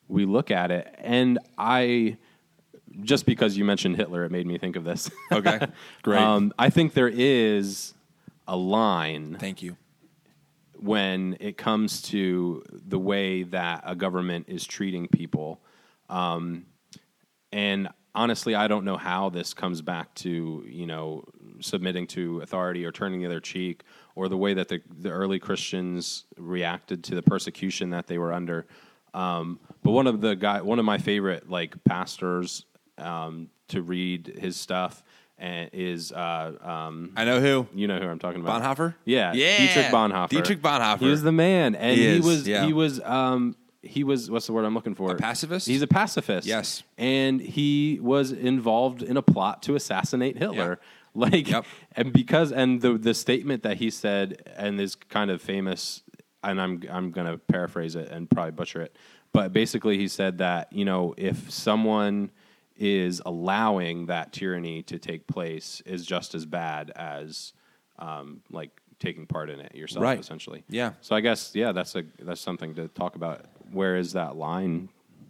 we 0.09 0.25
look 0.25 0.51
at 0.51 0.71
it. 0.71 0.93
And 0.99 1.39
I, 1.59 2.17
just 3.03 3.27
because 3.27 3.57
you 3.57 3.65
mentioned 3.65 3.97
Hitler, 3.97 4.25
it 4.25 4.31
made 4.31 4.47
me 4.47 4.59
think 4.59 4.77
of 4.77 4.85
this. 4.85 5.11
Okay. 5.33 5.59
Great. 6.03 6.21
Um, 6.21 6.53
I 6.59 6.71
think 6.71 6.95
there 6.95 7.11
is 7.13 7.95
a 8.47 8.57
line 8.57 9.37
Thank 9.39 9.63
you. 9.63 9.77
when 10.73 11.37
it 11.41 11.57
comes 11.57 12.01
to 12.03 12.63
the 12.71 12.99
way 12.99 13.43
that 13.43 13.83
a 13.85 13.95
government 13.95 14.47
is 14.49 14.65
treating 14.67 15.09
people. 15.09 15.61
Um, 16.09 16.67
and 17.53 17.89
honestly, 18.15 18.55
I 18.55 18.69
don't 18.69 18.85
know 18.85 18.97
how 18.97 19.31
this 19.31 19.53
comes 19.53 19.83
back 19.83 20.15
to, 20.17 20.65
you 20.67 20.87
know, 20.87 21.25
submitting 21.61 22.07
to 22.09 22.41
authority 22.41 22.85
or 22.85 22.93
turning 22.93 23.21
the 23.21 23.27
other 23.27 23.41
cheek 23.41 23.83
or 24.15 24.29
the 24.29 24.37
way 24.37 24.55
that 24.55 24.69
the, 24.69 24.81
the 24.99 25.11
early 25.11 25.39
Christians 25.39 26.25
reacted 26.39 27.03
to 27.05 27.15
the 27.15 27.23
persecution 27.23 27.91
that 27.91 28.07
they 28.07 28.19
were 28.19 28.33
under. 28.33 28.67
Um, 29.13 29.61
but 29.83 29.93
one 29.93 30.07
of 30.07 30.21
the 30.21 30.35
guy, 30.35 30.61
one 30.61 30.79
of 30.79 30.85
my 30.85 30.99
favorite 30.99 31.49
like 31.49 31.83
pastors 31.85 32.65
um, 32.99 33.49
to 33.69 33.83
read 33.83 34.39
his 34.41 34.57
stuff 34.57 35.03
and 35.39 35.69
is 35.73 36.13
uh, 36.13 36.53
um, 36.63 37.13
I 37.17 37.25
know 37.25 37.41
who. 37.41 37.67
you 37.75 37.87
know 37.89 37.99
who 37.99 38.09
I'm 38.09 38.19
talking 38.19 38.41
about. 38.41 38.63
Bonhoeffer? 38.63 38.95
Yeah, 39.05 39.33
Yeah. 39.35 39.59
Dietrich 39.59 39.87
Bonhoeffer. 39.87 40.29
Dietrich 40.31 40.63
Bonhoeffer. 40.63 41.01
He 41.01 41.07
was 41.09 41.23
the 41.23 41.33
man, 41.33 41.75
and 41.75 41.97
He 41.97 42.03
he, 42.03 42.09
is, 42.17 42.25
was 42.25 42.49
yeah. 42.49 42.65
he 42.65 42.73
was 42.73 43.01
um 43.03 43.55
he 43.83 44.03
was 44.03 44.31
what's 44.31 44.47
the 44.47 44.53
word 44.53 44.65
I'm 44.65 44.75
looking 44.75 44.95
for? 44.95 45.13
A 45.13 45.17
pacifist? 45.17 45.67
He's 45.67 45.83
a 45.83 45.87
pacifist. 45.87 46.47
Yes. 46.47 46.83
and 46.99 47.41
he 47.41 47.99
was 48.01 48.33
involved 48.33 49.03
in 49.03 49.17
a 49.17 49.23
plot 49.23 49.63
to 49.65 49.75
assassinate 49.77 50.37
Hitler. 50.39 50.79
Like, 51.19 51.49
Yep. 51.49 51.65
and 51.93 52.13
because 52.13 52.53
and 52.53 52.83
the 52.83 52.99
the 52.99 53.15
statement 53.15 53.63
that 53.63 53.79
he 53.79 53.89
said 53.89 54.43
and 54.55 54.79
is 54.79 54.95
kind 54.95 55.31
of 55.31 55.41
famous, 55.41 56.03
and 56.45 56.61
I'm 56.61 56.83
I'm 56.91 57.11
gonna 57.11 57.39
paraphrase 57.39 57.97
it 57.97 58.11
and 58.11 58.29
probably 58.31 58.51
butcher 58.51 58.83
it, 58.83 58.95
but 59.33 59.51
basically 59.51 59.97
he 59.97 60.09
said 60.09 60.37
that 60.39 60.71
you 60.75 60.85
know 60.85 61.15
if 61.17 61.51
someone 61.51 62.31
is 62.79 63.23
allowing 63.27 64.07
that 64.07 64.33
tyranny 64.33 64.83
to 64.83 64.99
take 64.99 65.27
place 65.27 65.83
is 65.87 66.05
just 66.07 66.35
as 66.35 66.45
bad 66.47 66.91
as 66.97 67.53
um, 67.99 68.43
like 68.51 68.71
taking 68.99 69.27
part 69.27 69.51
in 69.51 69.61
it 69.61 69.75
yourself 69.75 70.03
Right. 70.03 70.19
essentially 70.19 70.65
Yeah. 70.69 70.93
so 71.01 71.15
i 71.17 71.21
guess 71.21 71.53
yeah 71.55 71.73
that's 71.73 71.95
a 71.97 72.05
that's 72.21 72.41
something 72.41 72.75
to 72.77 72.89
talk 72.89 73.15
about 73.17 73.45
where 73.73 73.97
is 73.97 74.13
that 74.15 74.37
line 74.37 74.89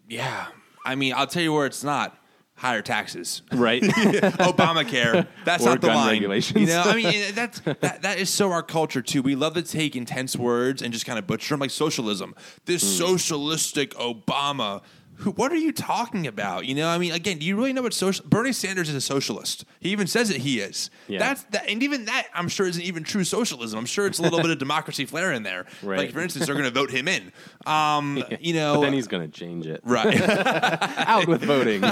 Yeah. 0.08 0.46
I 0.84 0.94
mean, 0.94 1.14
I'll 1.16 1.26
tell 1.26 1.42
you 1.42 1.52
where 1.52 1.66
it's 1.66 1.82
not. 1.82 2.16
Higher 2.54 2.80
taxes. 2.80 3.42
right 3.52 3.82
Obamacare. 4.50 5.26
That's 5.44 5.64
Or 5.64 5.70
not 5.70 5.80
the 5.80 5.88
gun 5.88 5.96
line. 5.96 6.12
regulations. 6.12 6.60
You 6.60 6.66
know, 6.68 6.82
I 6.86 6.94
mean, 6.96 7.34
that's 7.34 7.60
that, 7.60 8.02
that 8.02 8.18
is 8.18 8.30
so 8.30 8.50
our 8.52 8.62
culture 8.62 9.02
too. 9.02 9.20
We 9.22 9.34
love 9.34 9.54
to 9.54 9.62
take 9.62 9.96
intense 9.96 10.36
words 10.36 10.82
and 10.82 10.92
just 10.92 11.04
kind 11.06 11.18
of 11.18 11.26
butcher 11.26 11.54
them, 11.54 11.60
like 11.60 11.70
socialism. 11.70 12.34
This 12.64 12.82
Hmm. 12.82 13.04
socialistic 13.04 13.90
Obama. 13.94 14.82
Who, 15.18 15.30
what 15.32 15.50
are 15.52 15.56
you 15.56 15.72
talking 15.72 16.26
about? 16.26 16.66
You 16.66 16.74
know, 16.74 16.88
I 16.88 16.98
mean, 16.98 17.12
again, 17.12 17.38
do 17.38 17.46
you 17.46 17.56
really 17.56 17.72
know 17.72 17.82
what 17.82 17.94
social? 17.94 18.24
Bernie 18.28 18.52
Sanders 18.52 18.88
is 18.88 18.94
a 18.94 19.00
socialist. 19.00 19.64
He 19.80 19.90
even 19.90 20.06
says 20.06 20.28
that 20.28 20.38
he 20.38 20.60
is. 20.60 20.90
Yeah. 21.08 21.18
That's 21.18 21.42
that, 21.44 21.68
and 21.68 21.82
even 21.82 22.04
that, 22.06 22.26
I'm 22.34 22.48
sure, 22.48 22.66
isn't 22.66 22.82
even 22.82 23.02
true 23.02 23.24
socialism. 23.24 23.78
I'm 23.78 23.86
sure 23.86 24.06
it's 24.06 24.18
a 24.18 24.22
little 24.22 24.40
bit 24.40 24.50
of 24.50 24.58
democracy 24.66 25.06
flair 25.06 25.32
in 25.32 25.42
there. 25.42 25.66
Right. 25.82 25.98
Like, 25.98 26.12
for 26.12 26.20
instance, 26.20 26.46
they're 26.46 26.54
going 26.54 26.66
to 26.66 26.70
vote 26.70 26.90
him 26.90 27.08
in. 27.08 27.32
Um, 27.64 28.22
You 28.38 28.52
know, 28.54 28.74
but 28.74 28.80
then 28.82 28.92
he's 28.92 29.08
going 29.08 29.28
to 29.28 29.32
change 29.40 29.66
it 29.66 29.80
right. 29.82 30.20
out 30.28 31.26
with 31.26 31.42
voting 31.42 31.82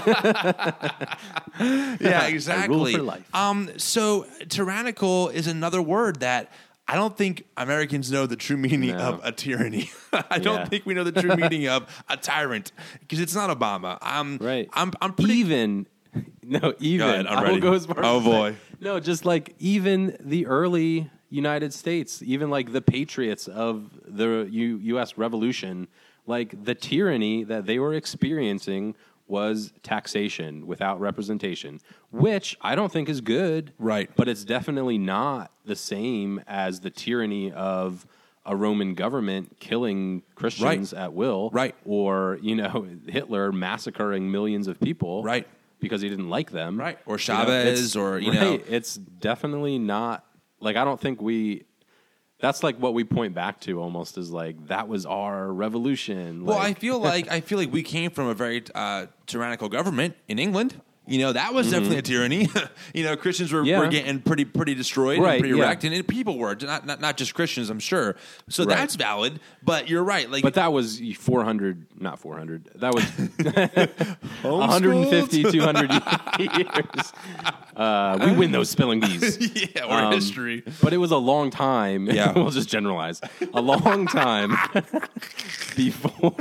yeah, 1.60 2.26
exactly. 2.26 2.94
for 2.94 3.02
life. 3.02 3.34
Um, 3.34 3.70
so 3.78 4.26
tyrannical 4.48 5.30
is 5.30 5.46
another 5.46 5.80
word 5.80 6.20
that 6.20 6.52
I 6.86 6.96
don't 6.96 7.16
think 7.16 7.44
Americans 7.56 8.12
know 8.12 8.26
the 8.26 8.36
true 8.36 8.56
meaning 8.58 8.90
No. 8.96 8.98
of 9.14 9.20
a 9.24 9.32
tyranny. 9.32 9.90
I 10.30 10.38
don't 10.38 10.68
think 10.68 10.84
we 10.84 10.92
know 10.94 11.04
the 11.04 11.12
true 11.20 11.34
meaning 11.44 11.66
of 11.68 11.86
a 12.08 12.16
tyrant 12.16 12.72
because 13.00 13.20
it's 13.20 13.34
not 13.34 13.48
Obama. 13.56 13.96
I'm 14.02 14.36
right 14.38 14.68
I'm 14.72 14.92
I'm 15.00 15.14
pretty 15.14 15.34
even 15.34 15.86
no 16.42 16.74
even 16.80 17.26
I 17.26 17.50
will 17.50 17.58
go 17.60 17.72
as 17.72 17.86
far 17.86 18.04
Oh, 18.04 18.18
as 18.18 18.22
to 18.24 18.30
say- 18.30 18.36
boy. 18.36 18.56
no 18.80 19.00
just 19.00 19.24
like 19.24 19.54
even 19.58 20.16
the 20.20 20.46
early 20.46 21.10
united 21.30 21.72
states 21.74 22.22
even 22.22 22.50
like 22.50 22.70
the 22.72 22.82
patriots 22.82 23.48
of 23.48 23.90
the 24.06 24.46
U- 24.50 24.98
us 24.98 25.16
revolution 25.18 25.88
like 26.26 26.64
the 26.64 26.74
tyranny 26.74 27.44
that 27.44 27.66
they 27.66 27.78
were 27.78 27.94
experiencing 27.94 28.94
was 29.26 29.72
taxation 29.82 30.66
without 30.66 31.00
representation 31.00 31.80
which 32.10 32.56
i 32.60 32.74
don't 32.74 32.92
think 32.92 33.08
is 33.08 33.20
good 33.20 33.72
Right. 33.78 34.10
but 34.16 34.28
it's 34.28 34.44
definitely 34.44 34.98
not 34.98 35.50
the 35.64 35.76
same 35.76 36.42
as 36.46 36.80
the 36.80 36.90
tyranny 36.90 37.50
of 37.52 38.06
a 38.46 38.54
roman 38.54 38.94
government 38.94 39.56
killing 39.60 40.22
christians 40.34 40.92
at 40.92 41.14
will 41.14 41.48
Right. 41.52 41.74
or 41.84 42.38
you 42.42 42.54
know 42.54 42.86
Hitler 43.08 43.50
massacring 43.52 44.30
millions 44.30 44.68
of 44.68 44.78
people, 44.80 45.22
Right. 45.22 45.46
Because 45.80 46.00
he 46.00 46.08
didn't 46.08 46.30
like 46.30 46.50
them, 46.50 46.78
Right. 46.80 46.98
Or 47.04 47.14
You 47.14 47.34
know, 47.34 47.44
Chavez 47.44 47.96
or, 47.96 48.18
you 48.18 48.32
know- 48.34 48.58
it's 48.68 48.94
definitely 48.96 49.78
not 49.78 50.24
like 50.60 50.76
I 50.76 50.84
don't 50.84 51.00
think 51.00 51.20
we. 51.20 51.64
That's 52.44 52.62
like 52.62 52.76
what 52.76 52.92
we 52.92 53.04
point 53.04 53.32
back 53.32 53.58
to 53.60 53.80
almost 53.80 54.18
is 54.18 54.30
like 54.30 54.66
that 54.66 54.86
was 54.86 55.06
our 55.06 55.50
revolution. 55.50 56.44
Well, 56.44 56.58
I 56.58 56.74
feel 56.74 56.98
like 56.98 57.32
I 57.32 57.40
feel 57.40 57.56
like 57.56 57.72
we 57.72 57.82
came 57.82 58.10
from 58.10 58.26
a 58.26 58.34
very 58.34 58.62
uh, 58.74 59.06
tyrannical 59.26 59.70
government 59.70 60.14
in 60.28 60.38
England. 60.38 60.78
You 61.06 61.18
know, 61.18 61.32
that 61.34 61.52
was 61.52 61.70
definitely 61.70 61.98
a 61.98 62.02
tyranny. 62.02 62.48
you 62.94 63.04
know, 63.04 63.14
Christians 63.16 63.52
were, 63.52 63.58
Mm-hmm. 63.60 63.66
Yeah. 63.68 63.78
were 63.80 63.88
getting 63.88 64.20
pretty 64.22 64.44
pretty 64.46 64.74
destroyed 64.74 65.18
Right, 65.20 65.34
and 65.34 65.40
pretty 65.42 65.56
yeah. 65.58 65.64
wrecked, 65.64 65.84
and, 65.84 65.94
and 65.94 66.08
people 66.08 66.38
were 66.38 66.56
not, 66.62 66.86
not 66.86 67.00
not 67.00 67.16
just 67.18 67.34
Christians, 67.34 67.68
I'm 67.68 67.78
sure. 67.78 68.16
So 68.48 68.64
Right. 68.64 68.76
that's 68.76 68.94
valid. 68.94 69.38
But 69.62 69.88
you're 69.88 70.02
right. 70.04 70.30
Like, 70.30 70.42
But 70.42 70.54
that 70.54 70.72
was 70.72 71.00
400, 71.18 71.86
not 72.00 72.18
400. 72.20 72.70
That 72.76 72.94
was 72.94 73.04
150, 74.42 75.42
200 75.44 75.90
years. 76.38 77.12
Uh, 77.76 78.18
we 78.26 78.32
win 78.36 78.52
those 78.52 78.70
spelling 78.70 79.00
bees. 79.00 79.38
yeah, 79.74 79.84
or 79.84 79.92
Um, 80.06 80.12
history. 80.12 80.62
But 80.82 80.92
it 80.92 80.98
was 80.98 81.10
a 81.10 81.16
long 81.16 81.50
time. 81.50 82.06
Yeah. 82.08 82.32
we'll 82.32 82.50
just 82.50 82.68
generalize. 82.68 83.20
A 83.52 83.60
long 83.60 84.06
time 84.06 84.56
before. 85.76 86.34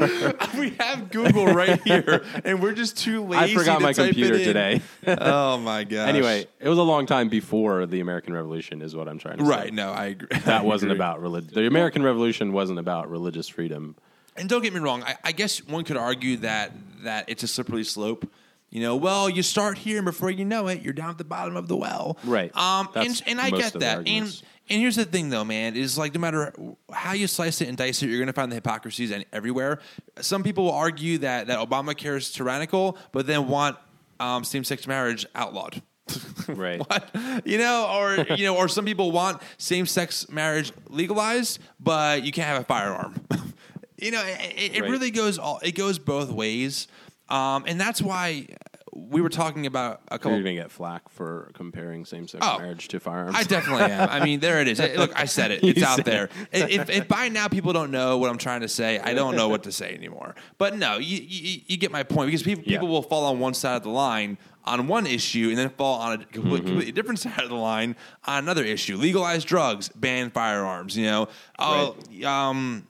we 0.58 0.72
have 0.80 1.10
Google 1.12 1.48
right 1.48 1.82
here, 1.84 2.24
and 2.46 2.62
we're 2.62 2.74
just 2.74 2.98
too 2.98 3.24
lazy. 3.26 3.54
I 3.54 3.58
forgot 3.58 3.78
to 3.80 3.84
my 3.84 3.94
type 3.94 4.06
it 4.12 4.16
computer. 4.16 4.53
Today. 4.54 4.82
oh 5.20 5.58
my 5.58 5.84
gosh. 5.84 6.08
anyway, 6.08 6.46
it 6.60 6.70
was 6.70 6.78
a 6.78 6.84
long 6.84 7.06
time 7.06 7.30
before 7.30 7.86
the 7.86 8.00
American 8.00 8.34
Revolution, 8.34 8.82
is 8.82 8.96
what 8.96 9.08
I'm 9.08 9.18
trying 9.20 9.38
to 9.40 9.46
say. 9.46 9.50
right? 9.50 9.74
No, 9.74 9.92
I 9.92 10.06
agree. 10.08 10.28
That 10.46 10.48
I 10.62 10.64
wasn't 10.64 10.92
agree. 10.92 11.00
about 11.00 11.22
religion. 11.22 11.52
The 11.54 11.68
American 11.68 12.04
Revolution 12.04 12.54
wasn't 12.54 12.80
about 12.80 13.10
religious 13.10 13.48
freedom. 13.48 13.96
And 14.36 14.50
don't 14.50 14.62
get 14.64 14.74
me 14.74 14.80
wrong. 14.80 15.04
I, 15.04 15.16
I 15.24 15.32
guess 15.32 15.66
one 15.68 15.84
could 15.84 15.98
argue 15.98 16.38
that 16.38 16.72
that 17.04 17.26
it's 17.28 17.44
a 17.44 17.48
slippery 17.48 17.84
slope. 17.84 18.28
You 18.70 18.82
know, 18.82 18.96
well, 18.96 19.30
you 19.30 19.44
start 19.44 19.78
here, 19.78 19.98
and 19.98 20.06
before 20.06 20.32
you 20.32 20.46
know 20.46 20.68
it, 20.68 20.82
you're 20.82 20.94
down 20.94 21.12
at 21.12 21.20
the 21.20 21.24
bottom 21.24 21.56
of 21.56 21.68
the 21.68 21.78
well. 21.78 22.18
Right. 22.24 22.56
Um. 22.58 22.90
That's 22.94 23.22
and 23.22 23.30
and 23.30 23.42
I 23.42 23.52
most 23.52 23.60
get 23.60 23.68
of 23.68 23.74
the 23.74 23.80
that. 23.80 23.98
And 23.98 24.08
arguments. 24.08 24.44
and 24.72 24.82
here's 24.82 24.96
the 24.96 25.06
thing, 25.06 25.30
though, 25.30 25.44
man, 25.44 25.76
is 25.76 25.96
like 25.96 26.16
no 26.16 26.20
matter 26.20 26.52
how 26.92 27.14
you 27.14 27.28
slice 27.28 27.62
it 27.62 27.68
and 27.68 27.78
dice 27.78 28.02
it, 28.02 28.08
you're 28.08 28.18
going 28.18 28.26
to 28.26 28.34
find 28.34 28.52
the 28.52 28.56
hypocrisies 28.56 29.12
and 29.12 29.26
everywhere. 29.32 29.80
Some 30.22 30.42
people 30.42 30.64
will 30.64 30.72
argue 30.72 31.20
that 31.20 31.46
that 31.46 31.60
Obamacare 31.60 32.18
is 32.18 32.32
tyrannical, 32.32 32.98
but 33.12 33.28
then 33.28 33.48
want 33.48 33.78
um, 34.20 34.44
same-sex 34.44 34.88
marriage 34.88 35.26
outlawed. 35.36 35.82
Right. 36.48 36.80
what 36.80 37.10
you 37.46 37.58
know 37.58 37.88
or 37.90 38.36
you 38.38 38.46
know 38.46 38.58
or 38.58 38.68
some 38.68 38.84
people 38.84 39.12
want 39.14 39.42
same-sex 39.58 40.28
marriage 40.30 40.74
legalized 40.90 41.60
but 41.80 42.24
you 42.24 42.34
can't 42.34 42.48
have 42.50 42.62
a 42.62 42.66
firearm 42.66 43.16
you 43.98 44.12
know 44.12 44.22
it, 44.26 44.76
it 44.76 44.82
Right. 44.82 44.90
really 44.92 45.10
goes 45.10 45.38
all 45.40 45.60
it 45.64 45.72
goes 45.72 46.00
both 46.00 46.30
ways 46.30 46.88
um, 47.30 47.64
and 47.66 47.80
that's 47.80 48.02
why 48.02 48.48
we 48.96 49.22
were 49.22 49.30
talking 49.30 49.66
about 49.66 50.02
a 50.10 50.20
couple. 50.20 50.38
You're 50.38 50.44
to 50.46 50.54
get 50.54 50.72
flack 50.72 51.10
for 51.10 51.50
comparing 51.54 52.06
same-sex 52.06 52.46
Oh. 52.46 52.60
marriage 52.60 52.88
to 52.90 53.00
firearms. 53.00 53.36
I 53.36 53.44
definitely 53.44 53.86
am. 53.92 54.10
I 54.10 54.24
mean, 54.24 54.40
there 54.40 54.62
it 54.62 54.68
is. 54.68 54.80
Look, 54.80 55.12
I 55.20 55.26
said 55.26 55.52
it. 55.52 55.64
It's 55.64 55.80
You 55.80 55.86
out 55.86 56.04
there. 56.06 56.30
If, 56.52 56.90
if 56.90 57.08
by 57.08 57.30
now 57.30 57.48
people 57.48 57.74
don't 57.74 57.92
know 57.92 58.18
what 58.18 58.30
I'm 58.30 58.38
trying 58.38 58.62
to 58.62 58.68
say, 58.68 59.00
I 59.00 59.14
don't 59.14 59.36
know 59.36 59.50
what 59.50 59.64
to 59.64 59.72
say 59.72 59.94
anymore. 59.96 60.36
But 60.58 60.78
no, 60.78 60.98
you, 60.98 61.18
you, 61.18 61.62
you 61.68 61.78
get 61.78 61.92
my 61.92 62.04
point 62.04 62.28
because 62.28 62.44
people 62.44 62.64
Yeah. 62.66 62.78
people 62.78 62.88
will 62.90 63.02
fall 63.04 63.26
on 63.26 63.40
one 63.40 63.54
side 63.54 63.78
of 63.78 63.84
the 63.84 63.90
line 63.90 64.38
on 64.66 64.88
one 64.88 65.06
issue 65.06 65.50
and 65.50 65.58
then 65.58 65.70
fall 65.72 66.00
on 66.00 66.14
a 66.14 66.18
completely, 66.26 66.60
Mm-hmm. 66.60 66.68
completely 66.68 66.92
different 66.94 67.20
side 67.26 67.40
of 67.44 67.50
the 67.50 67.56
line 67.56 67.96
on 68.26 68.44
another 68.44 68.64
issue. 68.64 68.96
Legalize 68.98 69.44
drugs, 69.44 69.90
ban 69.90 70.30
firearms. 70.32 70.96
You 70.96 71.06
know, 71.08 71.28
oh, 71.60 71.96
um, 72.26 72.88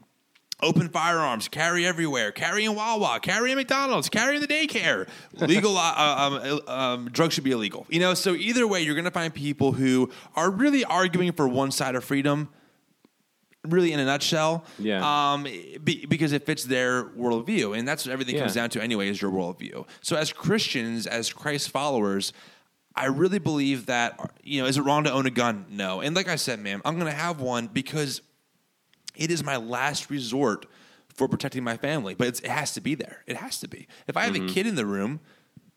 open 0.61 0.89
firearms, 0.89 1.47
carry 1.47 1.85
everywhere, 1.85 2.31
carry 2.31 2.65
in 2.65 2.75
Wawa, 2.75 3.19
carry 3.21 3.51
in 3.51 3.57
McDonald's, 3.57 4.09
carry 4.09 4.35
in 4.35 4.41
the 4.41 4.47
daycare. 4.47 5.07
Legal 5.33 5.77
uh, 5.77 5.93
um, 5.97 6.61
um, 6.67 7.09
drugs 7.11 7.33
should 7.33 7.43
be 7.43 7.51
illegal. 7.51 7.85
You 7.89 7.99
know, 7.99 8.13
so 8.13 8.33
either 8.33 8.67
way, 8.67 8.81
you're 8.81 8.95
going 8.95 9.05
to 9.05 9.11
find 9.11 9.33
people 9.33 9.73
who 9.73 10.09
are 10.35 10.49
really 10.49 10.85
arguing 10.85 11.31
for 11.33 11.47
one 11.47 11.71
side 11.71 11.95
of 11.95 12.03
freedom. 12.03 12.49
Really, 13.65 13.93
in 13.93 13.99
a 14.01 14.05
nutshell, 14.05 14.65
Yeah. 14.77 15.31
Um, 15.31 15.43
be, 15.43 16.05
because 16.05 16.33
it 16.33 16.45
fits 16.45 16.65
their 16.65 17.05
worldview, 17.05 17.77
and 17.77 17.87
that's 17.87 18.05
what 18.05 18.11
everything 18.11 18.37
comes 18.37 18.53
down 18.53 18.69
to 18.71 18.83
anyway. 18.83 19.07
Is 19.07 19.21
your 19.21 19.31
worldview. 19.31 19.87
So, 20.01 20.17
as 20.17 20.33
Christians, 20.33 21.07
as 21.07 21.31
Christ 21.31 21.69
followers, 21.69 22.33
I 22.93 23.05
really 23.05 23.39
believe 23.39 23.85
that 23.85 24.19
you 24.43 24.61
know, 24.61 24.67
is 24.67 24.77
it 24.77 24.81
wrong 24.81 25.05
to 25.05 25.13
own 25.13 25.25
a 25.27 25.31
gun? 25.31 25.65
No. 25.69 26.01
And 26.01 26.13
like 26.13 26.27
I 26.27 26.35
said, 26.35 26.59
man, 26.59 26.81
I'm 26.83 26.95
going 26.95 27.09
to 27.09 27.17
have 27.17 27.39
one 27.39 27.67
because 27.67 28.21
it 29.15 29.32
is 29.32 29.43
my 29.43 29.58
last 29.58 30.10
resort 30.10 30.65
for 31.13 31.28
protecting 31.28 31.63
my 31.63 31.78
family. 31.78 32.15
But 32.15 32.28
it's, 32.28 32.39
it 32.39 32.49
has 32.49 32.73
to 32.73 32.82
be 32.82 32.95
there. 32.95 33.23
It 33.28 33.38
has 33.38 33.60
to 33.60 33.67
be. 33.67 33.88
If 34.08 34.17
I 34.17 34.23
have 34.26 34.34
Mm-hmm. 34.34 34.47
a 34.47 34.52
kid 34.52 34.65
in 34.67 34.76
the 34.76 34.86
room, 34.86 35.19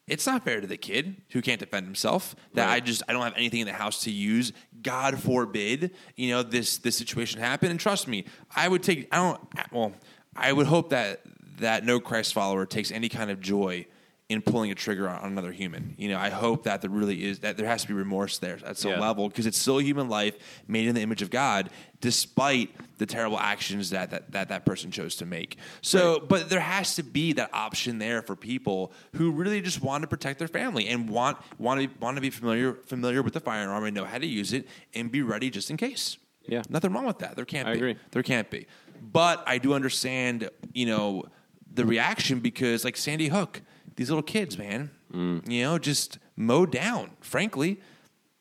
it's 0.06 0.24
not 0.26 0.44
fair 0.44 0.60
to 0.60 0.66
the 0.66 0.76
kid 0.76 1.16
who 1.32 1.42
can't 1.42 1.58
defend 1.58 1.84
himself 1.84 2.36
that 2.54 2.68
I 2.68 2.78
just 2.80 3.02
I 3.08 3.12
don't 3.12 3.22
have 3.22 3.34
anything 3.36 3.60
in 3.60 3.66
the 3.66 3.72
house 3.72 4.04
to 4.04 4.10
use. 4.10 4.52
God 4.82 5.18
forbid, 5.20 5.90
you 6.14 6.30
know 6.30 6.42
this 6.44 6.78
this 6.78 6.96
situation 6.96 7.40
happen. 7.40 7.70
And 7.70 7.80
trust 7.80 8.06
me, 8.06 8.24
I 8.54 8.68
would 8.68 8.82
take. 8.84 9.08
I 9.12 9.16
don't. 9.16 9.40
Well, 9.72 9.92
I 10.36 10.52
would 10.52 10.66
hope 10.68 10.90
that 10.90 11.22
that 11.58 11.84
no 11.84 11.98
Christ 12.00 12.34
follower 12.34 12.66
takes 12.66 12.92
any 12.92 13.08
kind 13.08 13.30
of 13.30 13.40
joy 13.40 13.86
in 14.28 14.42
pulling 14.42 14.72
a 14.72 14.74
trigger 14.74 15.08
on 15.08 15.30
another 15.30 15.52
human. 15.52 15.94
You 15.96 16.08
know, 16.08 16.18
I 16.18 16.30
hope 16.30 16.64
that 16.64 16.80
there 16.80 16.90
really 16.90 17.24
is 17.24 17.38
that 17.40 17.56
there 17.56 17.66
has 17.66 17.82
to 17.82 17.88
be 17.88 17.94
remorse 17.94 18.38
there 18.38 18.58
at 18.66 18.76
some 18.76 18.90
Yeah. 18.92 18.98
level 19.00 19.28
because 19.28 19.46
it's 19.46 19.56
still 19.58 19.78
human 19.78 20.08
life 20.08 20.34
made 20.66 20.88
in 20.88 20.96
the 20.96 21.00
image 21.00 21.22
of 21.22 21.30
God, 21.30 21.70
despite 22.00 22.70
the 22.98 23.06
terrible 23.06 23.38
actions 23.38 23.90
that 23.90 24.10
that 24.10 24.32
that, 24.32 24.48
that 24.48 24.66
person 24.66 24.90
chose 24.90 25.14
to 25.16 25.26
make. 25.26 25.56
So, 25.80 26.18
but 26.18 26.48
there 26.50 26.58
has 26.60 26.96
to 26.96 27.04
be 27.04 27.34
that 27.34 27.50
option 27.52 27.98
there 27.98 28.20
for 28.20 28.34
people 28.34 28.92
who 29.14 29.30
really 29.30 29.60
just 29.60 29.80
want 29.80 30.02
to 30.02 30.08
protect 30.08 30.40
their 30.40 30.48
family 30.48 30.88
and 30.88 31.08
want 31.08 31.38
want 31.58 31.80
to 31.82 31.88
want 32.00 32.16
to 32.16 32.20
be 32.20 32.30
familiar 32.30 32.74
familiar 32.74 33.22
with 33.22 33.32
the 33.34 33.40
firearm 33.40 33.84
and 33.84 33.94
know 33.94 34.04
how 34.04 34.18
to 34.18 34.26
use 34.26 34.52
it 34.52 34.66
and 34.92 35.12
be 35.12 35.22
ready 35.22 35.50
just 35.50 35.70
in 35.70 35.76
case. 35.76 36.18
Yeah. 36.48 36.62
nothing 36.68 36.92
wrong 36.92 37.06
with 37.06 37.18
that. 37.18 37.34
There 37.36 37.44
can't 37.44 37.66
I 37.68 37.72
be. 37.72 37.78
agree. 37.78 37.96
There 38.12 38.22
can't 38.22 38.48
be. 38.50 38.66
But 39.12 39.42
I 39.46 39.58
do 39.58 39.74
understand, 39.74 40.48
you 40.72 40.86
know, 40.86 41.24
the 41.72 41.84
reaction 41.84 42.38
because 42.40 42.84
like 42.84 42.96
Sandy 42.96 43.26
Hook, 43.28 43.62
these 43.96 44.08
little 44.10 44.22
kids, 44.22 44.56
man, 44.58 44.90
Mm. 45.12 45.48
you 45.50 45.62
know, 45.62 45.78
just 45.78 46.18
mowed 46.36 46.72
down. 46.72 47.10
Frankly, 47.20 47.80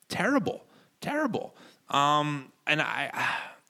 terrible, 0.09 0.65
terrible. 1.01 1.55
Um, 1.89 2.51
and 2.67 2.81
I, 2.81 3.11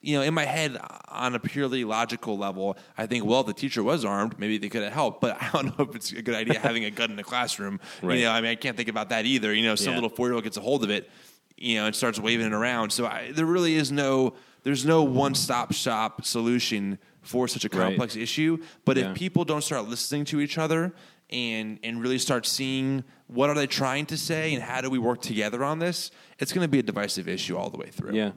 you 0.01 0.15
know, 0.15 0.21
in 0.23 0.33
my 0.33 0.45
head, 0.45 0.77
on 1.09 1.35
a 1.35 1.39
purely 1.39 1.83
logical 1.83 2.37
level, 2.37 2.77
I 2.97 3.05
think, 3.05 3.25
well, 3.25 3.41
if 3.41 3.47
the 3.47 3.53
teacher 3.53 3.83
was 3.83 4.05
armed, 4.05 4.39
maybe 4.39 4.57
they 4.57 4.69
could 4.69 4.83
have 4.83 4.93
helped. 4.93 5.21
But 5.21 5.37
I 5.41 5.49
don't 5.51 5.77
know 5.77 5.85
if 5.85 5.95
it's 5.95 6.11
a 6.11 6.21
good 6.21 6.35
idea 6.35 6.59
having 6.59 6.85
a 6.85 6.91
gun 6.91 7.11
in 7.11 7.17
the 7.17 7.23
classroom. 7.23 7.79
Right. 8.01 8.19
You 8.19 8.25
know, 8.25 8.31
I 8.31 8.41
mean, 8.41 8.51
I 8.51 8.55
can't 8.55 8.77
think 8.77 8.89
about 8.89 9.09
that 9.09 9.25
either. 9.25 9.53
You 9.53 9.63
know, 9.63 9.75
some 9.75 9.89
Yeah. 9.89 9.95
little 9.95 10.09
four 10.09 10.27
year 10.27 10.35
old 10.35 10.43
gets 10.43 10.57
a 10.57 10.61
hold 10.61 10.83
of 10.83 10.89
it, 10.89 11.09
you 11.57 11.75
know, 11.75 11.85
and 11.87 11.95
starts 11.95 12.19
waving 12.19 12.45
it 12.47 12.53
around. 12.53 12.91
So 12.91 13.05
I, 13.05 13.31
there 13.33 13.45
really 13.45 13.75
is 13.75 13.91
no, 13.91 14.33
there's 14.63 14.85
no 14.85 15.03
one 15.03 15.35
stop 15.35 15.73
shop 15.73 16.23
solution 16.25 16.97
for 17.21 17.47
such 17.47 17.65
a 17.65 17.69
Right. 17.69 17.87
complex 17.89 18.15
issue. 18.15 18.57
But 18.85 18.97
Yeah. 18.97 19.11
if 19.11 19.17
people 19.17 19.43
don't 19.43 19.63
start 19.63 19.87
listening 19.89 20.25
to 20.25 20.39
each 20.39 20.57
other 20.57 20.93
and 21.29 21.79
and 21.83 22.01
really 22.01 22.17
start 22.17 22.45
seeing 22.45 23.03
what 23.27 23.49
are 23.49 23.55
they 23.55 23.67
trying 23.67 24.05
to 24.07 24.17
say 24.17 24.53
and 24.53 24.61
how 24.61 24.81
do 24.81 24.89
we 24.89 24.99
work 24.99 25.21
together 25.21 25.63
on 25.63 25.79
this, 25.79 26.11
it's 26.39 26.53
going 26.53 26.63
to 26.63 26.67
be 26.69 26.79
a 26.79 26.83
divisive 26.83 27.27
issue 27.27 27.57
all 27.57 27.69
the 27.69 27.77
way 27.77 27.89
through. 27.89 28.13
Yeah, 28.13 28.31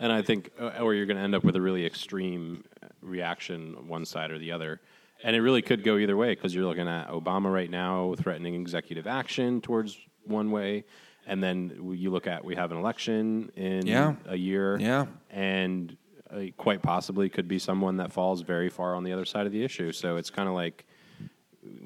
and 0.00 0.12
I 0.12 0.22
think, 0.22 0.50
uh, 0.60 0.80
or 0.80 0.92
you're 0.94 1.06
going 1.06 1.16
to 1.16 1.22
end 1.22 1.34
up 1.36 1.44
with 1.44 1.54
a 1.56 1.60
really 1.60 1.86
extreme 1.86 2.64
reaction, 3.00 3.86
one 3.86 4.04
side 4.04 4.30
or 4.32 4.38
the 4.38 4.50
other, 4.52 4.80
and 5.22 5.36
it 5.36 5.40
really 5.40 5.62
could 5.62 5.84
go 5.84 5.96
either 5.98 6.16
way 6.16 6.34
because 6.34 6.54
you're 6.54 6.64
looking 6.64 6.88
at 6.88 7.08
Obama 7.08 7.52
right 7.52 7.70
now 7.70 8.14
threatening 8.18 8.54
executive 8.54 9.06
action 9.06 9.60
towards 9.60 9.96
one 10.24 10.50
way, 10.50 10.84
and 11.26 11.42
then 11.42 11.94
you 11.94 12.10
look 12.10 12.26
at 12.26 12.44
we 12.44 12.56
have 12.56 12.72
an 12.72 12.78
election 12.78 13.52
in 13.54 13.86
Yeah. 13.86 14.14
a 14.26 14.36
year, 14.36 14.76
Yeah. 14.80 15.06
and 15.30 15.96
uh, 16.30 16.46
quite 16.56 16.82
possibly 16.82 17.28
could 17.28 17.46
be 17.46 17.60
someone 17.60 17.98
that 17.98 18.10
falls 18.10 18.40
very 18.40 18.68
far 18.70 18.96
on 18.96 19.04
the 19.04 19.12
other 19.12 19.24
side 19.24 19.46
of 19.46 19.52
the 19.52 19.62
issue. 19.62 19.92
So 19.92 20.16
it's 20.16 20.30
kind 20.30 20.48
of 20.48 20.54
like 20.56 20.84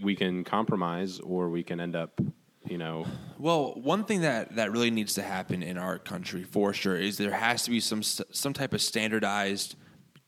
we 0.02 0.14
can 0.16 0.44
compromise, 0.44 1.20
or 1.20 1.48
we 1.48 1.62
can 1.62 1.80
end 1.80 1.96
up, 1.96 2.20
you 2.66 2.78
know, 2.78 3.06
Well, 3.38 3.74
one 3.80 4.04
thing 4.04 4.22
that, 4.22 4.56
that 4.56 4.72
really 4.72 4.90
needs 4.90 5.14
to 5.14 5.22
happen 5.22 5.62
in 5.62 5.78
our 5.78 5.98
country 5.98 6.42
for 6.42 6.72
sure 6.72 6.96
is 6.96 7.16
there 7.18 7.32
has 7.32 7.62
to 7.64 7.70
be 7.70 7.80
some 7.80 8.02
some 8.02 8.52
type 8.52 8.72
of 8.74 8.80
standardized 8.82 9.76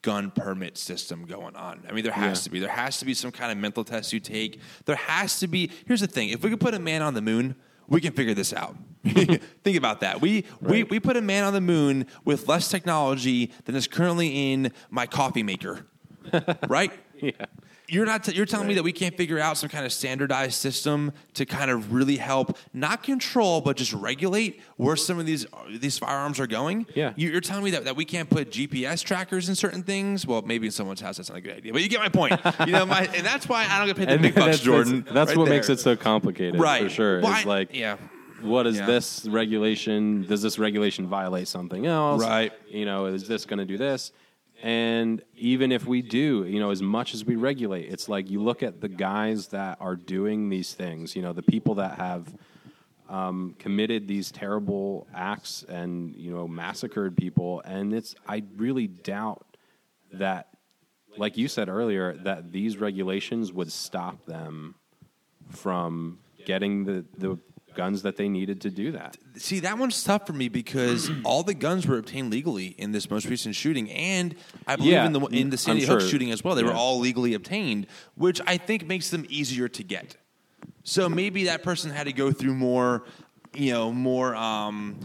gun 0.03 0.31
permit 0.31 0.79
system 0.79 1.27
going 1.27 1.55
on. 1.57 1.85
I 1.89 1.93
mean, 1.93 2.05
there 2.05 2.13
has 2.13 2.39
Yeah. 2.39 2.45
to 2.45 2.51
be. 2.51 2.59
There 2.61 2.69
has 2.71 2.99
to 3.01 3.05
be 3.05 3.13
some 3.15 3.31
kind 3.33 3.53
of 3.53 3.59
mental 3.59 3.85
test 3.85 4.13
you 4.13 4.21
take. 4.21 4.61
There 4.87 4.97
has 4.97 5.39
to 5.41 5.47
be. 5.49 5.71
Here's 5.87 6.01
the 6.01 6.07
thing: 6.07 6.31
if 6.31 6.43
we 6.43 6.51
could 6.51 6.61
put 6.61 6.75
a 6.75 6.79
man 6.79 7.03
on 7.03 7.13
the 7.15 7.21
moon, 7.23 7.55
we 7.89 8.01
can 8.01 8.13
figure 8.13 8.35
this 8.35 8.53
out. 8.55 8.77
Think 9.05 9.77
about 9.77 10.01
that. 10.01 10.21
We, 10.21 10.45
we 10.61 10.85
we 10.85 11.01
put 11.01 11.17
a 11.17 11.21
man 11.23 11.45
on 11.45 11.53
the 11.53 11.61
moon 11.61 12.07
with 12.25 12.49
less 12.49 12.69
technology 12.69 13.53
than 13.65 13.75
is 13.75 13.87
currently 13.89 14.53
in 14.53 14.73
my 14.91 15.07
coffee 15.07 15.43
maker, 15.43 15.87
right? 16.69 16.93
yeah. 17.21 17.33
You're 17.90 18.07
not. 18.07 18.24
T- 18.24 18.33
you're 18.33 18.46
telling 18.46 18.68
me 18.68 18.74
that 18.74 18.83
we 18.85 18.92
can't 18.92 19.16
figure 19.16 19.38
out 19.38 19.57
some 19.59 19.68
kind 19.68 19.85
of 19.85 19.92
standardized 19.92 20.55
system 20.55 21.12
to 21.35 21.44
kind 21.44 21.70
of 21.70 21.92
really 21.92 22.16
help, 22.16 22.57
not 22.72 23.03
control, 23.03 23.61
but 23.61 23.76
just 23.76 23.93
regulate 23.93 24.61
where 24.76 24.97
some 24.97 25.18
of 25.18 25.26
these 25.26 25.45
these 25.68 25.99
firearms 25.99 26.38
are 26.38 26.47
going. 26.47 26.86
Yeah. 26.95 27.12
You- 27.16 27.30
You're 27.30 27.41
telling 27.41 27.64
me 27.64 27.72
that, 27.72 27.84
that 27.84 27.97
we 27.97 28.05
can't 28.05 28.30
put 28.30 28.51
GPS 28.51 29.03
trackers 29.03 29.49
in 29.49 29.55
certain 29.57 29.82
things. 29.82 30.26
Well, 30.26 30.43
maybe 30.43 30.66
in 30.66 30.72
someone's 30.72 31.01
house 31.01 31.16
that's 31.16 31.28
not 31.28 31.38
a 31.38 31.41
good 31.41 31.57
idea, 31.57 31.72
but 31.72 31.82
you 31.82 31.88
get 31.88 32.01
my 32.01 32.09
point. 32.09 32.32
you 32.66 32.72
know, 32.72 32.86
my 32.86 33.03
and 33.14 33.26
that's 33.26 33.49
why 33.49 33.66
I 33.68 33.78
don't 33.78 33.88
get 33.88 33.97
paid 33.97 34.09
the 34.09 34.12
And 34.12 34.22
big 34.22 34.34
bucks, 34.36 34.47
that's, 34.47 34.61
Jordan. 34.61 35.01
That's, 35.03 35.12
that's 35.12 35.28
right 35.30 35.36
what 35.38 35.45
there. 35.47 35.55
makes 35.55 35.68
it 35.68 35.80
so 35.80 35.97
complicated, 35.97 36.61
right 36.61 36.84
for 36.84 36.88
sure. 36.88 37.20
Well, 37.20 37.32
it's 37.32 37.45
I- 37.45 37.49
like, 37.49 37.74
yeah. 37.74 37.97
what 38.41 38.66
is 38.66 38.76
Yeah. 38.78 38.86
this 38.86 39.26
regulation? 39.28 40.26
Does 40.28 40.43
this 40.43 40.59
regulation 40.59 41.07
violate 41.09 41.49
something 41.49 41.86
else? 41.86 42.22
Right. 42.22 42.53
You 42.68 42.84
know, 42.86 43.07
is 43.07 43.26
this 43.26 43.45
going 43.47 43.59
to 43.59 43.64
do 43.66 43.76
this? 43.76 44.12
And 44.63 45.23
even 45.37 45.73
if 45.73 45.87
we 45.87 46.03
do, 46.03 46.45
you 46.45 46.61
know, 46.61 46.71
as 46.71 46.83
much 46.83 47.15
as 47.15 47.25
we 47.25 47.37
regulate, 47.37 47.91
it's 47.91 48.09
like 48.09 48.31
you 48.31 48.43
look 48.43 48.63
at 48.63 48.81
the 48.81 48.89
guys 48.89 49.49
that 49.49 49.79
are 49.81 49.97
doing 49.97 50.51
these 50.51 50.75
things, 50.75 51.17
you 51.17 51.23
know, 51.23 51.33
the 51.33 51.43
people 51.43 51.77
that 51.77 51.97
have 51.97 52.35
um, 53.11 53.57
committed 53.59 54.07
these 54.07 54.31
terrible 54.31 55.07
acts 55.13 55.65
and 55.69 56.15
you 56.15 56.31
know 56.31 56.47
massacred 56.47 57.17
people. 57.17 57.61
And 57.65 57.93
it's 57.93 58.15
I 58.27 58.45
really 58.57 58.87
doubt 58.87 59.45
that, 60.13 60.49
like 61.17 61.37
you 61.37 61.49
said 61.49 61.69
earlier, 61.69 62.15
that 62.19 62.53
these 62.53 62.79
regulations 62.79 63.53
would 63.53 63.73
stop 63.73 64.25
them 64.27 64.77
from 65.49 66.21
getting 66.47 66.85
the 66.85 67.05
the 67.19 67.39
guns 67.75 68.03
that 68.03 68.16
they 68.16 68.29
needed 68.29 68.61
to 68.62 68.71
do 68.71 68.93
that. 68.93 69.16
See, 69.37 69.61
that 69.61 69.79
one's 69.79 70.03
tough 70.05 70.27
for 70.27 70.33
me 70.33 70.49
because 70.49 71.11
all 71.25 71.43
the 71.43 71.55
guns 71.55 71.87
were 71.87 71.99
obtained 71.99 72.31
legally 72.31 72.68
in 72.79 72.93
this 72.93 73.11
most 73.11 73.27
recent 73.27 73.55
shooting, 73.55 73.91
and 73.91 74.35
I 74.66 74.77
believe 74.77 74.93
Yeah, 74.93 75.07
in 75.07 75.12
the 75.12 75.21
in 75.27 75.51
the 75.51 75.57
Sandy 75.59 75.85
Hook 75.85 76.01
sure. 76.01 76.09
shooting 76.09 76.31
as 76.31 76.43
well. 76.45 76.55
They 76.55 76.62
were 76.64 76.73
all 76.73 76.99
legally 76.99 77.35
obtained, 77.35 77.87
which 78.14 78.41
I 78.47 78.57
think 78.57 78.87
makes 78.87 79.11
them 79.11 79.25
easier 79.29 79.68
to 79.68 79.83
get. 79.83 80.16
So 80.83 81.09
maybe 81.09 81.45
that 81.45 81.62
person 81.62 81.91
had 81.91 82.05
to 82.05 82.12
go 82.12 82.33
through 82.33 82.55
more, 82.55 83.05
you 83.55 83.73
know, 83.73 83.93
more 83.93 84.35
um, 84.35 84.97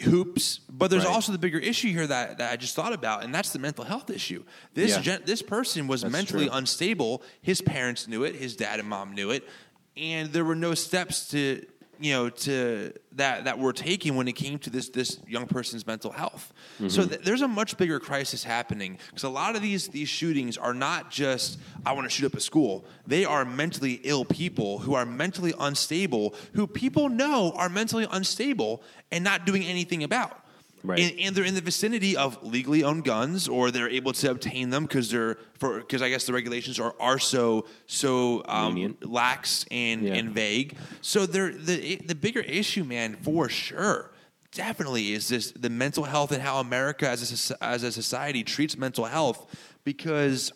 hoops. 0.00 0.60
But 0.76 0.90
there's 0.90 1.04
Right. 1.04 1.14
also 1.14 1.30
the 1.32 1.38
bigger 1.38 1.58
issue 1.58 1.88
here 1.92 2.06
that, 2.06 2.38
that 2.38 2.52
I 2.52 2.56
just 2.56 2.74
thought 2.74 2.92
about, 2.92 3.22
and 3.22 3.32
that's 3.34 3.50
the 3.50 3.58
mental 3.60 3.84
health 3.84 4.10
issue. 4.10 4.42
This 4.74 4.90
Yeah. 4.90 5.00
gen- 5.00 5.22
this 5.24 5.40
person 5.40 5.86
was 5.86 6.02
That's 6.02 6.12
mentally 6.12 6.46
true. 6.46 6.54
unstable. 6.56 7.22
His 7.40 7.60
parents 7.60 8.08
knew 8.08 8.24
it. 8.24 8.34
His 8.34 8.56
dad 8.56 8.80
and 8.80 8.88
mom 8.88 9.14
knew 9.14 9.30
it, 9.30 9.48
and 9.96 10.32
there 10.32 10.44
were 10.44 10.54
no 10.54 10.74
steps 10.74 11.30
to 11.30 11.64
you 12.00 12.12
know 12.12 12.28
to 12.28 12.92
that 13.12 13.44
that 13.44 13.58
were 13.58 13.72
taken 13.72 14.16
when 14.16 14.26
it 14.28 14.32
came 14.32 14.58
to 14.58 14.70
this 14.70 14.88
this 14.88 15.18
young 15.26 15.46
person's 15.46 15.86
mental 15.86 16.10
health. 16.10 16.52
Mm-hmm. 16.76 16.88
So 16.88 17.06
th- 17.06 17.20
there's 17.22 17.42
a 17.42 17.48
much 17.48 17.76
bigger 17.76 18.00
crisis 18.00 18.44
happening 18.44 18.98
because 19.08 19.22
a 19.22 19.28
lot 19.28 19.56
of 19.56 19.62
these 19.62 19.88
these 19.88 20.08
shootings 20.08 20.56
are 20.58 20.74
not 20.74 21.10
just 21.10 21.58
I 21.86 21.92
want 21.92 22.04
to 22.06 22.10
shoot 22.10 22.26
up 22.26 22.34
a 22.34 22.40
school. 22.40 22.84
They 23.06 23.24
are 23.24 23.44
mentally 23.44 24.00
ill 24.04 24.24
people 24.24 24.78
who 24.78 24.94
are 24.94 25.06
mentally 25.06 25.54
unstable, 25.58 26.34
who 26.54 26.66
people 26.66 27.08
know 27.08 27.52
are 27.56 27.68
mentally 27.68 28.06
unstable 28.10 28.82
and 29.10 29.22
not 29.22 29.46
doing 29.46 29.64
anything 29.64 30.02
about. 30.02 30.43
Right. 30.84 31.00
And, 31.00 31.18
and 31.18 31.34
they're 31.34 31.44
in 31.46 31.54
the 31.54 31.62
vicinity 31.62 32.14
of 32.14 32.42
legally 32.42 32.84
owned 32.84 33.04
guns, 33.04 33.48
or 33.48 33.70
they're 33.70 33.88
able 33.88 34.12
to 34.12 34.30
obtain 34.30 34.68
them 34.68 34.82
because 34.84 35.10
they're 35.10 35.38
for 35.58 35.78
because 35.80 36.02
I 36.02 36.10
guess 36.10 36.26
the 36.26 36.34
regulations 36.34 36.78
are 36.78 36.94
are 37.00 37.18
so 37.18 37.64
so 37.86 38.44
um, 38.46 38.94
lax 39.00 39.64
and, 39.70 40.02
Yeah. 40.02 40.12
and 40.14 40.30
vague. 40.30 40.76
So 41.00 41.24
they're 41.24 41.52
the 41.52 41.96
the 41.96 42.14
bigger 42.14 42.40
issue, 42.40 42.84
man, 42.84 43.16
for 43.16 43.48
sure. 43.48 44.10
Definitely 44.52 45.14
is 45.14 45.28
this 45.28 45.52
the 45.52 45.70
mental 45.70 46.04
health 46.04 46.30
and 46.32 46.42
how 46.42 46.60
America 46.60 47.08
as 47.08 47.50
a, 47.50 47.64
as 47.64 47.82
a 47.82 47.90
society 47.90 48.44
treats 48.44 48.76
mental 48.76 49.06
health 49.06 49.46
because 49.84 50.52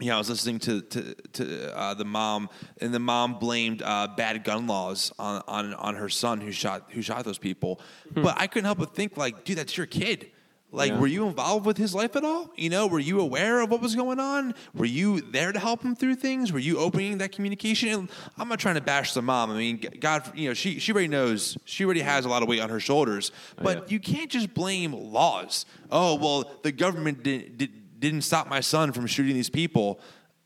yeah, 0.00 0.14
I 0.14 0.18
was 0.18 0.28
listening 0.28 0.58
to 0.60 0.80
to, 0.82 1.14
to 1.34 1.76
uh, 1.78 1.94
the 1.94 2.04
mom, 2.04 2.48
and 2.80 2.92
the 2.92 2.98
mom 2.98 3.38
blamed 3.38 3.82
uh, 3.82 4.08
bad 4.16 4.42
gun 4.44 4.66
laws 4.66 5.12
on, 5.18 5.42
on 5.46 5.74
on 5.74 5.94
her 5.96 6.08
son 6.08 6.40
who 6.40 6.52
shot 6.52 6.86
who 6.90 7.02
shot 7.02 7.24
those 7.24 7.38
people. 7.38 7.80
But 8.14 8.40
I 8.40 8.46
couldn't 8.46 8.64
help 8.66 8.78
but 8.78 8.94
think, 8.94 9.16
like, 9.16 9.44
dude, 9.44 9.58
that's 9.58 9.76
your 9.76 9.86
kid. 9.86 10.30
Like, 10.72 10.90
Hmm. 10.90 10.94
Yeah. 10.94 11.00
were 11.00 11.06
you 11.08 11.26
involved 11.26 11.66
with 11.66 11.76
his 11.78 11.96
life 11.96 12.14
at 12.14 12.24
all? 12.24 12.48
You 12.54 12.70
know, 12.70 12.86
were 12.86 13.00
you 13.00 13.18
aware 13.20 13.60
of 13.60 13.70
what 13.72 13.80
was 13.80 13.96
going 13.96 14.20
on? 14.20 14.54
Were 14.72 14.84
you 14.84 15.20
there 15.20 15.50
to 15.50 15.58
help 15.58 15.82
him 15.82 15.96
through 15.96 16.14
things? 16.14 16.52
Were 16.52 16.60
you 16.60 16.78
opening 16.78 17.18
that 17.18 17.32
communication? 17.32 17.88
And 17.88 18.08
I'm 18.38 18.48
not 18.48 18.60
trying 18.60 18.76
to 18.76 18.80
bash 18.80 19.12
the 19.12 19.20
mom. 19.20 19.50
I 19.50 19.56
mean, 19.56 19.84
God, 19.98 20.30
you 20.38 20.46
know, 20.46 20.54
she 20.54 20.78
she 20.78 20.92
already 20.92 21.08
knows. 21.08 21.58
She 21.64 21.84
already 21.84 22.02
has 22.02 22.24
a 22.24 22.28
lot 22.28 22.44
of 22.44 22.48
weight 22.48 22.60
on 22.60 22.70
her 22.70 22.78
shoulders. 22.78 23.32
But 23.60 23.78
yeah. 23.78 23.84
you 23.88 23.98
can't 23.98 24.30
just 24.30 24.54
blame 24.54 24.92
laws. 24.92 25.66
Oh 25.90 26.14
well, 26.14 26.48
the 26.62 26.70
government 26.70 27.24
did, 27.24 27.58
did, 27.58 27.70
didn't 28.00 28.22
stop 28.22 28.48
my 28.48 28.60
son 28.60 28.92
from 28.92 29.06
shooting 29.06 29.34
these 29.34 29.50
people. 29.50 30.00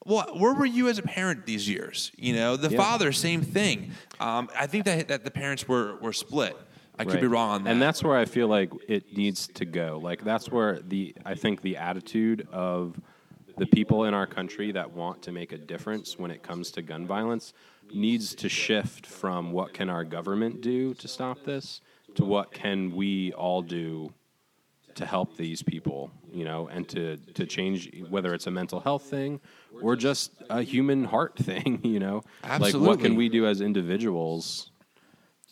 Well, 0.05 0.27
where 0.37 0.53
were 0.53 0.67
you 0.67 0.89
as 0.89 0.99
a 0.99 1.03
parent 1.03 1.47
these 1.47 1.67
years? 1.69 2.13
You 2.17 2.35
know, 2.35 2.57
the 2.57 2.71
Yeah. 2.71 2.77
father, 2.79 3.11
same 3.13 3.41
thing. 3.41 3.93
Um, 4.21 4.51
I 4.59 4.67
think 4.67 4.85
that 4.85 5.09
that 5.09 5.25
the 5.25 5.31
parents 5.31 5.67
were 5.67 5.97
were 6.01 6.13
split. 6.13 6.57
I 6.99 7.05
could 7.05 7.21
be 7.21 7.27
wrong 7.27 7.51
on 7.51 7.65
that. 7.65 7.71
And 7.71 7.83
that's 7.83 8.05
where 8.05 8.17
I 8.17 8.25
feel 8.25 8.47
like 8.47 8.71
it 8.87 9.17
needs 9.17 9.49
to 9.49 9.65
go. 9.65 9.99
Like 10.03 10.23
that's 10.23 10.51
where 10.51 10.79
the 10.81 11.15
I 11.25 11.35
think 11.35 11.63
the 11.63 11.77
attitude 11.77 12.47
of 12.53 13.01
the 13.57 13.67
people 13.67 14.05
in 14.05 14.15
our 14.15 14.27
country 14.27 14.73
that 14.73 14.93
want 14.93 15.23
to 15.23 15.33
make 15.33 15.53
a 15.53 15.59
difference 15.59 16.19
when 16.19 16.31
it 16.31 16.43
comes 16.43 16.71
to 16.73 16.83
gun 16.83 17.07
violence 17.07 17.53
needs 17.93 18.35
to 18.35 18.49
shift 18.49 19.07
from 19.07 19.53
what 19.53 19.73
can 19.73 19.89
our 19.89 20.05
government 20.05 20.61
do 20.61 20.95
to 20.95 21.07
stop 21.09 21.45
this 21.45 21.81
to 22.15 22.25
what 22.25 22.53
can 22.53 22.95
we 22.95 23.33
all 23.33 23.63
do 23.63 24.13
to 24.97 25.07
help 25.07 25.37
these 25.37 25.63
people, 25.63 26.11
you 26.33 26.45
know, 26.45 26.69
and 26.69 26.89
to 26.91 27.17
to 27.35 27.47
change 27.47 27.91
whether 28.09 28.35
it's 28.35 28.47
a 28.47 28.51
mental 28.51 28.81
health 28.81 29.05
thing 29.05 29.41
or 29.83 29.97
just 29.97 30.33
a 30.51 30.63
human 30.63 31.05
heart 31.05 31.37
thing, 31.39 31.81
you 31.83 32.01
know. 32.01 32.23
Like 32.59 32.75
what 32.75 33.01
can 33.01 33.15
we 33.17 33.29
do 33.29 33.47
as 33.47 33.61
individuals 33.61 34.71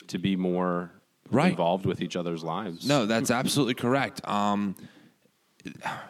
to 0.08 0.18
be 0.18 0.36
more 0.36 0.90
Right. 1.30 1.50
involved 1.52 1.86
with 1.86 2.02
each 2.02 2.14
other's 2.14 2.44
lives. 2.44 2.86
No, 2.86 3.06
that's 3.06 3.30
absolutely 3.30 3.72
correct. 3.72 4.20
Um, 4.28 4.76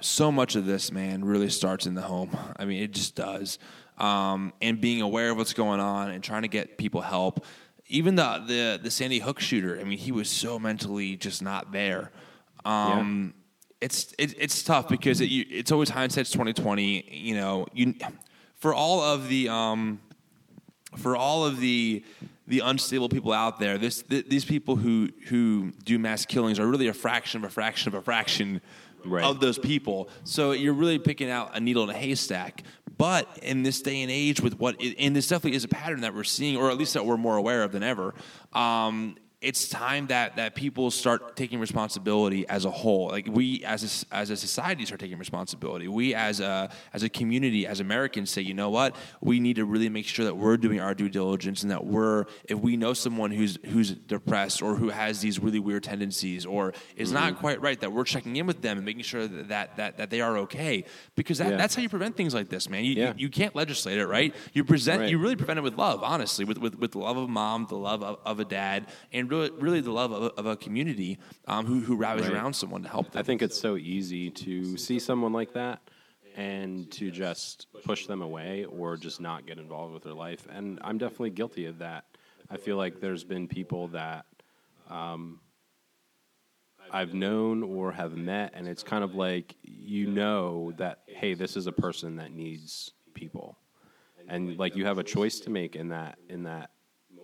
so 0.01 0.33
much 0.33 0.57
of 0.57 0.67
this, 0.67 0.91
man, 0.91 1.25
really 1.25 1.49
starts 1.51 1.87
in 1.87 1.95
the 1.95 2.03
home. 2.03 2.37
I 2.57 2.65
mean, 2.65 2.83
it 2.83 2.93
just 2.93 3.15
does. 3.15 3.59
Um, 3.99 4.53
and 4.61 4.81
being 4.81 5.01
aware 5.03 5.31
of 5.31 5.37
what's 5.37 5.53
going 5.53 5.79
on 5.79 6.11
and 6.11 6.25
trying 6.25 6.43
to 6.43 6.49
get 6.49 6.79
people 6.79 7.03
help. 7.03 7.45
Even 7.89 8.15
the 8.17 8.43
the 8.47 8.81
the 8.83 8.91
Sandy 8.91 9.19
Hook 9.19 9.39
shooter. 9.39 9.79
I 9.79 9.85
mean, 9.85 9.99
he 9.99 10.11
was 10.13 10.31
so 10.31 10.59
mentally 10.59 11.17
just 11.17 11.43
not 11.43 11.73
there. 11.73 12.11
Um, 12.65 13.35
It's 13.81 14.15
it, 14.19 14.35
it's 14.39 14.63
tough 14.63 14.89
because 14.89 15.21
it, 15.21 15.29
you, 15.29 15.45
it's 15.51 15.73
always 15.73 15.89
hindsight's 15.91 16.31
twenty 16.31 16.53
twenty. 16.53 17.05
You 17.11 17.35
know, 17.35 17.67
you 17.73 17.95
for 18.57 18.73
all 18.75 19.01
of 19.01 19.29
the. 19.29 19.49
Um, 19.49 20.01
for 20.99 21.17
all 21.17 21.47
of 21.47 21.59
the 21.59 22.05
the 22.47 22.61
unstable 22.61 23.09
people 23.09 23.33
out 23.33 23.59
there, 23.59 23.79
this 23.79 24.03
th- 24.03 24.29
these 24.29 24.45
people 24.45 24.77
who 24.77 25.09
who 25.29 25.73
do 25.85 25.99
mass 25.99 26.27
killings 26.27 26.59
are 26.59 26.67
really 26.67 26.89
a 26.89 26.93
fraction 26.93 27.43
of 27.43 27.45
a 27.45 27.51
fraction 27.51 27.89
of 27.89 27.95
a 27.95 28.03
fraction 28.03 28.61
Right. 29.05 29.25
of 29.25 29.41
those 29.41 29.59
people. 29.59 30.09
So 30.23 30.53
you're 30.53 30.75
really 30.75 31.01
picking 31.01 31.29
out 31.29 31.57
a 31.57 31.61
needle 31.61 31.83
in 31.83 31.91
a 31.91 31.99
haystack. 31.99 32.63
But 32.99 33.27
in 33.43 33.65
this 33.65 33.83
day 33.83 34.03
and 34.03 34.13
age, 34.13 34.41
with 34.41 34.61
what, 34.61 34.81
and 34.81 35.17
this 35.17 35.27
definitely 35.27 35.57
is 35.57 35.65
a 35.65 35.69
pattern 35.69 36.03
that 36.03 36.15
we're 36.15 36.23
seeing, 36.23 36.57
or 36.57 36.71
at 36.71 36.79
least 36.79 36.95
that 36.95 37.05
we're 37.05 37.17
more 37.17 37.37
aware 37.37 37.65
of 37.65 37.73
than 37.73 37.83
ever. 37.83 38.15
Um, 38.53 39.17
it's 39.43 39.69
time 39.69 40.07
that 40.07 40.37
that 40.37 40.55
people 40.55 40.91
start 40.91 41.37
taking 41.37 41.59
responsibility 41.61 42.49
as 42.49 42.65
a 42.65 42.71
whole. 42.71 43.09
Like 43.09 43.27
we 43.31 43.65
as 43.65 44.05
a, 44.11 44.15
as 44.15 44.31
a 44.31 44.37
society 44.37 44.87
start 44.87 45.01
taking 45.01 45.19
responsibility. 45.19 45.89
We 45.89 46.15
as 46.15 46.41
a 46.41 46.71
as 46.93 47.03
a 47.03 47.09
community, 47.09 47.67
as 47.67 47.81
Americans, 47.81 48.31
say, 48.31 48.43
you 48.43 48.55
know 48.55 48.71
what, 48.71 48.95
we 49.21 49.41
need 49.41 49.57
to 49.57 49.65
really 49.65 49.89
make 49.89 50.07
sure 50.07 50.25
that 50.25 50.37
we're 50.37 50.57
doing 50.57 50.81
our 50.81 50.95
due 50.95 51.09
diligence 51.09 51.63
and 51.63 51.71
that 51.73 51.85
we're 51.85 52.25
if 52.49 52.59
we 52.59 52.77
know 52.77 52.93
someone 52.93 53.31
who's 53.33 53.59
who's 53.67 53.91
depressed 53.91 54.63
or 54.63 54.77
who 54.77 54.91
has 54.91 55.21
these 55.21 55.39
really 55.41 55.59
weird 55.59 55.83
tendencies 55.83 56.47
or 56.47 56.73
is 56.97 57.13
Mm-hmm. 57.13 57.15
not 57.21 57.39
quite 57.41 57.61
right, 57.61 57.79
that 57.81 57.93
we're 57.93 58.05
checking 58.05 58.37
in 58.37 58.47
with 58.47 58.63
them 58.63 58.77
and 58.79 58.87
making 58.87 59.03
sure 59.03 59.27
that 59.27 59.49
that 59.49 59.77
that, 59.77 59.97
that 59.99 60.11
they 60.11 60.21
are 60.21 60.39
okay. 60.39 60.85
Because 61.17 61.39
that, 61.39 61.51
Yeah. 61.51 61.57
that's 61.57 61.75
how 61.75 61.83
you 61.83 61.89
prevent 61.89 62.17
things 62.17 62.33
like 62.33 62.49
this, 62.49 62.69
man. 62.71 62.85
You, 62.85 62.93
Yeah. 62.95 63.09
you 63.17 63.23
you 63.27 63.29
can't 63.29 63.55
legislate 63.57 63.99
it, 63.99 64.07
right? 64.07 64.35
You 64.53 64.63
present 64.65 65.01
Right. 65.01 65.11
you 65.11 65.19
really 65.19 65.37
prevent 65.37 65.59
it 65.59 65.63
with 65.63 65.77
love, 65.77 66.03
honestly, 66.03 66.45
with 66.45 66.59
with, 66.59 66.77
with 66.79 66.93
the 66.93 66.99
love 66.99 67.17
of 67.17 67.29
mom, 67.29 67.67
the 67.69 67.77
love 67.77 68.03
of, 68.03 68.19
of 68.25 68.39
a 68.41 68.45
dad, 68.45 68.87
and 69.13 69.29
really, 69.33 69.51
really 69.59 69.81
the 69.81 69.91
love 69.93 70.13
of 70.13 70.23
a, 70.23 70.27
of 70.41 70.47
a 70.47 70.57
community 70.57 71.19
um, 71.47 71.67
who 71.67 71.81
who 71.81 71.97
rallies 71.97 72.25
Right. 72.27 72.35
around 72.35 72.55
someone 72.55 72.83
to 72.83 72.89
help 72.89 73.13
them. 73.13 73.21
I 73.21 73.23
think 73.23 73.43
it's 73.43 73.59
so 73.59 73.77
easy 73.77 74.31
to 74.31 74.77
see 74.77 74.99
someone 74.99 75.33
like 75.33 75.53
that 75.55 75.81
and 76.35 76.91
to 76.93 77.11
just 77.11 77.67
push 77.85 78.07
them 78.07 78.23
away 78.23 78.65
or 78.65 78.97
just 78.97 79.21
not 79.21 79.47
get 79.47 79.59
involved 79.59 79.93
with 79.95 80.03
their 80.03 80.15
life. 80.15 80.47
And 80.51 80.79
I'm 80.83 80.99
definitely 80.99 81.31
guilty 81.31 81.67
of 81.67 81.79
that. 81.79 82.05
I 82.51 82.57
feel 82.57 82.77
like 82.77 83.01
there's 83.01 83.25
been 83.25 83.49
people 83.49 83.89
that 83.89 84.27
um, 84.89 85.41
I've 86.91 87.15
known 87.15 87.63
or 87.63 87.93
have 87.93 88.17
met, 88.17 88.53
and 88.55 88.69
it's 88.69 88.83
kind 88.83 89.03
of 89.05 89.15
like 89.15 89.57
you 89.63 90.07
know 90.09 90.73
that, 90.77 91.01
hey, 91.07 91.33
this 91.35 91.57
is 91.57 91.67
a 91.67 91.73
person 91.73 92.17
that 92.17 92.33
needs 92.33 92.93
people. 93.15 93.57
And 94.29 94.59
like 94.59 94.77
you 94.77 94.85
have 94.85 94.99
a 94.99 95.05
choice 95.05 95.41
to 95.41 95.51
make 95.51 95.75
in 95.75 95.89
that 95.89 96.19
in 96.29 96.45
that 96.45 96.71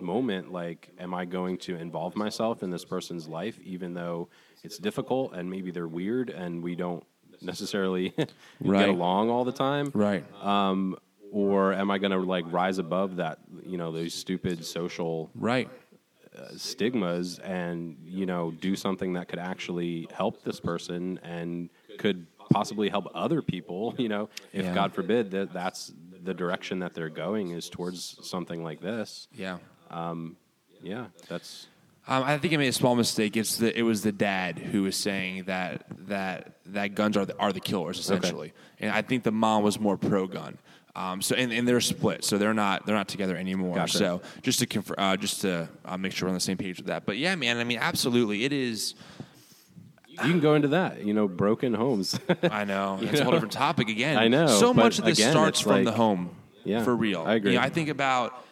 moment 0.00 0.52
like 0.52 0.88
am 0.98 1.12
i 1.14 1.24
going 1.24 1.56
to 1.58 1.76
involve 1.76 2.14
myself 2.16 2.62
in 2.62 2.70
this 2.70 2.84
person's 2.84 3.26
life 3.28 3.58
even 3.60 3.94
though 3.94 4.28
it's 4.64 4.78
difficult 4.78 5.32
and 5.34 5.50
maybe 5.50 5.70
they're 5.70 5.88
weird 5.88 6.30
and 6.30 6.62
we 6.62 6.74
don't 6.74 7.04
necessarily 7.40 8.12
Right. 8.60 8.80
get 8.80 8.88
along 8.88 9.30
all 9.30 9.44
the 9.44 9.52
time 9.52 9.90
right. 9.94 10.24
um, 10.42 10.96
or 11.30 11.72
am 11.72 11.90
i 11.90 11.98
going 11.98 12.10
to 12.12 12.18
like 12.18 12.44
rise 12.50 12.78
above 12.78 13.16
that 13.16 13.38
you 13.64 13.76
know 13.78 13.92
those 13.92 14.14
stupid 14.14 14.64
social 14.64 15.30
right. 15.34 15.68
stigmas 16.56 17.38
and 17.40 17.96
you 18.04 18.26
know 18.26 18.50
do 18.50 18.76
something 18.76 19.12
that 19.14 19.28
could 19.28 19.38
actually 19.38 20.08
help 20.12 20.42
this 20.44 20.60
person 20.60 21.18
and 21.22 21.68
could 21.98 22.26
possibly 22.50 22.88
help 22.88 23.06
other 23.14 23.42
people 23.42 23.94
you 23.98 24.08
know 24.08 24.28
if 24.52 24.64
Yeah. 24.66 24.74
god 24.74 24.92
forbid 24.94 25.30
that 25.32 25.52
that's 25.52 25.92
the 26.22 26.34
direction 26.34 26.80
that 26.80 26.94
they're 26.94 27.08
going 27.10 27.50
is 27.52 27.68
towards 27.68 28.18
something 28.28 28.62
like 28.64 28.80
this 28.80 29.28
Yeah. 29.32 29.58
Yeah 30.82 31.06
that's 31.28 31.66
Um, 32.06 32.22
I 32.24 32.38
think 32.38 32.54
I 32.54 32.56
made 32.56 32.68
a 32.68 32.72
small 32.72 32.94
mistake. 32.96 33.36
It's 33.36 33.56
the 33.56 33.76
it 33.76 33.82
was 33.82 34.02
the 34.02 34.12
dad 34.12 34.58
who 34.58 34.82
was 34.84 34.96
saying 34.96 35.44
that 35.44 35.84
that 36.08 36.54
that 36.66 36.94
guns 36.94 37.16
are 37.16 37.26
the, 37.26 37.36
are 37.38 37.52
the 37.52 37.60
killers 37.60 37.98
essentially, 37.98 38.52
and 38.80 38.90
I 38.90 39.02
think 39.02 39.24
the 39.24 39.32
mom 39.32 39.62
was 39.62 39.78
more 39.78 39.96
pro 39.96 40.26
gun. 40.26 40.58
Um, 40.96 41.22
so 41.22 41.36
and, 41.36 41.52
and 41.52 41.68
they're 41.68 41.80
split, 41.80 42.24
so 42.24 42.38
they're 42.38 42.54
not 42.54 42.86
they're 42.86 42.96
not 42.96 43.08
together 43.08 43.36
anymore. 43.36 43.76
Gotcha. 43.76 43.98
So 43.98 44.22
just 44.42 44.58
to 44.60 44.66
confer, 44.66 44.94
uh, 44.98 45.16
just 45.16 45.42
to 45.42 45.68
uh, 45.84 45.96
make 45.96 46.12
sure 46.12 46.26
we're 46.26 46.30
on 46.30 46.34
the 46.34 46.40
same 46.40 46.56
page 46.56 46.78
with 46.78 46.86
that. 46.86 47.04
But 47.06 47.18
yeah, 47.18 47.34
man, 47.36 47.58
I 47.58 47.64
mean, 47.64 47.78
absolutely, 47.78 48.44
it 48.44 48.52
is. 48.52 48.94
You 50.08 50.16
can 50.18 50.40
go 50.40 50.54
into 50.54 50.68
that, 50.68 51.04
you 51.04 51.14
know, 51.14 51.28
broken 51.28 51.74
homes. 51.74 52.18
I 52.42 52.64
know 52.64 52.98
it's 53.02 53.20
a 53.20 53.22
whole 53.22 53.32
different 53.32 53.52
topic 53.52 53.88
again. 53.88 54.16
I 54.18 54.26
know, 54.26 54.48
So 54.48 54.74
much 54.74 54.98
of 54.98 55.04
this 55.04 55.18
again, 55.18 55.30
starts 55.30 55.60
from 55.60 55.72
like- 55.72 55.84
the 55.84 55.92
home. 55.92 56.30
Yeah, 56.64 56.82
for 56.82 56.96
real. 56.96 57.22
I 57.24 57.34
agree. 57.34 57.52
You 57.52 57.58
know, 57.58 57.64
I 57.64 57.68
think 57.68 57.88
about. 57.88 58.44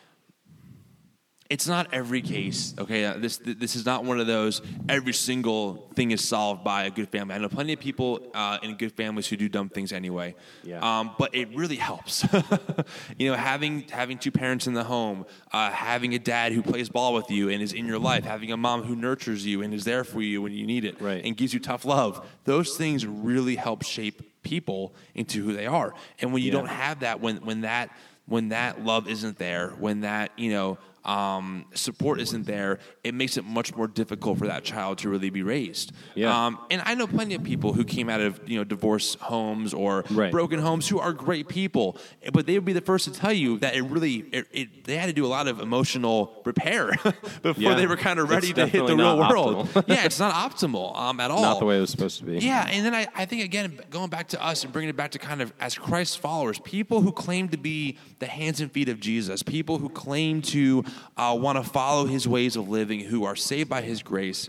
It's 1.49 1.69
not 1.69 1.95
every 1.95 2.23
case, 2.23 2.75
okay. 2.79 3.05
Uh, 3.05 3.19
this 3.19 3.39
this 3.39 3.77
is 3.77 3.87
not 3.87 4.05
one 4.05 4.19
of 4.19 4.27
those. 4.27 4.63
Every 4.89 5.13
single 5.13 5.89
thing 5.95 6.11
is 6.11 6.27
solved 6.27 6.65
by 6.65 6.85
a 6.85 6.91
good 6.91 7.09
family. 7.09 7.37
I 7.37 7.39
know 7.39 7.49
plenty 7.49 7.73
of 7.73 7.79
people 7.79 8.21
uh, 8.35 8.59
in 8.65 8.77
good 8.77 8.93
families 8.93 9.29
who 9.29 9.37
do 9.37 9.49
dumb 9.49 9.69
things 9.69 9.93
anyway. 9.93 10.35
Yeah. 10.65 10.81
Um, 10.81 11.13
but 11.19 11.35
it 11.37 11.49
really 11.55 11.77
helps. 11.77 12.25
you 13.19 13.31
know, 13.31 13.37
having 13.37 13.83
having 13.91 14.19
two 14.19 14.33
parents 14.33 14.67
in 14.67 14.75
the 14.75 14.83
home, 14.85 15.25
uh, 15.53 15.71
having 15.71 16.15
a 16.15 16.19
dad 16.19 16.53
who 16.53 16.63
plays 16.63 16.89
ball 16.89 17.15
with 17.15 17.31
you 17.31 17.49
and 17.49 17.63
is 17.63 17.73
in 17.73 17.87
your 17.87 17.99
life, 18.01 18.25
having 18.25 18.51
a 18.51 18.57
mom 18.57 18.83
who 18.83 18.97
nurtures 18.97 19.47
you 19.47 19.63
and 19.63 19.73
is 19.73 19.85
there 19.85 20.03
for 20.03 20.21
you 20.21 20.43
when 20.43 20.53
you 20.53 20.67
need 20.67 20.85
it, 20.85 21.01
Right. 21.01 21.25
and 21.25 21.37
gives 21.37 21.55
you 21.55 21.61
tough 21.61 21.85
love. 21.85 22.27
Those 22.45 22.77
things 22.77 23.07
really 23.07 23.55
help 23.57 23.85
shape 23.85 24.43
people 24.43 24.95
into 25.15 25.45
who 25.45 25.53
they 25.53 25.67
are. 25.67 25.95
And 26.21 26.33
when 26.33 26.43
you 26.43 26.49
Yeah. 26.51 26.59
don't 26.59 26.69
have 26.71 27.01
that, 27.01 27.21
when 27.21 27.37
when 27.45 27.61
that 27.61 27.91
when 28.29 28.49
that 28.49 28.85
love 28.85 29.09
isn't 29.09 29.39
there, 29.39 29.69
when 29.79 30.01
that 30.01 30.33
you 30.37 30.51
know 30.51 30.79
um, 31.07 31.65
support 31.73 32.21
isn't 32.21 32.45
there, 32.47 32.79
it 33.05 33.15
makes 33.15 33.37
it 33.37 33.45
much 33.45 33.75
more 33.75 33.87
difficult 33.87 34.39
for 34.39 34.47
that 34.49 34.65
child 34.65 34.99
to 34.99 35.09
really 35.09 35.31
be 35.31 35.43
raised. 35.43 35.93
Yeah. 36.15 36.47
Um, 36.47 36.59
and 36.71 36.83
I 36.85 36.95
know 36.95 37.07
plenty 37.07 37.35
of 37.35 37.43
people 37.45 37.73
who 37.73 37.85
came 37.85 38.11
out 38.11 38.21
of 38.21 38.41
you 38.47 38.59
know 38.59 38.65
divorce 38.65 39.15
homes 39.21 39.73
or 39.73 40.05
Right. 40.11 40.31
broken 40.33 40.59
homes 40.59 40.89
who 40.89 40.99
are 40.99 41.13
great 41.13 41.49
people, 41.49 41.97
but 42.33 42.47
they 42.47 42.55
would 42.55 42.65
be 42.65 42.73
the 42.73 42.81
first 42.81 43.05
to 43.07 43.13
tell 43.13 43.33
you 43.33 43.59
that 43.61 43.75
it 43.77 43.83
really 43.83 44.17
it, 44.33 44.47
it, 44.53 44.85
they 44.85 44.97
had 44.97 45.07
to 45.07 45.13
do 45.13 45.25
a 45.25 45.29
lot 45.29 45.47
of 45.49 45.61
emotional 45.61 46.43
repair 46.45 46.91
before 47.43 47.55
Yeah. 47.57 47.75
they 47.75 47.87
were 47.87 47.97
kind 47.97 48.19
of 48.19 48.29
ready 48.29 48.49
It's 48.49 48.57
to 48.57 48.67
hit 48.67 48.87
the 48.87 48.97
real 48.97 49.19
world. 49.19 49.69
yeah, 49.87 50.05
it's 50.05 50.19
not 50.19 50.35
optimal 50.35 50.97
um, 50.99 51.21
at 51.21 51.31
all. 51.31 51.43
Not 51.43 51.59
the 51.61 51.65
way 51.67 51.79
it 51.79 51.81
was 51.81 51.91
supposed 51.91 52.19
to 52.19 52.25
be. 52.25 52.39
Yeah, 52.39 52.67
and 52.69 52.85
then 52.85 52.95
I, 52.95 53.07
I 53.15 53.25
think 53.27 53.45
again, 53.45 53.79
going 53.91 54.11
back 54.11 54.29
to 54.29 54.45
us 54.45 54.65
and 54.65 54.73
bringing 54.73 54.91
it 54.91 54.97
back 54.97 55.13
to 55.13 55.19
kind 55.19 55.41
of 55.41 55.53
as 55.61 55.77
Christ 55.77 56.19
followers, 56.19 56.59
people 56.61 57.01
who 57.01 57.13
claim 57.13 57.49
to 57.51 57.57
be 57.57 57.97
the 58.19 58.27
hands 58.27 58.61
and 58.61 58.73
feet 58.73 58.89
of 58.89 58.99
Jesus, 59.01 59.43
people 59.43 59.79
who 59.79 59.89
claim 59.89 60.43
to 60.43 60.85
uh, 61.17 61.37
want 61.41 61.63
to 61.63 61.65
follow 61.69 62.07
His 62.07 62.27
ways 62.29 62.57
of 62.57 62.69
living, 62.69 63.01
who 63.01 63.25
are 63.25 63.37
saved 63.37 63.69
by 63.69 63.83
His 63.83 64.03
grace. 64.03 64.49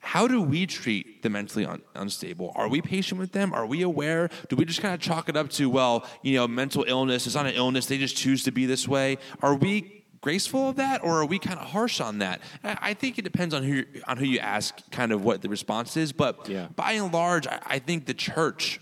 How 0.00 0.28
do 0.28 0.40
we 0.40 0.66
treat 0.66 1.22
the 1.22 1.30
mentally 1.30 1.66
un- 1.66 1.82
unstable? 1.96 2.52
Are 2.54 2.68
we 2.68 2.80
patient 2.80 3.18
with 3.18 3.32
them? 3.32 3.52
Are 3.52 3.66
we 3.66 3.82
aware? 3.82 4.30
Do 4.48 4.54
we 4.54 4.64
just 4.64 4.80
kind 4.80 4.94
of 4.94 5.00
chalk 5.00 5.28
it 5.28 5.36
up 5.36 5.50
to 5.50 5.68
well, 5.68 6.06
you 6.22 6.36
know, 6.36 6.46
mental 6.46 6.84
illness 6.86 7.26
is 7.26 7.34
not 7.34 7.46
an 7.46 7.54
illness; 7.54 7.86
they 7.86 7.98
just 7.98 8.16
choose 8.16 8.44
to 8.44 8.52
be 8.52 8.66
this 8.66 8.86
way? 8.86 9.18
Are 9.42 9.56
we 9.56 10.04
graceful 10.20 10.68
of 10.68 10.76
that, 10.76 11.02
or 11.04 11.20
are 11.20 11.26
we 11.26 11.38
kind 11.40 11.58
of 11.58 11.66
harsh 11.66 12.00
on 12.00 12.18
that? 12.18 12.40
I 12.62 12.94
think 12.94 13.18
it 13.18 13.22
depends 13.22 13.52
on 13.52 13.64
who 13.64 13.82
on 14.06 14.16
who 14.16 14.24
you 14.26 14.38
ask, 14.38 14.78
kind 14.92 15.10
of 15.10 15.24
what 15.24 15.42
the 15.42 15.48
response 15.48 15.96
is. 15.96 16.12
But 16.12 16.48
Yeah. 16.48 16.68
by 16.76 16.92
and 16.92 17.12
large, 17.12 17.48
I, 17.48 17.58
I 17.66 17.78
think 17.80 18.06
the 18.06 18.14
church, 18.14 18.80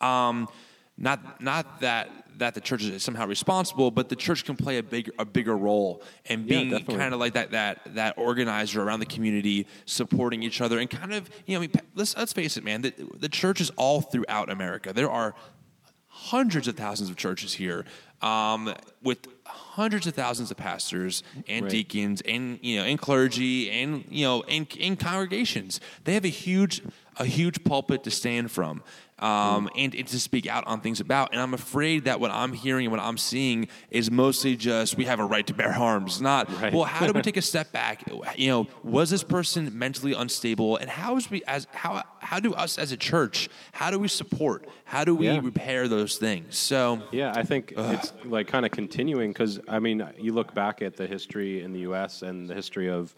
um, 0.00 0.48
not 0.96 1.40
not 1.42 1.80
that 1.80 2.08
that 2.42 2.54
the 2.54 2.60
church 2.60 2.82
is 2.84 3.02
somehow 3.02 3.26
responsible, 3.26 3.90
but 3.90 4.08
the 4.08 4.16
church 4.16 4.44
can 4.44 4.56
play 4.56 4.78
a 4.78 4.82
big 4.82 5.10
a 5.18 5.24
bigger 5.24 5.56
role 5.56 6.02
and 6.26 6.42
Yeah, 6.44 6.58
being 6.58 6.70
definitely. 6.70 6.96
kind 6.96 7.14
of 7.14 7.20
like 7.20 7.34
that 7.34 7.52
that 7.52 7.94
that 7.94 8.18
organizer 8.18 8.82
around 8.82 9.00
the 9.00 9.06
community, 9.06 9.66
supporting 9.86 10.42
each 10.42 10.60
other, 10.60 10.78
and 10.78 10.90
kind 10.90 11.12
of 11.14 11.30
you 11.46 11.54
know, 11.54 11.58
I 11.62 11.66
mean, 11.66 11.72
let's 11.94 12.16
let's 12.16 12.32
face 12.32 12.56
it, 12.56 12.64
man, 12.64 12.82
the, 12.82 12.92
the 13.18 13.28
church 13.28 13.60
is 13.60 13.70
all 13.76 14.00
throughout 14.00 14.50
America. 14.50 14.92
There 14.92 15.10
are 15.10 15.34
hundreds 16.08 16.68
of 16.68 16.76
thousands 16.76 17.08
of 17.10 17.16
churches 17.16 17.54
here 17.54 17.84
um, 18.20 18.74
with 19.02 19.18
hundreds 19.46 20.06
of 20.06 20.14
thousands 20.14 20.50
of 20.50 20.56
pastors 20.56 21.22
and 21.48 21.64
Right. 21.64 21.70
deacons 21.70 22.20
and 22.22 22.58
you 22.62 22.76
know 22.78 22.84
and 22.84 22.98
clergy 22.98 23.70
and 23.70 24.04
you 24.10 24.24
know 24.26 24.42
and, 24.42 24.66
and 24.80 24.98
congregations 24.98 25.80
they 26.04 26.14
have 26.14 26.24
a 26.24 26.28
huge 26.28 26.82
a 27.18 27.24
huge 27.24 27.64
pulpit 27.64 28.04
to 28.04 28.10
stand 28.10 28.50
from 28.50 28.82
um, 29.22 29.68
and, 29.76 29.94
and 29.94 30.06
to 30.08 30.18
speak 30.20 30.46
out 30.46 30.66
on 30.66 30.80
things 30.80 31.00
about. 31.00 31.30
And 31.32 31.40
i'm 31.40 31.54
afraid 31.54 32.04
that 32.04 32.20
what 32.20 32.30
i'm 32.30 32.52
hearing 32.52 32.86
and 32.86 32.92
what 32.92 33.00
i'm 33.00 33.16
seeing 33.18 33.68
is 33.90 34.10
mostly 34.10 34.56
just 34.56 34.96
we 34.96 35.04
have 35.04 35.20
a 35.20 35.24
right 35.24 35.46
to 35.46 35.54
bear 35.54 35.72
arms. 35.72 36.20
Not 36.20 36.50
Right. 36.62 36.72
well 36.72 36.84
how 36.84 37.06
do 37.06 37.12
we 37.12 37.22
take 37.22 37.36
a 37.36 37.42
step 37.42 37.72
back? 37.72 38.02
You 38.36 38.48
know 38.48 38.66
was 38.82 39.10
this 39.10 39.22
person 39.22 39.78
mentally 39.78 40.12
unstable? 40.12 40.76
And 40.76 40.90
how 40.90 41.16
is 41.16 41.30
we 41.30 41.42
as 41.46 41.66
how 41.72 42.02
how 42.18 42.40
do 42.40 42.52
us 42.54 42.78
as 42.78 42.92
a 42.92 42.96
church 42.96 43.48
how 43.72 43.90
do 43.90 43.98
we 43.98 44.08
support? 44.08 44.68
How 44.84 45.04
do 45.04 45.14
we 45.14 45.26
Yeah. 45.26 45.40
repair 45.42 45.88
those 45.88 46.18
things? 46.18 46.56
So 46.58 47.02
Yeah, 47.12 47.32
I 47.34 47.42
think 47.44 47.72
it's 47.76 48.12
like 48.24 48.48
kind 48.48 48.66
of 48.66 48.72
continuing 48.72 49.30
because 49.32 49.60
I 49.68 49.78
mean, 49.78 50.06
you 50.18 50.32
look 50.32 50.52
back 50.54 50.82
at 50.82 50.96
the 50.96 51.06
history 51.06 51.62
in 51.62 51.72
the 51.72 51.80
U.S. 51.80 52.22
and 52.22 52.48
the 52.48 52.54
history 52.54 52.88
of 52.90 53.14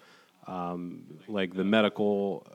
um, 0.46 1.02
like 1.28 1.54
the 1.54 1.64
medical 1.64 2.46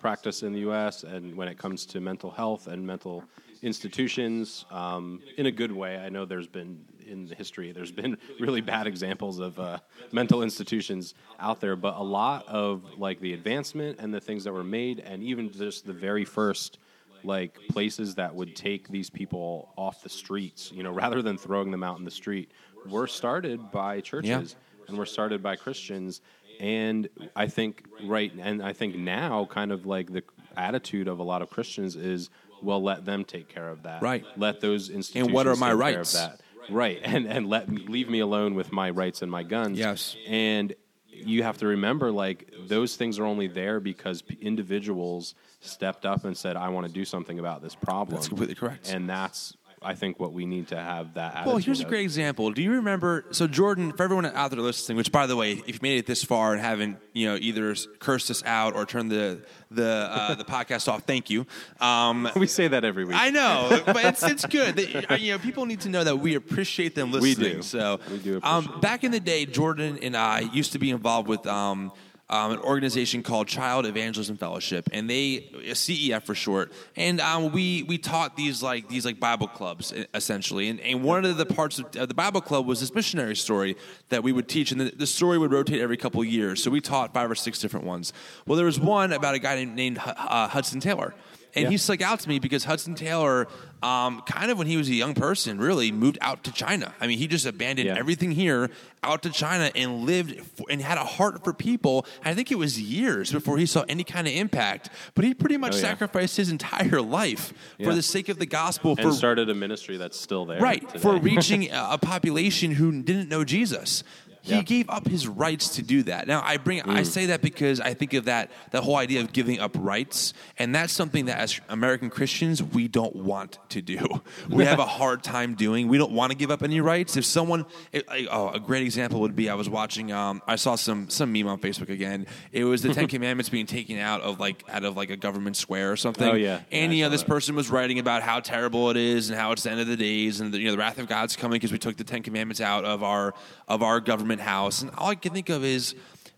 practice 0.00 0.42
in 0.42 0.52
the 0.52 0.60
U.S. 0.60 1.02
and 1.02 1.34
when 1.36 1.48
it 1.48 1.58
comes 1.58 1.86
to 1.86 2.00
mental 2.00 2.30
health 2.30 2.66
and 2.66 2.86
mental 2.86 3.24
institutions, 3.62 4.64
um, 4.70 5.20
in 5.36 5.46
a 5.46 5.50
good 5.50 5.72
way. 5.72 5.96
I 5.96 6.08
know 6.08 6.24
there's 6.24 6.46
been 6.46 6.84
in 7.06 7.26
the 7.26 7.34
history 7.34 7.72
there's 7.72 7.90
been 7.90 8.18
really 8.40 8.60
bad 8.60 8.86
examples 8.86 9.38
of 9.38 9.58
uh, 9.58 9.78
mental 10.12 10.42
institutions 10.42 11.14
out 11.40 11.60
there, 11.60 11.74
but 11.74 11.96
a 11.96 12.02
lot 12.02 12.46
of 12.46 12.84
like 12.98 13.20
the 13.20 13.32
advancement 13.32 13.98
and 13.98 14.12
the 14.12 14.20
things 14.20 14.44
that 14.44 14.52
were 14.52 14.64
made, 14.64 15.00
and 15.00 15.22
even 15.22 15.50
just 15.50 15.86
the 15.86 15.92
very 15.92 16.24
first 16.24 16.78
like 17.24 17.58
places 17.68 18.14
that 18.14 18.32
would 18.34 18.54
take 18.54 18.88
these 18.88 19.10
people 19.10 19.72
off 19.76 20.02
the 20.02 20.08
streets, 20.08 20.70
you 20.72 20.82
know, 20.82 20.92
rather 21.04 21.22
than 21.22 21.36
throwing 21.36 21.70
them 21.70 21.82
out 21.82 21.98
in 21.98 22.04
the 22.04 22.10
street, 22.10 22.50
were 22.88 23.06
started 23.06 23.70
by 23.70 24.00
churches 24.00 24.56
and 24.88 24.96
were 24.96 25.06
started 25.06 25.42
by 25.42 25.56
Christians. 25.56 26.20
And 26.60 27.08
I 27.36 27.46
think 27.46 27.84
right, 28.04 28.32
and 28.40 28.62
I 28.62 28.72
think 28.72 28.96
now, 28.96 29.44
kind 29.46 29.72
of 29.72 29.86
like 29.86 30.12
the 30.12 30.22
attitude 30.56 31.08
of 31.08 31.18
a 31.18 31.22
lot 31.22 31.40
of 31.42 31.50
Christians 31.50 31.94
is, 31.96 32.30
well, 32.62 32.82
let 32.82 33.04
them 33.04 33.24
take 33.24 33.48
care 33.48 33.68
of 33.68 33.84
that. 33.84 34.02
Right. 34.02 34.24
Let 34.36 34.60
those 34.60 34.90
institutions. 34.90 35.26
and 35.28 35.34
what 35.34 35.46
are 35.46 35.54
my 35.56 35.70
take 35.70 35.78
care 35.80 35.90
of 35.90 35.96
rights? 35.98 36.12
that. 36.14 36.40
Right, 36.70 37.00
and 37.02 37.26
and 37.26 37.48
let 37.48 37.70
leave 37.70 38.10
me 38.10 38.18
alone 38.20 38.54
with 38.54 38.72
my 38.72 38.90
rights 38.90 39.22
and 39.22 39.30
my 39.30 39.42
guns. 39.42 39.78
Yes. 39.78 40.16
and 40.26 40.74
you 41.10 41.42
have 41.42 41.58
to 41.58 41.66
remember 41.66 42.12
like 42.12 42.52
those 42.68 42.94
things 42.94 43.18
are 43.18 43.24
only 43.24 43.48
there 43.48 43.80
because 43.80 44.22
p- 44.22 44.38
individuals 44.40 45.34
stepped 45.58 46.06
up 46.06 46.24
and 46.24 46.36
said 46.36 46.54
i 46.56 46.68
want 46.68 46.86
to 46.86 46.92
do 46.92 47.04
something 47.04 47.40
about 47.40 47.60
this 47.60 47.74
problem 47.74 48.14
That's 48.14 48.28
completely 48.28 48.54
correct. 48.54 48.88
and 48.92 49.10
that's 49.10 49.56
i 49.82 49.94
think 49.94 50.18
what 50.18 50.32
we 50.32 50.44
need 50.46 50.68
to 50.68 50.76
have 50.76 51.14
that 51.14 51.32
attitude 51.34 51.46
Well, 51.46 51.56
here's 51.58 51.80
a 51.80 51.84
great 51.84 52.02
example. 52.02 52.50
Do 52.52 52.62
you 52.62 52.72
remember? 52.72 53.24
So, 53.30 53.46
Jordan, 53.46 53.92
for 53.92 54.02
everyone 54.02 54.26
out 54.26 54.50
there 54.50 54.60
listening, 54.60 54.96
which, 54.96 55.12
by 55.12 55.26
the 55.26 55.36
way, 55.36 55.52
if 55.66 55.74
you 55.74 55.78
made 55.82 55.98
it 55.98 56.06
this 56.06 56.24
far 56.24 56.52
and 56.52 56.60
haven't, 56.60 56.98
you 57.12 57.28
know, 57.28 57.36
either 57.40 57.74
cursed 58.00 58.30
us 58.30 58.42
out 58.44 58.74
or 58.74 58.84
turned 58.86 59.10
the 59.10 59.40
the 59.70 60.08
uh, 60.10 60.34
the 60.34 60.44
podcast 60.44 60.88
off, 60.88 61.02
thank 61.04 61.30
you. 61.30 61.46
Um, 61.80 62.28
we 62.36 62.46
say 62.46 62.68
that 62.68 62.84
every 62.84 63.04
week 63.04 63.16
I 63.18 63.30
know, 63.30 63.80
but 63.86 64.04
it's 64.04 64.22
it's 64.22 64.46
good. 64.46 64.76
That, 64.76 65.20
you 65.20 65.32
know, 65.32 65.38
people 65.38 65.64
need 65.66 65.80
to 65.82 65.88
know 65.88 66.04
that 66.04 66.16
we 66.16 66.34
appreciate 66.34 66.94
them 66.94 67.10
We 67.12 67.20
listening. 67.20 67.56
do. 67.56 67.62
So, 67.62 68.00
We 68.10 68.18
do 68.18 68.40
Um, 68.42 68.80
back 68.80 69.04
in 69.04 69.10
the 69.12 69.20
day, 69.20 69.46
Jordan 69.46 69.98
and 70.02 70.16
I 70.16 70.40
used 70.40 70.72
to 70.72 70.78
be 70.78 70.90
involved 70.90 71.28
with. 71.28 71.46
Um, 71.46 71.92
um, 72.30 72.52
an 72.52 72.58
organization 72.58 73.22
called 73.22 73.48
Child 73.48 73.86
Evangelism 73.86 74.36
Fellowship, 74.36 74.88
and 74.92 75.08
they 75.08 75.50
CEF 75.70 76.22
for 76.22 76.34
short. 76.34 76.72
And 76.96 77.20
um, 77.20 77.52
we 77.52 77.84
we 77.84 77.98
taught 77.98 78.36
these 78.36 78.62
like 78.62 78.88
these 78.88 79.06
like 79.06 79.18
Bible 79.18 79.48
clubs 79.48 79.92
essentially. 80.12 80.68
And, 80.68 80.80
and 80.80 81.02
one 81.02 81.24
of 81.24 81.36
the 81.36 81.46
parts 81.46 81.78
of 81.78 82.08
the 82.08 82.14
Bible 82.14 82.40
club 82.40 82.66
was 82.66 82.80
this 82.80 82.94
missionary 82.94 83.36
story 83.36 83.76
that 84.10 84.22
we 84.22 84.32
would 84.32 84.48
teach, 84.48 84.72
and 84.72 84.80
the, 84.80 84.90
the 84.90 85.06
story 85.06 85.38
would 85.38 85.52
rotate 85.52 85.80
every 85.80 85.96
couple 85.96 86.22
years. 86.22 86.62
So 86.62 86.70
we 86.70 86.80
taught 86.80 87.14
five 87.14 87.30
or 87.30 87.34
six 87.34 87.58
different 87.58 87.86
ones. 87.86 88.12
Well, 88.46 88.56
there 88.56 88.66
was 88.66 88.78
one 88.78 89.12
about 89.12 89.34
a 89.34 89.38
guy 89.38 89.54
named, 89.54 89.74
named 89.74 89.98
uh, 90.04 90.48
Hudson 90.48 90.80
Taylor. 90.80 91.14
And 91.54 91.64
Yeah. 91.64 91.70
he 91.70 91.76
stuck 91.78 92.02
out 92.02 92.20
to 92.20 92.28
me 92.28 92.38
because 92.38 92.64
Hudson 92.64 92.94
Taylor, 92.94 93.48
um, 93.82 94.20
kind 94.26 94.50
of 94.50 94.58
when 94.58 94.66
he 94.66 94.76
was 94.76 94.88
a 94.88 94.94
young 94.94 95.14
person, 95.14 95.58
really 95.58 95.90
moved 95.90 96.18
out 96.20 96.44
to 96.44 96.52
China. 96.52 96.92
I 97.00 97.06
mean, 97.06 97.18
he 97.18 97.26
just 97.26 97.46
abandoned 97.46 97.88
Yeah. 97.88 97.96
everything 97.98 98.32
here, 98.32 98.70
out 99.02 99.22
to 99.22 99.30
China, 99.30 99.70
and 99.74 100.04
lived 100.04 100.40
and 100.68 100.82
had 100.82 100.98
a 100.98 101.04
heart 101.04 101.42
for 101.44 101.52
people. 101.54 102.04
I 102.24 102.34
think 102.34 102.52
it 102.52 102.56
was 102.58 102.78
years 102.80 103.32
before 103.32 103.56
he 103.58 103.64
saw 103.66 103.84
any 103.88 104.04
kind 104.04 104.26
of 104.28 104.34
impact. 104.34 104.90
But 105.14 105.24
he 105.24 105.32
pretty 105.34 105.56
much 105.56 105.72
Oh, 105.72 105.76
yeah. 105.76 105.82
sacrificed 105.82 106.36
his 106.36 106.50
entire 106.50 107.00
life 107.00 107.52
for 107.82 107.94
the 107.94 108.02
sake 108.02 108.28
of 108.28 108.38
the 108.38 108.46
gospel. 108.46 108.90
and 108.98 109.00
for 109.08 109.12
started 109.12 109.48
a 109.48 109.54
ministry 109.54 109.96
that's 109.96 110.18
still 110.20 110.44
there 110.44 110.60
right 110.60 110.86
today. 110.86 110.98
for 111.00 111.16
reaching 111.20 111.68
a 111.72 111.96
population 111.98 112.72
who 112.72 113.02
didn't 113.02 113.28
know 113.28 113.42
Jesus. 113.44 114.04
He 114.42 114.54
Yeah. 114.54 114.62
gave 114.62 114.88
up 114.88 115.06
his 115.08 115.26
rights 115.26 115.70
to 115.76 115.82
do 115.82 116.02
that. 116.04 116.26
Now 116.26 116.42
I 116.44 116.56
bring 116.56 116.80
I 116.82 117.02
say 117.02 117.26
that 117.26 117.42
because 117.42 117.80
I 117.80 117.94
think 117.94 118.14
of 118.14 118.24
that 118.26 118.50
that 118.70 118.82
whole 118.82 118.96
idea 118.96 119.20
of 119.20 119.32
giving 119.32 119.60
up 119.60 119.76
rights, 119.78 120.32
and 120.58 120.74
that's 120.74 120.92
something 120.92 121.26
that 121.26 121.38
as 121.38 121.60
American 121.68 122.08
Christians 122.10 122.62
we 122.62 122.88
don't 122.88 123.14
want 123.16 123.58
to 123.70 123.82
do. 123.82 123.98
We 124.48 124.64
have 124.64 124.78
a 124.78 124.86
hard 124.86 125.22
time 125.22 125.54
doing. 125.54 125.88
We 125.88 125.98
don't 125.98 126.12
want 126.12 126.32
to 126.32 126.36
give 126.38 126.50
up 126.50 126.62
any 126.62 126.80
rights. 126.80 127.16
If 127.16 127.24
someone, 127.24 127.64
it, 127.92 128.06
like, 128.08 128.26
oh, 128.30 128.48
a 128.50 128.58
great 128.60 128.82
example 128.82 129.20
would 129.20 129.36
be 129.36 129.48
I 129.50 129.54
was 129.54 129.68
watching. 129.68 130.10
Um, 130.12 130.42
I 130.46 130.56
saw 130.56 130.74
some 130.76 131.08
some 131.10 131.32
meme 131.32 131.46
on 131.46 131.58
Facebook 131.58 131.88
again. 131.90 132.26
It 132.52 132.64
was 132.64 132.82
the 132.82 132.92
Ten 132.94 133.06
Commandments 133.14 133.48
being 133.48 133.66
taken 133.66 133.98
out 133.98 134.20
of 134.22 134.40
like 134.40 134.64
out 134.68 134.84
of 134.84 134.96
like 134.96 135.10
a 135.10 135.16
government 135.16 135.56
square 135.56 135.92
or 135.92 135.96
something. 135.96 136.28
Oh, 136.28 136.34
yeah. 136.34 136.60
and 136.72 136.92
Yeah, 136.92 136.96
you 136.98 137.04
know 137.04 137.10
this 137.10 137.22
that. 137.22 137.28
person 137.28 137.54
was 137.56 137.70
writing 137.70 137.98
about 137.98 138.22
how 138.22 138.40
terrible 138.40 138.90
it 138.90 138.96
is 138.96 139.30
and 139.30 139.38
how 139.38 139.52
it's 139.52 139.62
the 139.64 139.70
end 139.70 139.80
of 139.80 139.86
the 139.86 139.96
days 139.96 140.40
and 140.40 140.52
the, 140.52 140.58
you 140.58 140.66
know 140.66 140.72
the 140.72 140.78
wrath 140.78 140.98
of 140.98 141.08
God's 141.08 141.36
coming 141.36 141.56
because 141.56 141.72
we 141.72 141.78
took 141.78 141.96
the 141.96 142.04
Ten 142.04 142.22
Commandments 142.22 142.60
out 142.60 142.84
of 142.84 143.02
our 143.02 143.34
of 143.68 143.82
our 143.82 144.00
government 144.00 144.27
house. 144.36 144.82
And 144.82 144.90
all 144.98 145.08
I 145.08 145.14
can 145.14 145.32
think 145.32 145.48
of 145.48 145.64
is. 145.64 145.94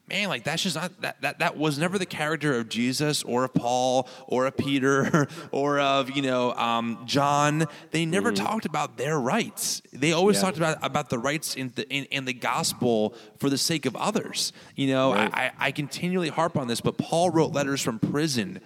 Man, 0.09 0.29
like 0.29 0.43
that's 0.43 0.65
just 0.65 0.75
not 0.75 1.01
that, 1.03 1.21
that 1.23 1.39
that 1.39 1.57
was 1.57 1.79
never 1.79 1.97
the 1.97 2.05
character 2.05 2.59
of 2.59 2.69
Jesus 2.69 3.23
or 3.23 3.45
of 3.45 3.55
Paul 3.55 4.09
or 4.27 4.47
of 4.47 4.57
Peter 4.57 5.29
or 5.53 5.79
of 5.79 6.11
you 6.11 6.23
know 6.23 6.53
um, 6.55 6.99
John. 7.07 7.67
They 7.93 8.07
never 8.07 8.33
talked 8.33 8.67
about 8.67 8.97
their 8.97 9.21
rights. 9.21 9.83
They 9.93 10.11
always 10.11 10.39
Mm-hmm. 10.39 10.43
Yeah. 10.47 10.49
talked 10.51 10.57
about 10.59 10.79
about 10.85 11.11
the 11.11 11.19
rights 11.21 11.55
in 11.55 11.71
the 11.77 11.89
in, 11.89 12.07
in 12.07 12.25
the 12.25 12.33
gospel 12.33 13.15
for 13.39 13.49
the 13.49 13.57
sake 13.59 13.87
of 13.87 13.95
others. 13.95 14.53
You 14.75 14.89
know, 14.89 15.13
Right. 15.15 15.31
I, 15.33 15.45
I, 15.45 15.53
I 15.69 15.71
continually 15.71 16.31
harp 16.31 16.57
on 16.57 16.67
this, 16.67 16.81
but 16.81 16.99
Paul 16.99 17.31
wrote 17.31 17.53
letters 17.53 17.81
from 17.81 18.01
prison. 18.01 18.59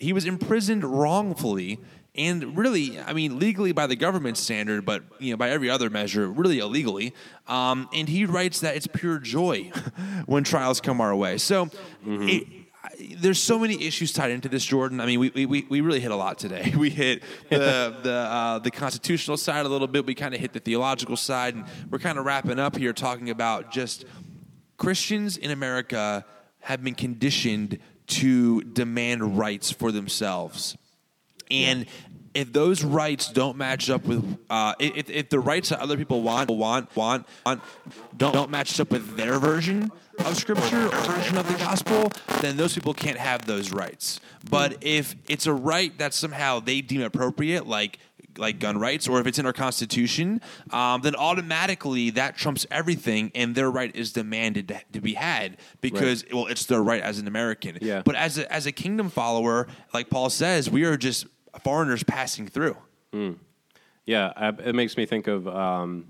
He 0.00 0.14
was 0.14 0.24
imprisoned 0.24 0.84
wrongfully 0.84 1.80
and 2.18 2.58
really, 2.58 3.00
I 3.00 3.12
mean, 3.12 3.38
legally 3.38 3.72
by 3.72 3.86
the 3.86 3.96
government 3.96 4.36
standard, 4.36 4.84
but 4.84 5.04
you 5.18 5.30
know, 5.30 5.36
by 5.36 5.50
every 5.50 5.70
other 5.70 5.88
measure, 5.88 6.28
really 6.28 6.58
illegally. 6.58 7.14
Um, 7.46 7.88
and 7.94 8.08
he 8.08 8.26
writes 8.26 8.60
that 8.60 8.76
it's 8.76 8.88
pure 8.88 9.18
joy 9.18 9.70
when 10.26 10.44
trials 10.44 10.80
come 10.80 11.00
our 11.00 11.14
way. 11.14 11.38
So. 11.38 11.70
It, 12.04 12.46
there's 13.18 13.40
so 13.40 13.58
many 13.58 13.84
issues 13.84 14.12
tied 14.12 14.30
into 14.30 14.48
this, 14.48 14.64
Jordan. 14.64 15.00
I 15.00 15.06
mean, 15.06 15.20
we, 15.20 15.46
we, 15.46 15.66
we 15.68 15.80
really 15.80 16.00
hit 16.00 16.10
a 16.10 16.16
lot 16.16 16.38
today. 16.38 16.72
We 16.78 16.90
hit 16.90 17.22
the 17.50 17.96
the 18.02 18.12
uh, 18.12 18.58
the 18.60 18.70
constitutional 18.70 19.36
side 19.36 19.66
a 19.66 19.68
little 19.68 19.88
bit. 19.88 20.06
We 20.06 20.14
kind 20.14 20.32
of 20.32 20.40
hit 20.40 20.52
the 20.52 20.60
theological 20.60 21.16
side, 21.16 21.54
and 21.54 21.64
we're 21.90 21.98
kind 21.98 22.18
of 22.18 22.24
wrapping 22.24 22.58
up 22.58 22.76
here 22.76 22.92
talking 22.92 23.30
about 23.30 23.70
just 23.72 24.04
Christians 24.76 25.36
in 25.36 25.50
America 25.50 26.24
have 26.60 26.82
been 26.82 26.94
conditioned 26.94 27.78
to 28.06 28.62
demand 28.62 29.36
rights 29.36 29.70
for 29.70 29.92
themselves. 29.92 30.76
And 31.50 31.86
if 32.38 32.52
those 32.52 32.84
rights 32.84 33.32
don't 33.32 33.56
match 33.56 33.90
up 33.90 34.04
with, 34.04 34.38
uh, 34.48 34.72
if, 34.78 35.10
if 35.10 35.28
the 35.28 35.40
rights 35.40 35.70
that 35.70 35.80
other 35.80 35.96
people 35.96 36.22
want, 36.22 36.48
want, 36.48 36.94
want, 36.94 37.26
want 37.44 37.60
don't, 38.16 38.32
don't 38.32 38.48
match 38.48 38.78
up 38.78 38.92
with 38.92 39.16
their 39.16 39.40
version 39.40 39.90
of 40.20 40.36
Scripture 40.36 40.86
or 40.86 41.00
version 41.00 41.36
of 41.36 41.48
the 41.48 41.58
gospel, 41.58 42.12
then 42.40 42.56
those 42.56 42.74
people 42.74 42.94
can't 42.94 43.18
have 43.18 43.44
those 43.46 43.72
rights. 43.72 44.20
But 44.48 44.76
if 44.82 45.16
it's 45.28 45.46
a 45.46 45.52
right 45.52 45.96
that 45.98 46.14
somehow 46.14 46.60
they 46.60 46.80
deem 46.80 47.02
appropriate, 47.02 47.66
like 47.66 47.98
like 48.36 48.60
gun 48.60 48.78
rights, 48.78 49.08
or 49.08 49.18
if 49.18 49.26
it's 49.26 49.40
in 49.40 49.46
our 49.46 49.52
Constitution, 49.52 50.40
um, 50.70 51.00
then 51.00 51.16
automatically 51.16 52.10
that 52.10 52.36
trumps 52.36 52.66
everything, 52.70 53.32
and 53.34 53.56
their 53.56 53.68
right 53.68 53.94
is 53.96 54.12
demanded 54.12 54.68
to, 54.68 54.80
to 54.92 55.00
be 55.00 55.14
had 55.14 55.56
because 55.80 56.24
well, 56.32 56.46
it's 56.46 56.66
their 56.66 56.80
right 56.80 57.02
as 57.02 57.18
an 57.18 57.26
American. 57.26 57.78
Yeah. 57.80 58.02
But 58.04 58.14
as 58.14 58.38
a, 58.38 58.52
as 58.52 58.66
a 58.66 58.70
kingdom 58.70 59.10
follower, 59.10 59.66
like 59.92 60.08
Paul 60.08 60.30
says, 60.30 60.70
we 60.70 60.84
are 60.84 60.96
just 60.96 61.26
foreigners 61.62 62.02
passing 62.02 62.46
through. 62.48 62.76
Yeah, 64.06 64.32
I, 64.36 64.48
it 64.48 64.74
makes 64.74 64.96
me 64.96 65.04
think 65.06 65.26
of 65.26 65.46
um, 65.48 66.06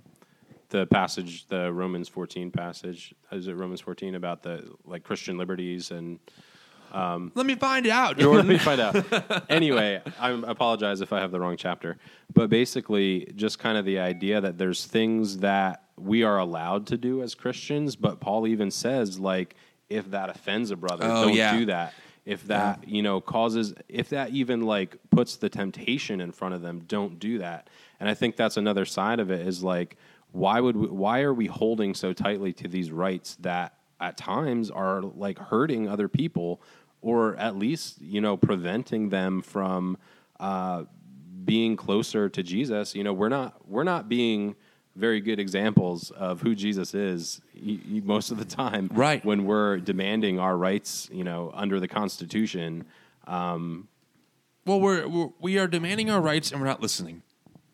the 0.69 0.87
passage, 0.87 1.47
the 1.49 1.73
Romans 1.73 2.09
14 2.09 2.51
passage. 2.51 3.15
Is 3.33 3.49
it 3.49 3.55
Romans 3.55 3.81
14 3.81 4.15
about 4.15 4.43
the 4.43 4.71
like 4.85 5.03
Christian 5.03 5.37
liberties 5.39 5.91
and 5.91 6.19
Let 6.93 7.45
me 7.47 7.55
find 7.57 7.87
out, 7.89 8.19
Let 8.19 8.47
me 8.47 8.59
find 8.69 8.81
out. 8.81 9.45
anyway, 9.51 10.01
I 10.21 10.31
apologize 10.31 11.01
if 11.01 11.13
I 11.13 11.21
have 11.21 11.33
the 11.33 11.41
wrong 11.41 11.57
chapter, 11.57 11.99
but 12.35 12.51
basically, 12.51 13.33
just 13.35 13.59
kind 13.59 13.77
of 13.77 13.85
the 13.85 13.99
idea 13.99 14.41
that 14.41 14.59
there's 14.59 14.85
things 14.87 15.39
that 15.39 15.83
we 15.99 16.23
are 16.23 16.39
allowed 16.39 16.87
to 16.89 16.97
do 16.97 17.23
as 17.23 17.35
Christians, 17.35 17.97
but 17.97 18.21
Paul 18.21 18.47
even 18.47 18.71
says 18.71 19.19
like, 19.19 19.57
if 19.89 20.11
that 20.13 20.29
offends 20.31 20.71
a 20.71 20.77
brother, 20.77 21.05
Oh, 21.09 21.25
don't 21.25 21.35
yeah. 21.35 21.59
do 21.59 21.67
that. 21.67 21.95
If 22.29 22.47
that 22.49 22.87
you 22.87 23.03
know 23.03 23.21
causes, 23.21 23.75
if 23.89 24.11
that 24.11 24.31
even 24.31 24.61
like 24.63 24.97
puts 25.11 25.37
the 25.37 25.49
temptation 25.49 26.21
in 26.21 26.33
front 26.33 26.55
of 26.55 26.63
them, 26.63 26.81
don't 26.87 27.19
do 27.19 27.39
that. 27.39 27.71
And 28.01 28.09
I 28.09 28.15
think 28.15 28.37
that's 28.37 28.57
another 28.57 28.85
side 28.85 29.19
of 29.19 29.31
it 29.31 29.47
is 29.47 29.63
like, 29.63 29.97
why 30.33 30.61
would 30.61 30.77
we, 30.77 30.87
why 30.89 31.23
are 31.23 31.33
we 31.33 31.47
holding 31.47 31.95
so 31.95 32.13
tightly 32.13 32.53
to 32.55 32.69
these 32.69 32.91
rights 32.91 33.37
that 33.41 33.75
at 34.01 34.17
times 34.17 34.71
are 34.71 35.03
like 35.03 35.39
hurting 35.39 35.89
other 35.89 36.09
people 36.09 36.61
or 37.01 37.37
at 37.37 37.57
least 37.57 38.01
you 38.01 38.21
know 38.21 38.37
preventing 38.37 39.09
them 39.09 39.41
from 39.41 39.97
uh, 40.41 40.85
being 41.45 41.77
closer 41.77 42.29
to 42.29 42.43
Jesus. 42.43 42.95
You 42.95 43.03
know, 43.03 43.13
we're 43.13 43.31
not 43.31 43.69
we're 43.69 43.85
not 43.85 44.09
being 44.09 44.55
very 44.99 45.21
good 45.21 45.39
examples 45.39 46.11
of 46.11 46.41
who 46.41 46.55
Jesus 46.55 46.93
is 46.95 47.41
y- 47.55 47.79
y- 47.91 48.03
most 48.05 48.31
of 48.31 48.39
the 48.39 48.45
time. 48.45 48.91
Right. 48.93 49.25
when 49.25 49.45
we're 49.47 49.79
demanding 49.79 50.39
our 50.39 50.57
rights, 50.57 51.09
you 51.13 51.25
know, 51.25 51.53
under 51.55 51.79
the 51.81 51.89
Constitution. 51.89 52.85
Um, 53.27 53.89
well, 54.67 54.81
we're, 54.81 55.07
we're 55.09 55.29
we 55.41 55.59
are 55.59 55.67
demanding 55.67 56.11
our 56.11 56.21
rights 56.21 56.51
and 56.53 56.61
we're 56.61 56.67
not 56.67 56.83
listening. 56.83 57.23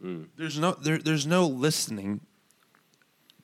Hmm. 0.01 0.25
There's 0.37 0.59
no 0.59 0.73
there, 0.73 0.99
there's 0.99 1.27
no 1.27 1.47
listening 1.47 2.21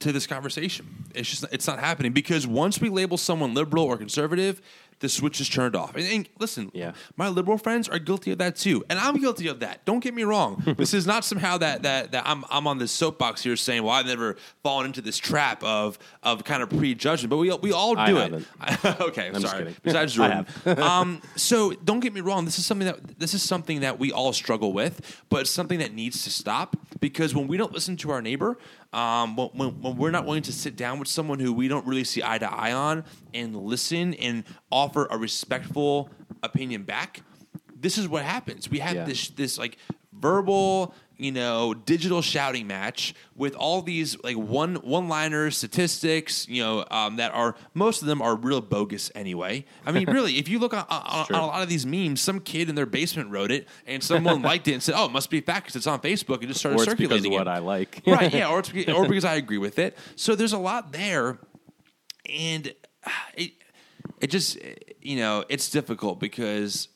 to 0.01 0.12
this 0.12 0.26
conversation. 0.26 0.87
It's 1.14 1.28
just 1.31 1.45
it's 1.53 1.66
not 1.66 1.78
happening 1.81 2.12
because 2.12 2.47
once 2.47 2.81
we 2.81 2.89
label 2.91 3.16
someone 3.16 3.55
liberal 3.55 3.85
or 3.85 3.97
conservative, 3.97 4.61
the 5.01 5.09
switch 5.09 5.40
is 5.40 5.48
turned 5.48 5.74
off. 5.74 5.96
And, 5.96 6.07
and 6.07 6.28
listen, 6.38 6.70
Yeah. 6.74 6.92
my 7.16 7.28
liberal 7.28 7.59
friends 7.59 7.88
are 7.88 7.98
guilty 7.98 8.30
of 8.32 8.38
that 8.38 8.57
too, 8.57 8.84
and 8.88 8.98
I'm 8.98 9.16
guilty 9.20 9.48
of 9.48 9.61
that. 9.61 9.84
Don't 9.84 10.01
get 10.01 10.14
me 10.14 10.22
wrong. 10.24 10.62
this 10.78 10.94
is 10.94 11.07
not 11.07 11.24
somehow 11.24 11.59
that 11.59 11.82
that 11.82 12.12
that 12.12 12.24
I'm 12.26 12.44
I'm 12.51 12.66
on 12.66 12.78
this 12.78 12.92
soapbox 12.92 13.42
here 13.42 13.57
saying, 13.57 13.82
well, 13.82 13.92
I've 13.94 14.07
never 14.07 14.36
fallen 14.62 14.86
into 14.86 15.01
this 15.01 15.18
trap 15.18 15.62
of 15.64 15.98
of 16.22 16.44
kind 16.44 16.62
of 16.62 16.70
prejudgment, 16.70 17.30
but 17.30 17.38
we 17.38 17.53
we 17.57 17.72
all 17.72 17.94
do 17.94 18.18
it. 18.18 18.44
okay, 19.01 19.28
I'm 19.34 19.40
sorry. 19.40 19.74
Besides 19.82 20.14
Jordan, 20.14 20.46
um, 20.66 21.22
so 21.36 21.72
don't 21.72 22.01
get 22.01 22.12
me 22.14 22.20
wrong. 22.20 22.44
This 22.44 22.59
is 22.59 22.66
something 22.66 22.86
that 22.86 23.18
this 23.18 23.34
is 23.34 23.42
something 23.42 23.80
that 23.80 23.98
we 23.98 24.12
all 24.12 24.32
struggle 24.32 24.72
with, 24.72 25.22
but 25.28 25.40
it's 25.42 25.51
something 25.51 25.78
that 25.78 25.94
needs 25.94 26.24
to 26.24 26.30
stop 26.30 26.76
because 27.01 27.34
when 27.34 27.48
we 27.48 27.57
don't 27.57 27.72
listen 27.72 27.96
to 27.98 28.11
our 28.11 28.20
neighbor, 28.22 28.59
um, 28.93 29.36
when, 29.36 29.80
when, 29.80 29.97
we're 29.97 30.11
not 30.11 30.24
willing 30.24 30.43
to 30.43 30.53
sit 30.53 30.76
down 30.76 30.99
with 30.99 31.09
someone 31.09 31.38
who 31.38 31.53
we 31.53 31.68
don't 31.68 31.86
really 31.86 32.05
see 32.05 32.22
eye 32.24 32.38
to 32.38 32.53
eye 32.53 32.72
on 32.72 33.05
and 33.32 33.55
listen 33.55 34.14
and 34.14 34.45
offer 34.70 35.07
a 35.11 35.16
respectful 35.16 36.11
opinion 36.43 36.82
back, 36.82 37.22
this 37.74 37.97
is 37.99 38.09
what 38.09 38.24
happens. 38.24 38.68
We 38.68 38.80
have 38.80 38.95
Yeah. 38.97 39.05
this 39.05 39.28
this 39.30 39.59
like 39.59 39.78
verbal 40.21 40.95
you 41.16 41.31
know 41.31 41.75
digital 41.75 42.23
shouting 42.23 42.66
match 42.66 43.14
with 43.37 43.55
all 43.55 43.83
these 43.83 44.16
like 44.25 44.37
one 44.37 44.77
one 44.77 45.09
liners 45.09 45.57
statistics 45.57 46.49
you 46.49 46.62
know 46.62 46.85
um, 46.91 47.16
that 47.16 47.33
are 47.35 47.55
most 47.75 48.01
of 48.01 48.09
them 48.09 48.23
are 48.23 48.37
real 48.37 48.61
bogus 48.61 49.11
anyway 49.14 49.64
i 49.85 49.93
mean 49.93 50.11
really 50.11 50.39
if 50.39 50.49
you 50.49 50.59
look 50.59 50.73
on, 50.73 50.85
on, 50.89 51.27
on 51.31 51.41
a 51.41 51.47
lot 51.47 51.62
of 51.62 51.68
these 51.68 51.85
memes 51.85 52.21
some 52.21 52.41
kid 52.41 52.68
in 52.68 52.75
their 52.75 52.87
basement 52.87 53.31
wrote 53.31 53.51
it 53.51 53.68
and 53.87 54.03
someone 54.03 54.41
liked 54.43 54.66
it 54.66 54.73
and 54.73 54.83
said 54.83 54.95
oh 54.97 55.07
it 55.07 55.12
must 55.12 55.29
be 55.29 55.41
fact 55.41 55.66
because 55.66 55.77
it's 55.77 55.87
on 55.87 56.01
facebook 56.01 56.39
and 56.39 56.49
just 56.49 56.61
started 56.61 56.77
Or 56.77 56.85
because 56.85 56.93
circulating 56.93 57.33
of 57.35 57.39
what 57.39 57.47
it. 57.47 57.51
I 57.51 57.59
like. 57.59 58.03
right 58.07 58.33
yeah 58.33 58.49
or, 58.51 58.61
it's, 58.61 58.71
or 58.89 59.07
because 59.07 59.25
i 59.25 59.35
agree 59.35 59.59
with 59.59 59.79
it 59.79 59.97
so 60.16 60.35
there's 60.35 60.55
a 60.55 60.59
lot 60.59 60.93
there 60.93 61.39
and 62.29 62.75
uh, 63.05 63.11
it 63.35 63.53
it 64.21 64.31
just 64.31 64.59
you 65.03 65.16
know 65.16 65.45
it's 65.49 65.68
difficult 65.71 66.18
because 66.21 66.89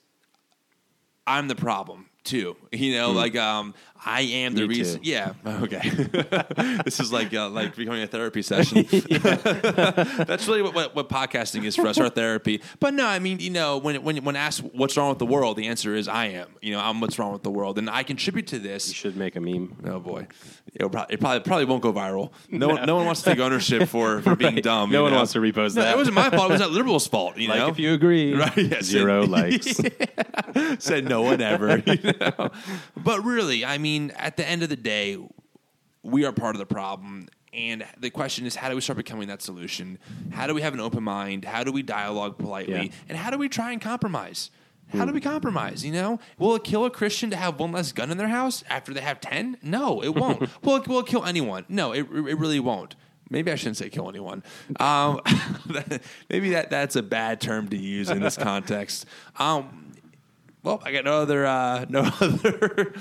I'm 1.27 1.49
the 1.49 1.55
problem 1.55 2.11
too. 2.25 2.57
You 2.73 2.93
know, 2.97 3.13
like 3.13 3.37
um, 3.37 3.75
I 4.07 4.21
am 4.23 4.55
the. 4.55 4.63
Me 4.63 4.69
reason. 4.79 5.01
too. 5.03 5.09
Yeah. 5.11 5.33
Okay. 5.65 5.81
this 6.85 7.01
is 7.01 7.13
like 7.13 7.33
uh, 7.33 7.49
like 7.49 7.75
becoming 7.77 8.03
a 8.03 8.07
therapy 8.07 8.43
session. 8.53 8.85
That's 8.91 10.47
really 10.49 10.63
what, 10.63 10.75
what 10.75 10.95
what 10.95 11.09
podcasting 11.09 11.65
is 11.65 11.77
for 11.77 11.87
us, 11.87 11.99
our 11.99 12.09
therapy. 12.11 12.61
But 12.81 12.95
no, 12.95 13.07
I 13.07 13.19
mean, 13.19 13.41
you 13.41 13.51
know, 13.51 13.79
when 13.79 14.03
when 14.03 14.17
when 14.25 14.37
asked 14.37 14.61
what's 14.63 14.97
wrong 14.97 15.09
with 15.11 15.19
the 15.19 15.27
world, 15.27 15.57
the 15.57 15.67
answer 15.69 15.95
is 15.95 16.09
I 16.09 16.27
am. 16.27 16.49
You 16.61 16.73
know, 16.73 16.81
I'm 16.81 17.01
what's 17.01 17.19
wrong 17.19 17.33
with 17.33 17.43
the 17.43 17.51
world, 17.51 17.79
and 17.79 17.89
I 17.89 18.03
contribute 18.03 18.47
to 18.49 18.59
this. 18.59 18.89
You 18.89 18.95
should 18.95 19.17
make 19.17 19.37
a 19.37 19.41
meme. 19.41 19.77
Oh 19.87 20.01
boy, 20.01 20.27
It'll 20.75 20.91
probably, 20.91 21.15
it 21.15 21.21
probably 21.21 21.41
probably 21.41 21.65
won't 21.67 21.83
go 21.83 21.93
viral. 21.93 22.33
No, 22.51 22.69
one 22.69 22.87
no 22.87 22.97
one 22.97 23.07
wants 23.07 23.23
to 23.23 23.31
take 23.31 23.39
ownership 23.39 23.89
for 23.89 24.21
for 24.23 24.35
being 24.37 24.57
dumb. 24.57 24.91
No 24.91 25.03
one 25.05 25.13
know? 25.13 25.19
wants 25.19 25.33
to 25.33 25.39
repost 25.41 25.77
No, 25.77 25.83
that. 25.83 25.95
it 25.95 25.97
wasn't 25.97 26.17
my 26.17 26.31
fault. 26.31 26.51
It 26.51 26.53
was 26.55 26.61
that 26.61 26.71
liberal's 26.73 27.07
fault. 27.07 27.37
You 27.37 27.49
like 27.49 27.59
know, 27.61 27.69
if 27.69 27.79
you 27.79 27.93
agree, 27.95 28.35
Right, 28.35 28.57
yeah, 28.57 28.83
zero 28.83 29.23
said- 29.23 29.31
likes. 29.31 29.81
said 30.85 31.09
no 31.09 31.23
one 31.23 31.41
ever. 31.41 31.79
you 31.87 32.13
know? 32.21 32.51
But 32.97 33.25
really, 33.25 33.65
I 33.65 33.79
mean, 33.79 33.94
at 34.17 34.37
the 34.37 34.47
end 34.47 34.63
of 34.63 34.69
the 34.69 34.77
day, 34.77 35.19
we 36.03 36.25
are 36.25 36.33
part 36.33 36.55
of 36.55 36.59
the 36.59 36.67
problem. 36.67 37.29
And 37.53 37.85
the 37.99 38.11
question 38.11 38.47
is, 38.47 38.57
how 38.57 38.69
do 38.69 38.75
we 38.75 38.81
start 38.81 38.97
becoming 38.97 39.29
that 39.29 39.41
solution? 39.41 39.99
How 40.33 40.47
do 40.47 40.55
we 40.55 40.63
have 40.63 40.75
an 40.75 40.81
open 40.81 41.05
mind? 41.05 41.45
How 41.45 41.63
do 41.63 41.71
we 41.73 41.83
dialogue 41.83 42.37
politely? 42.39 42.87
Yeah. 42.87 42.93
And 43.09 43.17
how 43.19 43.31
do 43.31 43.39
we 43.39 43.49
try 43.49 43.73
and 43.73 43.81
compromise? 43.81 44.51
How 44.93 45.05
do 45.05 45.13
we 45.13 45.21
compromise? 45.21 45.85
You 45.85 45.93
know, 45.93 46.21
will 46.39 46.55
it 46.57 46.63
kill 46.63 46.85
a 46.85 46.91
Christian 46.91 47.31
to 47.31 47.37
have 47.37 47.59
one 47.59 47.73
less 47.73 47.91
gun 47.91 48.11
in 48.11 48.19
their 48.19 48.29
house 48.29 48.63
after 48.69 48.93
they 48.93 49.01
have 49.01 49.21
ten? 49.21 49.57
No, 49.63 50.03
it 50.03 50.09
won't. 50.17 50.41
will, 50.63 50.77
it, 50.77 50.87
will 50.87 51.01
it 51.01 51.07
kill 51.07 51.25
anyone? 51.25 51.65
No, 51.69 51.93
it, 51.93 52.01
it 52.01 52.39
really 52.39 52.61
won't. 52.61 52.95
maybe 53.31 53.51
I 53.51 53.55
shouldn't 53.57 53.77
say 53.77 53.89
kill 53.89 54.09
anyone. 54.09 54.45
Um, 54.79 55.21
maybe 56.29 56.51
that 56.51 56.71
that's 56.71 56.97
a 56.97 57.03
bad 57.03 57.41
term 57.41 57.69
to 57.69 57.77
use 57.77 58.11
in 58.11 58.21
this 58.21 58.37
context. 58.51 59.07
Um, 59.39 59.93
well, 60.63 60.81
I 60.85 60.93
got 60.93 61.05
no 61.05 61.23
other 61.23 61.45
uh, 61.47 61.87
no 61.89 62.11
other 62.21 62.93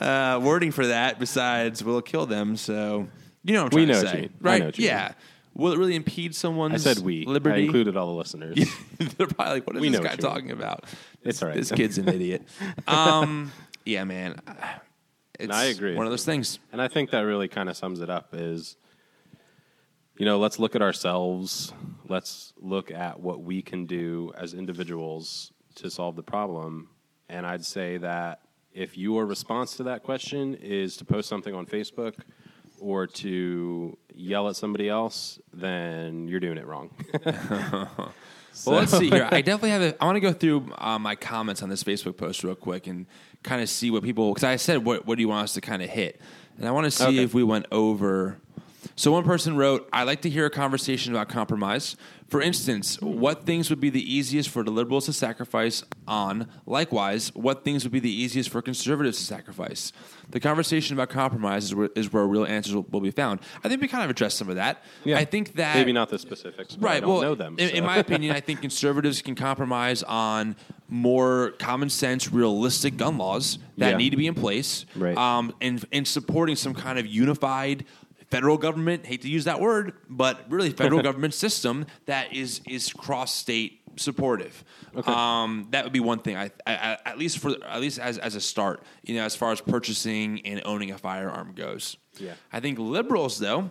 uh, 0.00 0.40
wording 0.42 0.70
for 0.72 0.86
that 0.88 1.18
besides 1.18 1.82
"will 1.84 1.98
it 1.98 2.04
kill 2.04 2.26
them." 2.26 2.56
So 2.56 3.08
you 3.44 3.54
know 3.54 3.64
what 3.64 3.74
I'm 3.74 3.76
We 3.76 3.86
trying 3.86 3.88
know 3.88 4.00
to 4.00 4.06
what 4.06 4.12
say, 4.12 4.16
you 4.16 4.22
mean. 4.22 4.32
I 4.42 4.48
right? 4.48 4.58
know 4.60 4.66
what 4.66 4.78
you 4.78 4.86
yeah. 4.86 5.12
Will 5.56 5.72
it 5.72 5.78
really 5.78 5.94
impede 5.94 6.34
someone's 6.34 6.86
I 6.86 6.94
said 6.94 7.04
we. 7.04 7.24
I 7.26 7.30
liberty? 7.30 7.64
included 7.66 7.96
all 7.96 8.08
the 8.08 8.18
listeners. 8.18 8.56
They're 8.98 9.28
probably 9.28 9.54
like, 9.54 9.66
"What 9.66 9.76
is 9.76 9.80
We 9.82 9.88
this 9.90 10.00
guy 10.00 10.04
what 10.08 10.18
you 10.18 10.24
mean. 10.24 10.32
talking 10.34 10.50
about?" 10.50 10.84
It's 11.22 11.42
all 11.42 11.48
right. 11.48 11.56
This 11.56 11.70
kid's 11.70 11.98
an 11.98 12.08
idiot. 12.08 12.42
Um, 12.88 13.52
yeah, 13.84 14.04
man. 14.04 14.40
It's 15.38 15.52
I 15.54 15.64
agree. 15.66 15.94
One 15.94 16.06
of 16.06 16.12
those 16.12 16.24
things. 16.24 16.58
And 16.72 16.80
I 16.82 16.88
think 16.88 17.10
that 17.10 17.20
really 17.20 17.48
kind 17.48 17.68
of 17.68 17.76
sums 17.76 18.00
it 18.00 18.08
up 18.10 18.28
is 18.32 18.76
you 20.16 20.24
know, 20.26 20.38
let's 20.38 20.58
look 20.58 20.76
at 20.76 20.82
ourselves. 20.82 21.72
Let's 22.08 22.52
look 22.60 22.90
at 22.90 23.20
what 23.20 23.42
we 23.42 23.62
can 23.62 23.86
do 23.86 24.32
as 24.36 24.54
individuals 24.54 25.52
to 25.76 25.90
solve 25.90 26.14
the 26.16 26.22
problem. 26.22 26.88
And 27.28 27.44
I'd 27.46 27.64
say 27.64 27.96
that 27.98 28.40
if 28.74 28.98
your 28.98 29.24
response 29.24 29.76
to 29.76 29.84
that 29.84 30.02
question 30.02 30.54
is 30.54 30.96
to 30.98 31.04
post 31.04 31.28
something 31.28 31.54
on 31.54 31.64
Facebook 31.64 32.14
or 32.80 33.06
to 33.06 33.96
yell 34.14 34.48
at 34.48 34.56
somebody 34.56 34.88
else, 34.88 35.38
then 35.52 36.26
you're 36.28 36.40
doing 36.40 36.58
it 36.58 36.66
wrong. 36.66 36.90
Well, 38.66 38.76
let's 38.76 38.96
see 38.96 39.10
here. 39.10 39.28
I 39.32 39.40
definitely 39.40 39.70
have. 39.70 39.82
A, 39.82 40.00
I 40.00 40.04
want 40.06 40.14
to 40.14 40.20
go 40.20 40.32
through 40.32 40.72
uh, 40.78 40.96
my 40.96 41.16
comments 41.16 41.60
on 41.60 41.68
this 41.68 41.82
Facebook 41.82 42.16
post 42.16 42.44
real 42.44 42.54
quick 42.54 42.86
and 42.86 43.06
kind 43.42 43.60
of 43.60 43.68
see 43.68 43.90
what 43.90 44.04
people. 44.04 44.32
Because 44.32 44.44
I 44.44 44.54
said, 44.54 44.84
what, 44.84 45.06
"What 45.06 45.16
do 45.16 45.22
you 45.22 45.28
want 45.28 45.42
us 45.42 45.54
to 45.54 45.60
kind 45.60 45.82
of 45.82 45.90
hit?" 45.90 46.20
And 46.56 46.68
I 46.68 46.70
want 46.70 46.84
to 46.84 46.90
see 46.92 47.04
Okay. 47.04 47.24
if 47.24 47.34
we 47.34 47.42
went 47.42 47.66
over. 47.72 48.38
So 48.96 49.12
one 49.12 49.24
person 49.24 49.56
wrote, 49.56 49.88
"I 49.92 50.02
like 50.04 50.22
to 50.22 50.30
hear 50.30 50.46
a 50.46 50.50
conversation 50.50 51.12
about 51.14 51.28
compromise. 51.28 51.96
For 52.28 52.40
instance, 52.40 53.00
what 53.00 53.44
things 53.44 53.68
would 53.70 53.80
be 53.80 53.90
the 53.90 54.02
easiest 54.12 54.48
for 54.48 54.64
the 54.64 54.70
liberals 54.70 55.04
to 55.06 55.12
sacrifice 55.12 55.84
on? 56.08 56.48
Likewise, 56.66 57.30
what 57.34 57.64
things 57.64 57.84
would 57.84 57.92
be 57.92 58.00
the 58.00 58.10
easiest 58.10 58.48
for 58.48 58.62
conservatives 58.62 59.18
to 59.18 59.24
sacrifice? 59.24 59.92
The 60.30 60.40
conversation 60.40 60.96
about 60.96 61.10
compromise 61.10 61.64
is 61.64 61.74
where, 61.74 61.90
is 61.94 62.12
where 62.12 62.26
real 62.26 62.44
answers 62.46 62.74
will, 62.74 62.86
will 62.90 63.00
be 63.02 63.10
found. 63.10 63.40
I 63.62 63.68
think 63.68 63.80
we 63.82 63.88
kind 63.88 64.02
of 64.04 64.10
addressed 64.10 64.38
some 64.38 64.48
of 64.48 64.56
that. 64.56 64.82
Yeah. 65.04 65.18
I 65.18 65.24
think 65.26 65.54
that 65.56 65.76
maybe 65.76 65.92
not 65.92 66.08
the 66.08 66.18
specifics, 66.18 66.74
but 66.76 66.86
I 66.88 66.92
Right. 66.94 67.00
don't 67.02 67.10
well, 67.10 67.20
know 67.22 67.34
them. 67.34 67.56
In, 67.58 67.68
so. 67.68 67.74
in 67.74 67.84
my 67.84 67.98
opinion, 67.98 68.34
I 68.34 68.40
think 68.46 68.62
conservatives 68.62 69.20
can 69.22 69.34
compromise 69.34 70.02
on 70.02 70.56
more 70.88 71.52
common 71.58 71.90
sense, 71.90 72.32
realistic 72.32 72.96
gun 72.96 73.18
laws 73.18 73.58
that 73.78 73.90
Yeah. 73.92 73.96
need 73.96 74.10
to 74.10 74.16
be 74.16 74.26
in 74.26 74.34
place, 74.34 74.86
Right. 74.96 75.16
Um, 75.16 75.52
and 75.60 75.84
and 75.92 76.08
supporting 76.08 76.56
some 76.56 76.74
kind 76.74 76.98
of 76.98 77.06
unified 77.06 77.84
federal 78.30 78.56
government. 78.56 79.06
Hate 79.06 79.22
to 79.22 79.28
use 79.28 79.44
that 79.44 79.60
word, 79.60 79.92
but 80.08 80.44
really 80.50 80.70
federal 80.70 81.02
government 81.08 81.34
system 81.34 81.86
that 82.06 82.32
is 82.32 82.60
is 82.68 82.92
cross 82.92 83.34
state 83.34 83.80
supportive. 83.96 84.64
Um, 85.06 85.68
that 85.70 85.84
would 85.84 85.92
be 85.92 86.00
one 86.00 86.18
thing. 86.18 86.36
I, 86.36 86.50
I, 86.66 86.98
at 87.04 87.18
least 87.18 87.38
for 87.38 87.54
at 87.64 87.80
least 87.80 87.98
as 87.98 88.18
as 88.18 88.34
a 88.34 88.40
start, 88.40 88.82
you 89.02 89.14
know, 89.14 89.24
as 89.24 89.36
far 89.36 89.52
as 89.52 89.60
purchasing 89.60 90.44
and 90.46 90.62
owning 90.64 90.90
a 90.90 90.98
firearm 90.98 91.52
goes. 91.54 91.96
Yeah. 92.18 92.34
I 92.52 92.60
think 92.60 92.78
liberals 92.78 93.38
though 93.38 93.70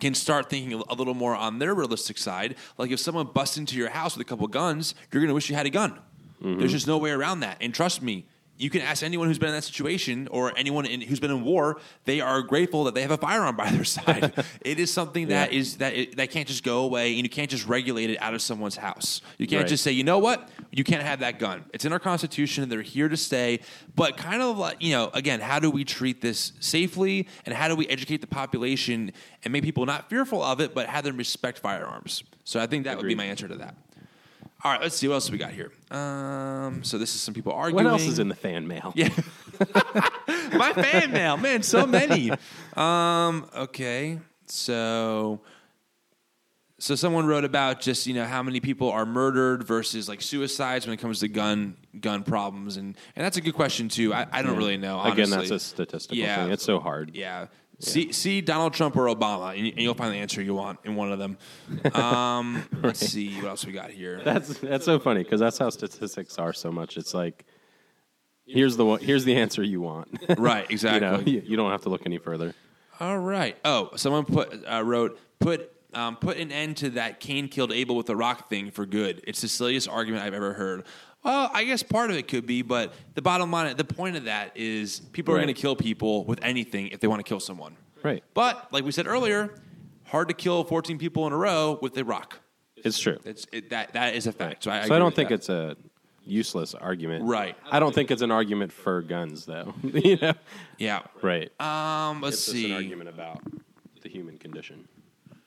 can 0.00 0.14
start 0.14 0.48
thinking 0.48 0.82
a 0.88 0.94
little 0.94 1.14
more 1.14 1.36
on 1.36 1.58
their 1.58 1.74
realistic 1.74 2.16
side. 2.18 2.56
Like 2.78 2.90
if 2.90 3.00
someone 3.00 3.26
busts 3.26 3.58
into 3.58 3.76
your 3.76 3.90
house 3.90 4.16
with 4.16 4.26
a 4.26 4.28
couple 4.28 4.46
guns, 4.48 4.94
you're 5.12 5.20
going 5.20 5.28
to 5.28 5.34
wish 5.34 5.50
you 5.50 5.56
had 5.56 5.66
a 5.66 5.70
gun. 5.70 5.98
There's 6.40 6.72
just 6.72 6.86
no 6.86 6.96
way 6.96 7.10
around 7.10 7.40
that. 7.40 7.58
And 7.60 7.74
trust 7.74 8.00
me, 8.00 8.24
you 8.60 8.68
can 8.70 8.82
ask 8.82 9.02
anyone 9.02 9.26
who's 9.26 9.38
been 9.38 9.48
in 9.48 9.54
that 9.54 9.64
situation 9.64 10.28
or 10.30 10.52
anyone 10.56 10.84
in, 10.84 11.00
who's 11.00 11.18
been 11.18 11.30
in 11.30 11.42
war. 11.42 11.80
They 12.04 12.20
are 12.20 12.42
grateful 12.42 12.84
that 12.84 12.94
they 12.94 13.02
have 13.02 13.10
a 13.10 13.16
firearm 13.16 13.56
by 13.56 13.70
their 13.76 13.84
side. 13.84 14.32
it 14.60 14.78
is 14.78 14.92
something 14.92 15.28
that 15.28 15.52
Yeah. 15.52 15.58
is 15.58 15.76
that 15.78 15.94
it, 15.94 16.16
that 16.18 16.30
can't 16.30 16.46
just 16.46 16.62
go 16.62 16.80
away, 16.84 17.14
and 17.14 17.22
you 17.22 17.30
can't 17.30 17.50
just 17.50 17.66
regulate 17.66 18.10
it 18.10 18.20
out 18.20 18.34
of 18.34 18.42
someone's 18.42 18.76
house. 18.76 19.22
You 19.38 19.46
can't 19.46 19.62
Right. 19.62 19.68
just 19.68 19.82
say, 19.82 19.92
you 19.92 20.04
know 20.04 20.18
what, 20.18 20.48
you 20.70 20.84
can't 20.84 21.02
have 21.02 21.20
that 21.20 21.38
gun. 21.38 21.64
It's 21.72 21.84
in 21.86 21.92
our 21.92 21.98
constitution. 21.98 22.68
They're 22.68 22.82
here 22.82 23.08
to 23.08 23.16
stay. 23.16 23.60
But 23.96 24.16
kind 24.18 24.42
of 24.42 24.58
like 24.58 24.76
you 24.80 24.92
know, 24.92 25.10
again, 25.14 25.40
how 25.40 25.58
do 25.58 25.70
we 25.70 25.84
treat 25.84 26.20
this 26.20 26.52
safely, 26.60 27.26
and 27.46 27.54
how 27.54 27.68
do 27.68 27.74
we 27.76 27.86
educate 27.88 28.20
the 28.20 28.26
population 28.26 29.12
and 29.42 29.52
make 29.52 29.64
people 29.64 29.86
not 29.86 30.10
fearful 30.10 30.42
of 30.42 30.60
it, 30.60 30.74
but 30.74 30.86
have 30.86 31.04
them 31.04 31.16
respect 31.16 31.58
firearms? 31.60 32.22
So 32.44 32.60
I 32.60 32.66
think 32.66 32.84
that 32.84 32.96
would 32.98 33.06
be 33.06 33.14
my 33.14 33.24
answer 33.24 33.48
to 33.48 33.54
that. 33.56 33.74
All 34.62 34.70
right, 34.72 34.80
let's 34.80 34.96
see 34.96 35.08
what 35.08 35.14
else 35.14 35.30
we 35.30 35.38
got 35.38 35.52
here. 35.52 35.72
Um, 35.90 36.84
so 36.84 36.98
this 36.98 37.14
is 37.14 37.20
some 37.20 37.32
people 37.34 37.52
arguing. 37.52 37.84
what 37.84 37.90
else 37.90 38.02
is 38.06 38.18
in 38.18 38.28
the 38.28 38.34
fan 38.34 38.66
mail? 38.68 38.92
Yeah. 38.94 39.08
My 40.52 40.72
fan 40.74 41.12
mail, 41.12 41.36
man, 41.36 41.62
so 41.62 41.86
many. 41.86 42.30
Um, 42.76 43.48
okay, 43.56 44.18
so 44.46 45.40
so 46.78 46.94
someone 46.94 47.26
wrote 47.26 47.44
about 47.44 47.80
just 47.80 48.06
you 48.06 48.14
know 48.14 48.24
how 48.24 48.42
many 48.42 48.60
people 48.60 48.90
are 48.90 49.04
murdered 49.06 49.62
versus 49.64 50.08
like 50.08 50.20
suicides 50.22 50.86
when 50.86 50.94
it 50.94 50.98
comes 51.00 51.20
to 51.20 51.28
gun 51.28 51.76
gun 52.00 52.22
problems, 52.22 52.76
and 52.76 52.96
and 53.16 53.24
that's 53.24 53.36
a 53.36 53.40
good 53.40 53.54
question 53.54 53.88
too. 53.88 54.12
I, 54.12 54.26
I 54.32 54.42
don't 54.42 54.56
really 54.56 54.76
know. 54.76 54.98
Honestly. 54.98 55.22
Again, 55.22 55.30
that's 55.38 55.50
a 55.50 55.58
statistical 55.58 56.18
Yeah. 56.18 56.44
thing. 56.44 56.52
It's 56.52 56.64
so 56.64 56.80
hard. 56.80 57.14
Yeah. 57.14 57.46
See, 57.80 58.12
see 58.12 58.40
Donald 58.42 58.74
Trump 58.74 58.94
or 58.96 59.06
Obama, 59.06 59.56
and 59.56 59.66
you- 59.66 59.72
and 59.72 59.80
you'll 59.80 59.94
find 59.94 60.12
the 60.12 60.18
answer 60.18 60.42
you 60.42 60.54
want 60.54 60.78
in 60.84 60.94
one 60.96 61.10
of 61.12 61.18
them. 61.18 61.38
Um, 61.94 62.62
Let's 62.82 63.00
see 63.00 63.34
what 63.36 63.46
else 63.46 63.64
we 63.66 63.72
got 63.72 63.90
here. 63.90 64.20
That's 64.24 64.58
that's 64.58 64.84
so 64.84 64.98
funny 64.98 65.22
because 65.22 65.40
that's 65.40 65.58
how 65.58 65.70
statistics 65.70 66.38
are 66.38 66.52
so 66.52 66.70
much. 66.70 66.96
It's 66.96 67.14
like 67.14 67.44
here's 68.46 68.76
the 68.76 68.84
one, 68.84 69.00
here's 69.00 69.24
the 69.24 69.36
answer 69.36 69.62
you 69.62 69.80
want. 69.80 70.08
Right, 70.38 70.68
you 70.68 70.74
exactly. 70.74 71.00
know, 71.08 71.18
you, 71.20 71.42
you 71.44 71.56
don't 71.56 71.70
have 71.70 71.82
to 71.82 71.88
look 71.88 72.02
any 72.06 72.18
further. 72.18 72.54
All 73.00 73.18
right. 73.18 73.56
Oh, 73.64 73.90
someone 73.96 74.24
put 74.26 74.52
uh, 74.70 74.82
wrote 74.84 75.18
put 75.38 75.72
um, 75.94 76.16
put 76.16 76.36
an 76.36 76.52
end 76.52 76.76
to 76.78 76.90
that 76.90 77.18
Cain 77.18 77.48
killed 77.48 77.72
Abel 77.72 77.96
with 77.96 78.06
the 78.06 78.14
rock 78.16 78.48
thing 78.50 78.70
for 78.70 78.84
good. 78.86 79.22
It's 79.26 79.40
the 79.40 79.48
silliest 79.48 79.88
argument 79.88 80.22
I've 80.22 80.34
ever 80.34 80.52
heard. 80.52 80.84
Well, 81.22 81.50
I 81.52 81.64
guess 81.64 81.82
part 81.82 82.10
of 82.10 82.16
it 82.16 82.28
could 82.28 82.46
be, 82.46 82.62
but 82.62 82.94
the 83.14 83.22
bottom 83.22 83.50
line, 83.50 83.76
the 83.76 83.84
point 83.84 84.16
of 84.16 84.24
that 84.24 84.56
is 84.56 85.00
people 85.12 85.34
are 85.34 85.38
going 85.38 85.48
to 85.48 85.54
kill 85.54 85.76
people 85.76 86.24
with 86.24 86.42
anything 86.42 86.88
if 86.88 87.00
they 87.00 87.08
want 87.08 87.20
to 87.20 87.28
kill 87.28 87.40
someone. 87.40 87.76
Right. 88.02 88.24
But 88.32 88.72
like 88.72 88.84
we 88.84 88.92
said 88.92 89.06
earlier, 89.06 89.54
hard 90.04 90.28
to 90.28 90.34
kill 90.34 90.64
14 90.64 90.98
people 90.98 91.26
in 91.26 91.32
a 91.32 91.36
row 91.36 91.78
with 91.82 91.96
a 91.98 92.04
rock. 92.04 92.40
It's 92.76 92.98
true. 92.98 93.18
It's 93.24 93.46
it, 93.52 93.70
that 93.70 93.92
that 93.92 94.14
is 94.14 94.26
a 94.26 94.32
fact. 94.32 94.64
So 94.64 94.70
I, 94.70 94.86
so 94.86 94.94
I 94.94 94.98
don't 94.98 95.14
think 95.14 95.28
that. 95.28 95.36
it's 95.36 95.48
a 95.50 95.76
useless 96.24 96.74
argument. 96.74 97.24
Right. 97.24 97.56
I 97.70 97.80
don't 97.80 97.94
think 97.94 98.10
it's 98.10 98.22
an 98.22 98.30
argument 98.30 98.72
for 98.72 99.02
guns 99.02 99.44
though. 99.44 99.74
you 99.82 100.16
know. 100.16 100.32
yeah. 100.78 101.02
Right. 101.20 101.50
Um, 101.60 102.22
let's 102.22 102.36
it's 102.36 102.52
see. 102.52 102.70
an 102.70 102.76
argument 102.76 103.10
about 103.10 103.42
the 104.02 104.08
human 104.08 104.38
condition. 104.38 104.88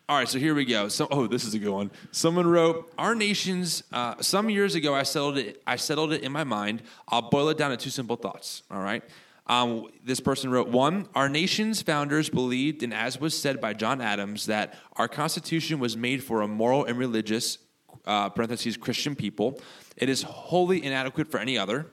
All 0.09 0.17
right, 0.17 0.27
so 0.27 0.37
here 0.37 0.53
we 0.53 0.65
go. 0.65 0.89
So, 0.89 1.07
oh, 1.11 1.27
this 1.27 1.45
is 1.45 1.53
a 1.53 1.59
good 1.59 1.71
one. 1.71 1.89
Someone 2.11 2.45
wrote, 2.45 2.91
"Our 2.97 3.15
nation's." 3.15 3.83
Uh, 3.89 4.15
some 4.19 4.49
years 4.49 4.75
ago, 4.75 4.93
I 4.93 5.03
settled 5.03 5.37
it. 5.37 5.61
I 5.65 5.77
settled 5.77 6.11
it 6.11 6.23
in 6.23 6.31
my 6.33 6.43
mind. 6.43 6.83
I'll 7.07 7.29
boil 7.29 7.47
it 7.47 7.57
down 7.57 7.71
to 7.71 7.77
two 7.77 7.89
simple 7.89 8.17
thoughts. 8.17 8.63
All 8.69 8.81
right. 8.81 9.01
Um, 9.47 9.87
this 10.03 10.19
person 10.19 10.51
wrote, 10.51 10.67
"One, 10.67 11.07
our 11.15 11.29
nation's 11.29 11.81
founders 11.81 12.29
believed, 12.29 12.83
and 12.83 12.93
as 12.93 13.21
was 13.21 13.37
said 13.37 13.61
by 13.61 13.73
John 13.73 14.01
Adams, 14.01 14.45
that 14.47 14.77
our 14.97 15.07
Constitution 15.07 15.79
was 15.79 15.95
made 15.95 16.21
for 16.21 16.41
a 16.41 16.49
moral 16.49 16.83
and 16.83 16.97
religious 16.97 17.57
uh, 18.05 18.27
(parentheses 18.27 18.75
Christian) 18.75 19.15
people. 19.15 19.61
It 19.95 20.09
is 20.09 20.23
wholly 20.23 20.83
inadequate 20.83 21.31
for 21.31 21.39
any 21.39 21.57
other." 21.57 21.91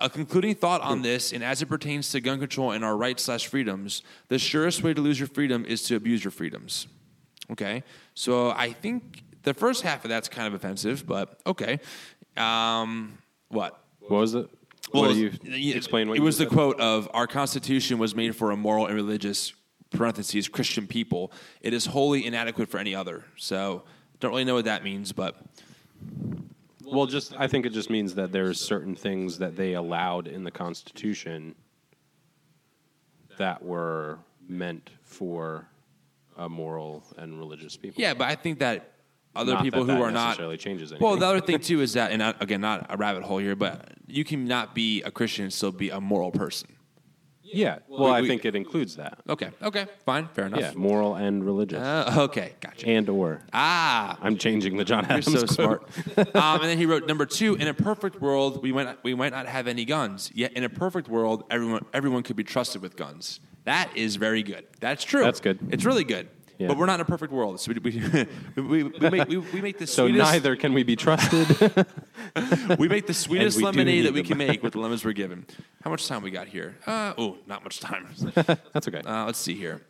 A 0.00 0.08
concluding 0.08 0.54
thought 0.54 0.80
on 0.80 1.02
this, 1.02 1.32
and 1.32 1.42
as 1.42 1.60
it 1.60 1.66
pertains 1.66 2.12
to 2.12 2.20
gun 2.20 2.38
control 2.38 2.70
and 2.70 2.84
our 2.84 2.96
rights 2.96 3.24
slash 3.24 3.48
freedoms, 3.48 4.02
the 4.28 4.38
surest 4.38 4.84
way 4.84 4.94
to 4.94 5.00
lose 5.00 5.18
your 5.18 5.26
freedom 5.26 5.64
is 5.64 5.82
to 5.84 5.96
abuse 5.96 6.22
your 6.22 6.30
freedoms. 6.30 6.86
Okay, 7.50 7.82
so 8.14 8.50
I 8.50 8.72
think 8.72 9.22
the 9.42 9.54
first 9.54 9.82
half 9.82 10.04
of 10.04 10.10
that's 10.10 10.28
kind 10.28 10.46
of 10.46 10.54
offensive, 10.54 11.06
but 11.06 11.40
okay. 11.46 11.80
Um, 12.36 13.18
what? 13.48 13.82
What 14.00 14.20
was 14.20 14.34
it? 14.34 14.48
what 14.92 15.12
do 15.12 15.18
you 15.18 15.74
explain? 15.74 16.08
What 16.08 16.18
it 16.18 16.22
was 16.22 16.38
the 16.38 16.46
quote 16.46 16.80
of 16.80 17.08
our 17.12 17.26
Constitution 17.26 17.98
was 17.98 18.14
made 18.14 18.34
for 18.34 18.50
a 18.50 18.56
moral 18.56 18.86
and 18.86 18.94
religious 18.94 19.52
parentheses 19.90 20.48
Christian 20.48 20.86
people. 20.86 21.32
It 21.60 21.72
is 21.72 21.86
wholly 21.86 22.26
inadequate 22.26 22.68
for 22.68 22.78
any 22.78 22.94
other. 22.94 23.24
So 23.36 23.84
don't 24.20 24.30
really 24.30 24.44
know 24.44 24.54
what 24.54 24.66
that 24.66 24.84
means, 24.84 25.12
but 25.12 25.36
Well, 26.84 27.06
just 27.06 27.34
I 27.38 27.46
think 27.46 27.66
it 27.66 27.70
just 27.70 27.90
means 27.90 28.14
that 28.14 28.32
there's 28.32 28.60
certain 28.60 28.94
things 28.94 29.38
that 29.38 29.56
they 29.56 29.74
allowed 29.74 30.26
in 30.26 30.44
the 30.44 30.50
Constitution 30.50 31.54
that 33.38 33.62
were 33.62 34.18
meant 34.48 34.90
for 35.02 35.68
a 36.38 36.48
moral 36.48 37.04
and 37.16 37.38
religious 37.38 37.76
people. 37.76 38.00
yeah. 38.00 38.14
But 38.14 38.28
I 38.28 38.34
think 38.36 38.60
that 38.60 38.92
other 39.36 39.52
Not 39.54 39.62
people 39.62 39.84
that 39.84 39.92
who 39.92 39.98
that 39.98 40.04
are 40.04 40.10
not 40.10 40.26
necessarily 40.28 40.56
changes 40.56 40.90
anything. 40.92 41.06
Well, 41.06 41.16
the 41.16 41.26
other 41.26 41.40
thing 41.40 41.58
too 41.70 41.80
is 41.82 41.92
that, 41.92 42.10
and 42.12 42.22
again, 42.40 42.60
not 42.60 42.86
a 42.88 42.96
rabbit 42.96 43.22
hole 43.24 43.38
here, 43.38 43.54
but 43.56 43.92
you 44.06 44.24
can 44.24 44.46
not 44.46 44.74
be 44.74 45.02
a 45.02 45.10
Christian 45.10 45.44
and 45.44 45.52
still 45.52 45.70
be 45.72 45.90
a 45.90 46.00
moral 46.00 46.30
person. 46.30 46.68
yeah. 47.42 47.78
Well, 47.88 48.10
I 48.12 48.20
we- 48.22 48.28
think 48.28 48.44
it 48.44 48.54
includes 48.56 48.96
that. 48.96 49.18
Okay, 49.28 49.50
okay, 49.62 49.86
fine, 50.04 50.28
fair 50.28 50.46
enough. 50.46 50.60
Yeah, 50.60 50.72
moral 50.74 51.14
and 51.14 51.44
religious, 51.44 51.78
Uh, 51.80 52.14
okay, 52.28 52.54
gotcha. 52.60 52.86
and 52.88 53.08
or. 53.08 53.42
Ah, 53.52 54.18
I'm 54.22 54.36
changing 54.38 54.76
the 54.76 54.84
John 54.84 55.04
You're 55.04 55.18
Adams. 55.18 55.26
so 55.40 55.46
quote. 55.46 55.50
smart. 55.50 56.34
um, 56.36 56.60
and 56.60 56.64
then 56.70 56.78
he 56.78 56.86
wrote 56.86 57.06
number 57.06 57.26
two. 57.26 57.54
In 57.56 57.68
a 57.68 57.74
perfect 57.74 58.20
world, 58.20 58.62
we 58.62 58.72
might 58.72 58.84
not, 58.84 58.98
we 59.04 59.14
might 59.14 59.32
not 59.32 59.46
have 59.46 59.66
any 59.68 59.84
guns. 59.84 60.30
Yet 60.34 60.52
in 60.54 60.64
a 60.64 60.68
perfect 60.68 61.08
world, 61.08 61.44
everyone 61.50 61.84
everyone 61.94 62.22
could 62.22 62.36
be 62.36 62.44
trusted 62.44 62.82
with 62.82 62.96
guns. 62.96 63.40
That 63.68 63.94
is 63.94 64.16
very 64.16 64.42
good. 64.42 64.64
That's 64.80 65.04
true. 65.04 65.22
That's 65.22 65.40
good. 65.40 65.58
It's 65.70 65.84
really 65.84 66.02
good. 66.02 66.26
Yeah. 66.56 66.68
But 66.68 66.78
we're 66.78 66.86
not 66.86 66.94
in 66.94 67.00
a 67.02 67.04
perfect 67.04 67.34
world, 67.34 67.60
so 67.60 67.70
we 67.70 67.78
we, 67.80 68.26
we, 68.56 68.82
we, 68.82 69.10
make, 69.10 69.28
we, 69.28 69.36
we 69.36 69.60
make 69.60 69.76
the 69.76 69.86
So 69.86 70.06
sweetest 70.06 70.32
neither 70.32 70.56
can 70.56 70.72
we 70.72 70.84
be 70.84 70.96
trusted. 70.96 71.46
we 72.78 72.88
make 72.88 73.06
the 73.06 73.12
sweetest 73.12 73.60
lemonade 73.60 74.06
that 74.06 74.14
we 74.14 74.22
them. 74.22 74.28
can 74.28 74.38
make 74.38 74.62
with 74.62 74.72
the 74.72 74.78
lemons 74.84 75.04
we're 75.04 75.12
given. 75.12 75.44
How 75.84 75.90
much 75.90 76.08
time 76.08 76.22
we 76.22 76.30
got 76.30 76.48
here? 76.48 76.76
Uh, 76.86 77.12
oh, 77.18 77.36
not 77.46 77.62
much 77.62 77.78
time. 77.80 78.08
That's 78.72 78.88
okay. 78.88 79.02
Uh, 79.04 79.26
let's 79.26 79.38
see 79.38 79.54
here. 79.54 79.82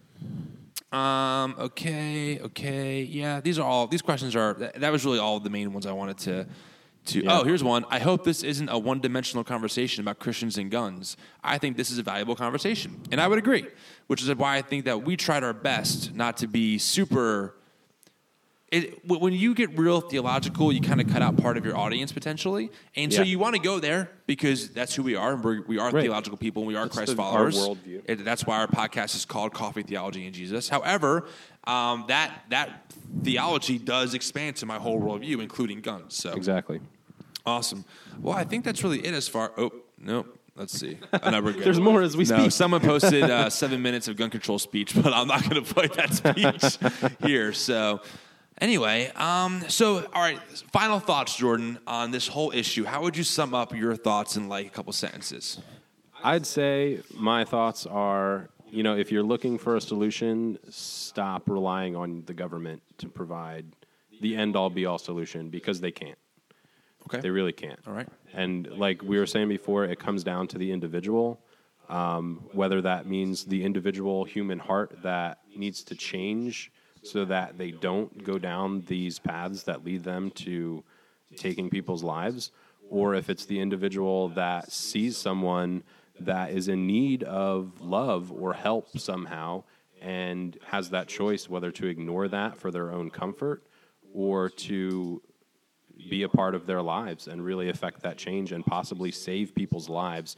Um, 0.91 1.55
okay, 1.57 2.41
okay, 2.41 3.03
yeah. 3.03 3.41
These 3.41 3.61
are 3.61 3.65
all. 3.65 3.87
These 3.87 4.03
questions 4.03 4.35
are. 4.35 4.55
That, 4.55 4.81
that 4.81 4.91
was 4.91 5.05
really 5.05 5.21
all 5.21 5.39
the 5.39 5.51
main 5.51 5.73
ones 5.73 5.87
I 5.87 5.93
wanted 5.93 6.19
to. 6.19 6.47
To 7.07 7.23
Yeah. 7.25 7.39
oh, 7.41 7.45
here's 7.45 7.65
one. 7.65 7.85
I 7.89 7.99
hope 8.01 8.25
this 8.25 8.43
isn't 8.43 8.69
a 8.69 8.79
one-dimensional 8.79 9.43
conversation 9.45 10.03
about 10.03 10.19
Christians 10.19 10.59
and 10.59 10.71
guns. 10.71 11.17
I 11.43 11.57
think 11.59 11.77
this 11.79 11.91
is 11.91 11.99
a 11.99 12.03
valuable 12.03 12.37
conversation, 12.37 13.01
and 13.11 13.21
I 13.21 13.27
would 13.29 13.39
agree. 13.39 13.67
Which 14.09 14.23
is 14.23 14.35
why 14.35 14.57
I 14.59 14.63
think 14.63 14.85
that 14.85 15.03
we 15.05 15.17
tried 15.17 15.43
our 15.43 15.55
best 15.55 16.15
not 16.15 16.37
to 16.39 16.47
be 16.47 16.77
super 16.79 17.55
it, 18.71 19.03
when 19.09 19.33
you 19.33 19.55
get 19.55 19.79
real 19.79 20.03
theological, 20.03 20.71
you 20.71 20.83
kind 20.83 21.01
of 21.01 21.09
cut 21.09 21.23
out 21.23 21.39
part 21.39 21.57
of 21.57 21.65
your 21.65 21.75
audience 21.75 22.13
potentially, 22.13 22.71
and 22.95 23.11
so 23.11 23.23
Yeah. 23.23 23.29
you 23.29 23.39
want 23.39 23.55
to 23.57 23.63
go 23.63 23.79
there 23.81 24.11
because 24.27 24.69
that's 24.69 24.95
who 24.95 25.03
we 25.03 25.17
are. 25.17 25.33
and 25.33 25.43
We're, 25.43 25.63
we 25.63 25.79
are 25.79 25.91
Right. 25.91 26.03
theological 26.03 26.37
people, 26.37 26.65
and 26.65 26.69
we 26.69 26.77
are 26.77 26.87
Christ 26.87 27.17
the- 27.17 27.23
our 27.23 27.33
followers. 27.33 27.57
worldview. 27.57 28.03
It- 28.05 28.27
that's 28.27 28.45
why 28.45 28.59
our 28.59 28.67
podcast 28.67 29.17
is 29.17 29.25
called 29.25 29.55
Coffee 29.55 29.83
Theology 29.83 30.27
and 30.27 30.35
Jesus. 30.35 30.69
However, 30.69 31.25
um, 31.69 32.05
that 32.09 32.45
that 32.49 32.93
theology 33.23 33.79
does 33.79 34.15
expand 34.15 34.57
to 34.57 34.67
my 34.67 34.79
whole 34.79 35.01
worldview, 35.01 35.41
including 35.41 35.81
guns. 35.81 36.15
So 36.15 36.33
exactly. 36.33 36.81
awesome. 37.47 37.85
Well, 38.21 38.35
I 38.35 38.45
think 38.45 38.65
that's 38.65 38.83
really 38.83 39.01
it 39.01 39.15
as 39.15 39.29
far. 39.29 39.53
Oh 39.57 39.73
no. 39.99 40.27
Let's 40.57 40.77
see. 40.77 40.99
Oh, 41.13 41.31
no, 41.31 41.41
good. 41.41 41.63
There's 41.63 41.79
more 41.79 42.03
as 42.03 42.17
we 42.17 42.25
no, 42.25 42.37
speak. 42.37 42.51
Someone 42.51 42.81
posted 42.81 43.23
uh, 43.23 43.49
seven 43.51 43.81
minutes 43.81 44.09
of 44.09 44.17
gun 44.17 44.29
control 44.29 44.59
speech, 44.59 44.93
but 44.93 45.13
I'm 45.13 45.29
not 45.29 45.49
going 45.49 45.65
to 45.65 45.73
play 45.73 45.87
that 45.87 46.13
speech 46.15 47.17
here. 47.25 47.53
So, 47.53 48.01
anyway, 48.61 49.13
um, 49.15 49.63
so 49.69 50.05
all 50.13 50.21
right. 50.21 50.41
Final 50.73 50.99
thoughts, 50.99 51.37
Jordan, 51.37 51.79
on 51.87 52.11
this 52.11 52.27
whole 52.27 52.51
issue. 52.51 52.83
How 52.83 53.03
would 53.03 53.17
you 53.17 53.23
sum 53.23 53.55
up 53.55 53.73
your 53.73 53.95
thoughts 53.95 54.37
in 54.37 54.49
like 54.49 54.67
a 54.67 54.71
couple 54.71 54.93
sentences? 54.93 55.61
I'd 56.25 56.45
say 56.45 57.03
my 57.15 57.45
thoughts 57.45 57.87
are, 57.87 58.51
you 58.71 58.83
know, 58.83 58.97
if 58.97 59.11
you're 59.11 59.23
looking 59.23 59.59
for 59.59 59.77
a 59.77 59.81
solution, 59.81 60.59
stop 60.71 61.49
relying 61.49 61.97
on 61.97 62.23
the 62.27 62.35
government 62.35 62.83
to 62.99 63.09
provide 63.09 63.67
the 64.21 64.37
end 64.37 64.57
all 64.57 64.71
be 64.71 64.87
all 64.87 64.99
solution 64.99 65.49
because 65.49 65.81
they 65.81 65.91
can't. 65.91 66.19
Okay. 67.07 67.21
They 67.21 67.31
really 67.31 67.53
can't. 67.53 67.79
All 67.87 67.95
right. 67.95 68.09
And 68.35 68.67
like 68.77 69.03
we 69.03 69.19
were 69.19 69.27
saying 69.27 69.49
before, 69.49 69.85
it 69.85 69.99
comes 69.99 70.25
down 70.25 70.49
to 70.49 70.59
the 70.59 70.71
individual, 70.71 71.41
um, 71.89 72.45
whether 72.53 72.83
that 72.83 73.07
means 73.07 73.45
the 73.45 73.65
individual 73.65 74.25
human 74.25 74.59
heart 74.59 74.99
that 75.03 75.39
needs 75.57 75.83
to 75.85 75.95
change 75.95 76.71
so 77.03 77.25
that 77.25 77.57
they 77.57 77.71
don't 77.71 78.25
go 78.25 78.39
down 78.39 78.83
these 78.87 79.19
paths 79.19 79.63
that 79.63 79.85
lead 79.85 80.05
them 80.05 80.31
to 80.33 80.85
taking 81.37 81.71
people's 81.71 82.03
lives, 82.03 82.51
or 82.91 83.15
if 83.15 83.31
it's 83.31 83.47
the 83.47 83.59
individual 83.61 84.29
that 84.31 84.71
sees 84.71 85.17
someone 85.17 85.83
that 86.21 86.51
is 86.51 86.69
in 86.69 86.87
need 86.87 87.23
of 87.23 87.81
love 87.81 88.33
or 88.33 88.53
help 88.53 88.99
somehow 88.99 89.65
and 90.01 90.59
has 90.67 90.91
that 90.91 91.09
choice 91.09 91.49
whether 91.49 91.71
to 91.73 91.87
ignore 91.87 92.29
that 92.29 92.57
for 92.57 92.71
their 92.71 92.91
own 92.93 93.11
comfort 93.11 93.65
or 94.13 94.49
to 94.49 95.21
be 96.11 96.23
a 96.23 96.29
part 96.29 96.55
of 96.55 96.67
their 96.67 96.83
lives 96.83 97.27
and 97.27 97.45
really 97.45 97.69
affect 97.69 98.03
that 98.03 98.17
change 98.17 98.53
and 98.53 98.65
possibly 98.65 99.11
save 99.11 99.55
people's 99.55 99.89
lives 99.89 100.37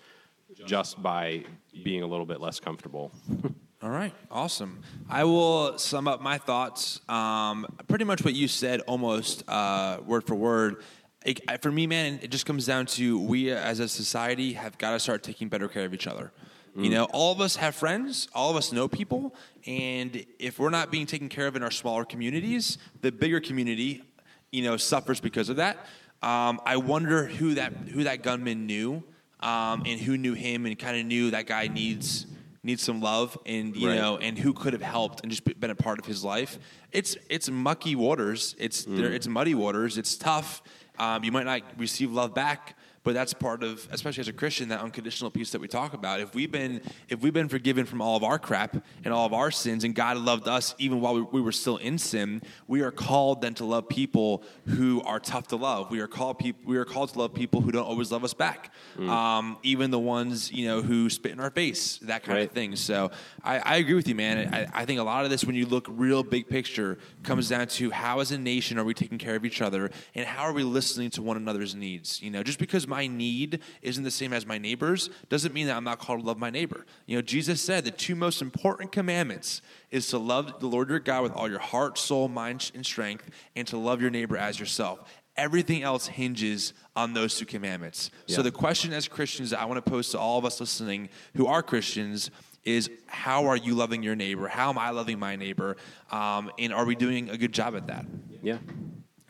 just 0.66 1.02
by 1.02 1.44
being 1.84 2.02
a 2.02 2.06
little 2.06 2.26
bit 2.26 2.40
less 2.40 2.58
comfortable. 2.58 3.12
All 3.82 3.90
right, 3.90 4.12
awesome. 4.30 4.82
I 5.08 5.24
will 5.24 5.78
sum 5.78 6.06
up 6.06 6.20
my 6.20 6.36
thoughts. 6.36 7.00
Um, 7.08 7.66
pretty 7.88 8.04
much 8.04 8.22
what 8.22 8.34
you 8.34 8.46
said, 8.46 8.80
almost 8.80 9.42
uh, 9.48 10.00
word 10.04 10.26
for 10.26 10.34
word. 10.34 10.82
It, 11.24 11.62
for 11.62 11.70
me, 11.70 11.86
man, 11.86 12.18
it 12.22 12.30
just 12.30 12.46
comes 12.46 12.64
down 12.66 12.86
to 12.86 13.18
we 13.20 13.50
as 13.50 13.78
a 13.78 13.88
society 13.88 14.54
have 14.54 14.78
got 14.78 14.92
to 14.92 15.00
start 15.00 15.22
taking 15.22 15.48
better 15.48 15.68
care 15.68 15.84
of 15.84 15.92
each 15.94 16.06
other. 16.06 16.32
You 16.76 16.88
know, 16.88 17.04
all 17.12 17.32
of 17.32 17.40
us 17.40 17.56
have 17.56 17.74
friends, 17.74 18.28
all 18.32 18.48
of 18.50 18.56
us 18.56 18.72
know 18.72 18.86
people, 18.86 19.34
and 19.66 20.24
if 20.38 20.60
we're 20.60 20.70
not 20.70 20.92
being 20.92 21.04
taken 21.04 21.28
care 21.28 21.48
of 21.48 21.56
in 21.56 21.64
our 21.64 21.70
smaller 21.70 22.04
communities, 22.04 22.78
the 23.02 23.10
bigger 23.10 23.40
community, 23.40 24.04
you 24.52 24.62
know, 24.62 24.76
suffers 24.76 25.18
because 25.20 25.48
of 25.48 25.56
that. 25.56 25.78
Um, 26.22 26.60
I 26.64 26.76
wonder 26.76 27.26
who 27.26 27.54
that 27.54 27.72
who 27.92 28.04
that 28.04 28.22
gunman 28.22 28.66
knew, 28.66 29.02
um, 29.40 29.82
and 29.84 30.00
who 30.00 30.16
knew 30.16 30.34
him, 30.34 30.64
and 30.64 30.78
kind 30.78 30.98
of 31.00 31.06
knew 31.06 31.32
that 31.32 31.46
guy 31.46 31.66
needs 31.66 32.26
needs 32.62 32.82
some 32.82 33.00
love, 33.00 33.36
and 33.46 33.74
you 33.76 33.88
Right. 33.88 33.96
know, 33.96 34.18
and 34.18 34.38
who 34.38 34.52
could 34.52 34.72
have 34.72 34.82
helped 34.82 35.22
and 35.22 35.30
just 35.30 35.42
been 35.58 35.70
a 35.70 35.74
part 35.74 35.98
of 35.98 36.06
his 36.06 36.22
life. 36.22 36.58
It's 36.92 37.16
it's 37.28 37.50
mucky 37.50 37.96
waters. 37.96 38.54
It's 38.58 38.84
there, 38.84 39.12
it's 39.12 39.26
muddy 39.26 39.56
waters. 39.56 39.98
It's 39.98 40.16
tough. 40.16 40.62
Um, 41.00 41.24
you 41.24 41.32
might 41.32 41.46
not 41.46 41.62
receive 41.78 42.12
love 42.12 42.34
back, 42.34 42.76
but 43.02 43.14
that's 43.14 43.32
part 43.32 43.62
of, 43.62 43.88
especially 43.90 44.20
as 44.20 44.28
a 44.28 44.32
Christian, 44.32 44.68
that 44.68 44.80
unconditional 44.80 45.30
peace 45.30 45.50
that 45.52 45.60
we 45.60 45.68
talk 45.68 45.94
about. 45.94 46.20
If 46.20 46.34
we've 46.34 46.50
been 46.50 46.82
if 47.08 47.20
we've 47.20 47.32
been 47.32 47.48
forgiven 47.48 47.86
from 47.86 48.02
all 48.02 48.16
of 48.16 48.22
our 48.22 48.38
crap 48.38 48.76
and 49.04 49.14
all 49.14 49.24
of 49.24 49.32
our 49.32 49.50
sins, 49.50 49.84
and 49.84 49.94
God 49.94 50.18
loved 50.18 50.46
us 50.46 50.74
even 50.78 51.00
while 51.00 51.14
we, 51.14 51.22
we 51.22 51.40
were 51.40 51.52
still 51.52 51.78
in 51.78 51.96
sin, 51.96 52.42
we 52.66 52.82
are 52.82 52.90
called 52.90 53.40
then 53.40 53.54
to 53.54 53.64
love 53.64 53.88
people 53.88 54.42
who 54.66 55.00
are 55.02 55.18
tough 55.18 55.48
to 55.48 55.56
love. 55.56 55.90
We 55.90 56.00
are 56.00 56.06
called 56.06 56.38
people. 56.38 56.60
We 56.66 56.76
are 56.76 56.84
called 56.84 57.10
to 57.10 57.18
love 57.18 57.32
people 57.32 57.62
who 57.62 57.72
don't 57.72 57.86
always 57.86 58.12
love 58.12 58.22
us 58.22 58.34
back, 58.34 58.72
um, 58.98 59.56
even 59.62 59.90
the 59.90 59.98
ones 59.98 60.52
you 60.52 60.66
know 60.66 60.82
who 60.82 61.08
spit 61.08 61.32
in 61.32 61.40
our 61.40 61.50
face, 61.50 61.98
that 62.02 62.22
kind 62.22 62.40
of 62.40 62.50
thing. 62.50 62.76
So 62.76 63.10
I, 63.42 63.58
I 63.60 63.76
agree 63.76 63.94
with 63.94 64.08
you, 64.08 64.14
man. 64.14 64.52
I, 64.52 64.82
I 64.82 64.84
think 64.84 65.00
a 65.00 65.04
lot 65.04 65.24
of 65.24 65.30
this, 65.30 65.44
when 65.44 65.54
you 65.56 65.64
look 65.64 65.86
real 65.88 66.22
big 66.22 66.48
picture, 66.48 66.98
comes 67.22 67.48
down 67.48 67.66
to 67.66 67.90
how, 67.90 68.20
as 68.20 68.30
a 68.30 68.38
nation, 68.38 68.78
are 68.78 68.84
we 68.84 68.92
taking 68.92 69.18
care 69.18 69.36
of 69.36 69.46
each 69.46 69.62
other, 69.62 69.90
and 70.14 70.26
how 70.26 70.42
are 70.42 70.52
we 70.52 70.64
listening 70.64 71.08
to 71.10 71.22
one 71.22 71.38
another's 71.38 71.74
needs. 71.74 72.20
You 72.20 72.30
know, 72.30 72.42
just 72.42 72.58
because 72.58 72.86
my 72.90 73.06
need 73.06 73.60
isn't 73.80 74.04
the 74.04 74.10
same 74.10 74.34
as 74.34 74.44
my 74.44 74.58
neighbor's 74.58 75.08
doesn't 75.30 75.54
mean 75.54 75.66
that 75.68 75.76
I'm 75.76 75.84
not 75.84 75.98
called 75.98 76.20
to 76.20 76.26
love 76.26 76.38
my 76.38 76.50
neighbor. 76.50 76.84
You 77.06 77.16
know, 77.16 77.22
Jesus 77.22 77.62
said 77.62 77.86
the 77.86 77.90
two 77.90 78.14
most 78.14 78.42
important 78.42 78.92
commandments 78.92 79.62
is 79.90 80.06
to 80.08 80.18
love 80.18 80.60
the 80.60 80.66
Lord 80.66 80.90
your 80.90 80.98
God 80.98 81.22
with 81.22 81.32
all 81.32 81.48
your 81.48 81.58
heart, 81.58 81.96
soul, 81.96 82.28
mind, 82.28 82.70
and 82.74 82.84
strength, 82.84 83.30
and 83.56 83.66
to 83.68 83.78
love 83.78 84.02
your 84.02 84.10
neighbor 84.10 84.36
as 84.36 84.60
yourself. 84.60 85.10
Everything 85.36 85.82
else 85.82 86.06
hinges 86.06 86.74
on 86.94 87.14
those 87.14 87.38
two 87.38 87.46
commandments. 87.46 88.10
So 88.26 88.42
the 88.42 88.50
question 88.50 88.92
as 88.92 89.08
Christians 89.08 89.50
that 89.50 89.60
I 89.60 89.64
want 89.64 89.82
to 89.82 89.90
pose 89.90 90.10
to 90.10 90.18
all 90.18 90.38
of 90.38 90.44
us 90.44 90.60
listening 90.60 91.08
who 91.34 91.46
are 91.46 91.62
Christians 91.62 92.30
is 92.64 92.90
how 93.06 93.46
are 93.46 93.56
you 93.56 93.74
loving 93.74 94.02
your 94.02 94.16
neighbor? 94.16 94.48
How 94.48 94.68
am 94.68 94.76
I 94.76 94.90
loving 94.90 95.18
my 95.18 95.36
neighbor? 95.36 95.76
Um, 96.10 96.50
and 96.58 96.74
are 96.74 96.84
we 96.84 96.94
doing 96.94 97.30
a 97.30 97.38
good 97.38 97.52
job 97.52 97.74
at 97.74 97.86
that? 97.86 98.04
Yeah, 98.42 98.58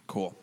Cool. 0.07 0.37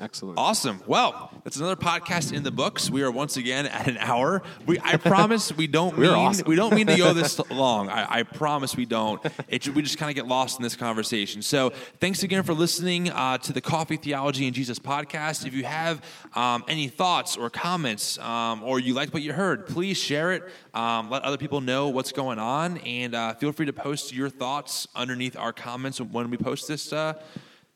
Excellent. 0.00 0.38
Awesome. 0.38 0.82
Well, 0.86 1.30
that's 1.44 1.56
another 1.56 1.76
podcast 1.76 2.32
in 2.32 2.42
the 2.42 2.50
books. 2.50 2.90
We 2.90 3.02
are 3.02 3.10
once 3.10 3.36
again 3.36 3.66
at 3.66 3.88
an 3.88 3.96
hour. 3.98 4.42
We, 4.66 4.78
I 4.80 4.96
promise 4.96 5.52
we 5.52 5.66
don't 5.66 5.98
mean 5.98 6.10
awesome. 6.10 6.48
we 6.48 6.56
don't 6.56 6.74
mean 6.74 6.86
to 6.88 6.96
go 6.96 7.12
this 7.12 7.38
long. 7.50 7.88
I, 7.88 8.18
I 8.18 8.22
promise 8.22 8.76
we 8.76 8.84
don't. 8.84 9.24
It, 9.48 9.68
we 9.68 9.82
just 9.82 9.98
kind 9.98 10.10
of 10.10 10.16
get 10.16 10.26
lost 10.26 10.58
in 10.58 10.62
this 10.62 10.76
conversation. 10.76 11.42
So, 11.42 11.70
thanks 12.00 12.22
again 12.22 12.42
for 12.42 12.54
listening 12.54 13.10
uh, 13.10 13.38
to 13.38 13.52
the 13.52 13.60
Coffee 13.60 13.96
Theology 13.96 14.46
and 14.46 14.54
Jesus 14.54 14.78
podcast. 14.78 15.46
If 15.46 15.54
you 15.54 15.64
have 15.64 16.02
um, 16.34 16.64
any 16.68 16.88
thoughts 16.88 17.36
or 17.36 17.50
comments, 17.50 18.18
um, 18.18 18.62
or 18.62 18.78
you 18.78 18.94
liked 18.94 19.12
what 19.12 19.22
you 19.22 19.32
heard, 19.32 19.66
please 19.66 19.96
share 19.96 20.32
it. 20.32 20.44
Um, 20.74 21.10
let 21.10 21.22
other 21.22 21.38
people 21.38 21.60
know 21.60 21.88
what's 21.88 22.12
going 22.12 22.38
on, 22.38 22.78
and 22.78 23.14
uh, 23.14 23.34
feel 23.34 23.52
free 23.52 23.66
to 23.66 23.72
post 23.72 24.12
your 24.12 24.28
thoughts 24.28 24.86
underneath 24.94 25.36
our 25.36 25.52
comments 25.52 26.00
when 26.00 26.30
we 26.30 26.36
post 26.36 26.68
this 26.68 26.92
uh, 26.92 27.14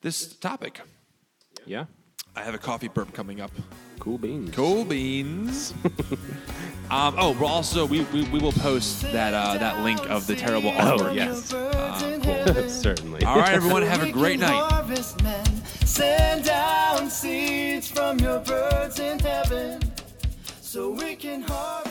this 0.02 0.34
topic. 0.36 0.80
Yeah, 1.70 1.84
I 2.34 2.42
have 2.42 2.54
a 2.54 2.58
coffee 2.58 2.88
burp 2.88 3.14
coming 3.14 3.40
up. 3.40 3.52
cool 4.00 4.18
beans. 4.18 4.52
Cool 4.56 4.84
beans. 4.84 5.72
um, 6.90 7.14
oh, 7.16 7.36
we'll 7.38 7.48
also 7.48 7.86
we, 7.86 8.00
we, 8.06 8.24
we 8.30 8.40
will 8.40 8.50
post 8.50 9.02
that 9.12 9.34
uh, 9.34 9.56
that 9.56 9.84
link 9.84 10.00
of 10.10 10.26
the 10.26 10.34
terrible 10.34 10.72
artwork. 10.72 11.10
Oh, 11.10 11.12
yes. 11.12 11.52
Uh, 11.52 12.68
Certainly. 12.68 13.22
All 13.22 13.38
right, 13.38 13.52
everyone, 13.52 13.82
have 13.82 14.02
a 14.02 14.10
great 14.10 14.40
night. 14.40 14.96
Send 15.84 16.44
down 16.44 17.08
seeds 17.08 17.86
from 17.86 18.18
your 18.18 18.40
birds 18.40 18.98
in 18.98 19.20
heaven 19.20 19.80
so 20.60 20.90
we 20.90 21.14
can 21.14 21.42
harvest. 21.42 21.89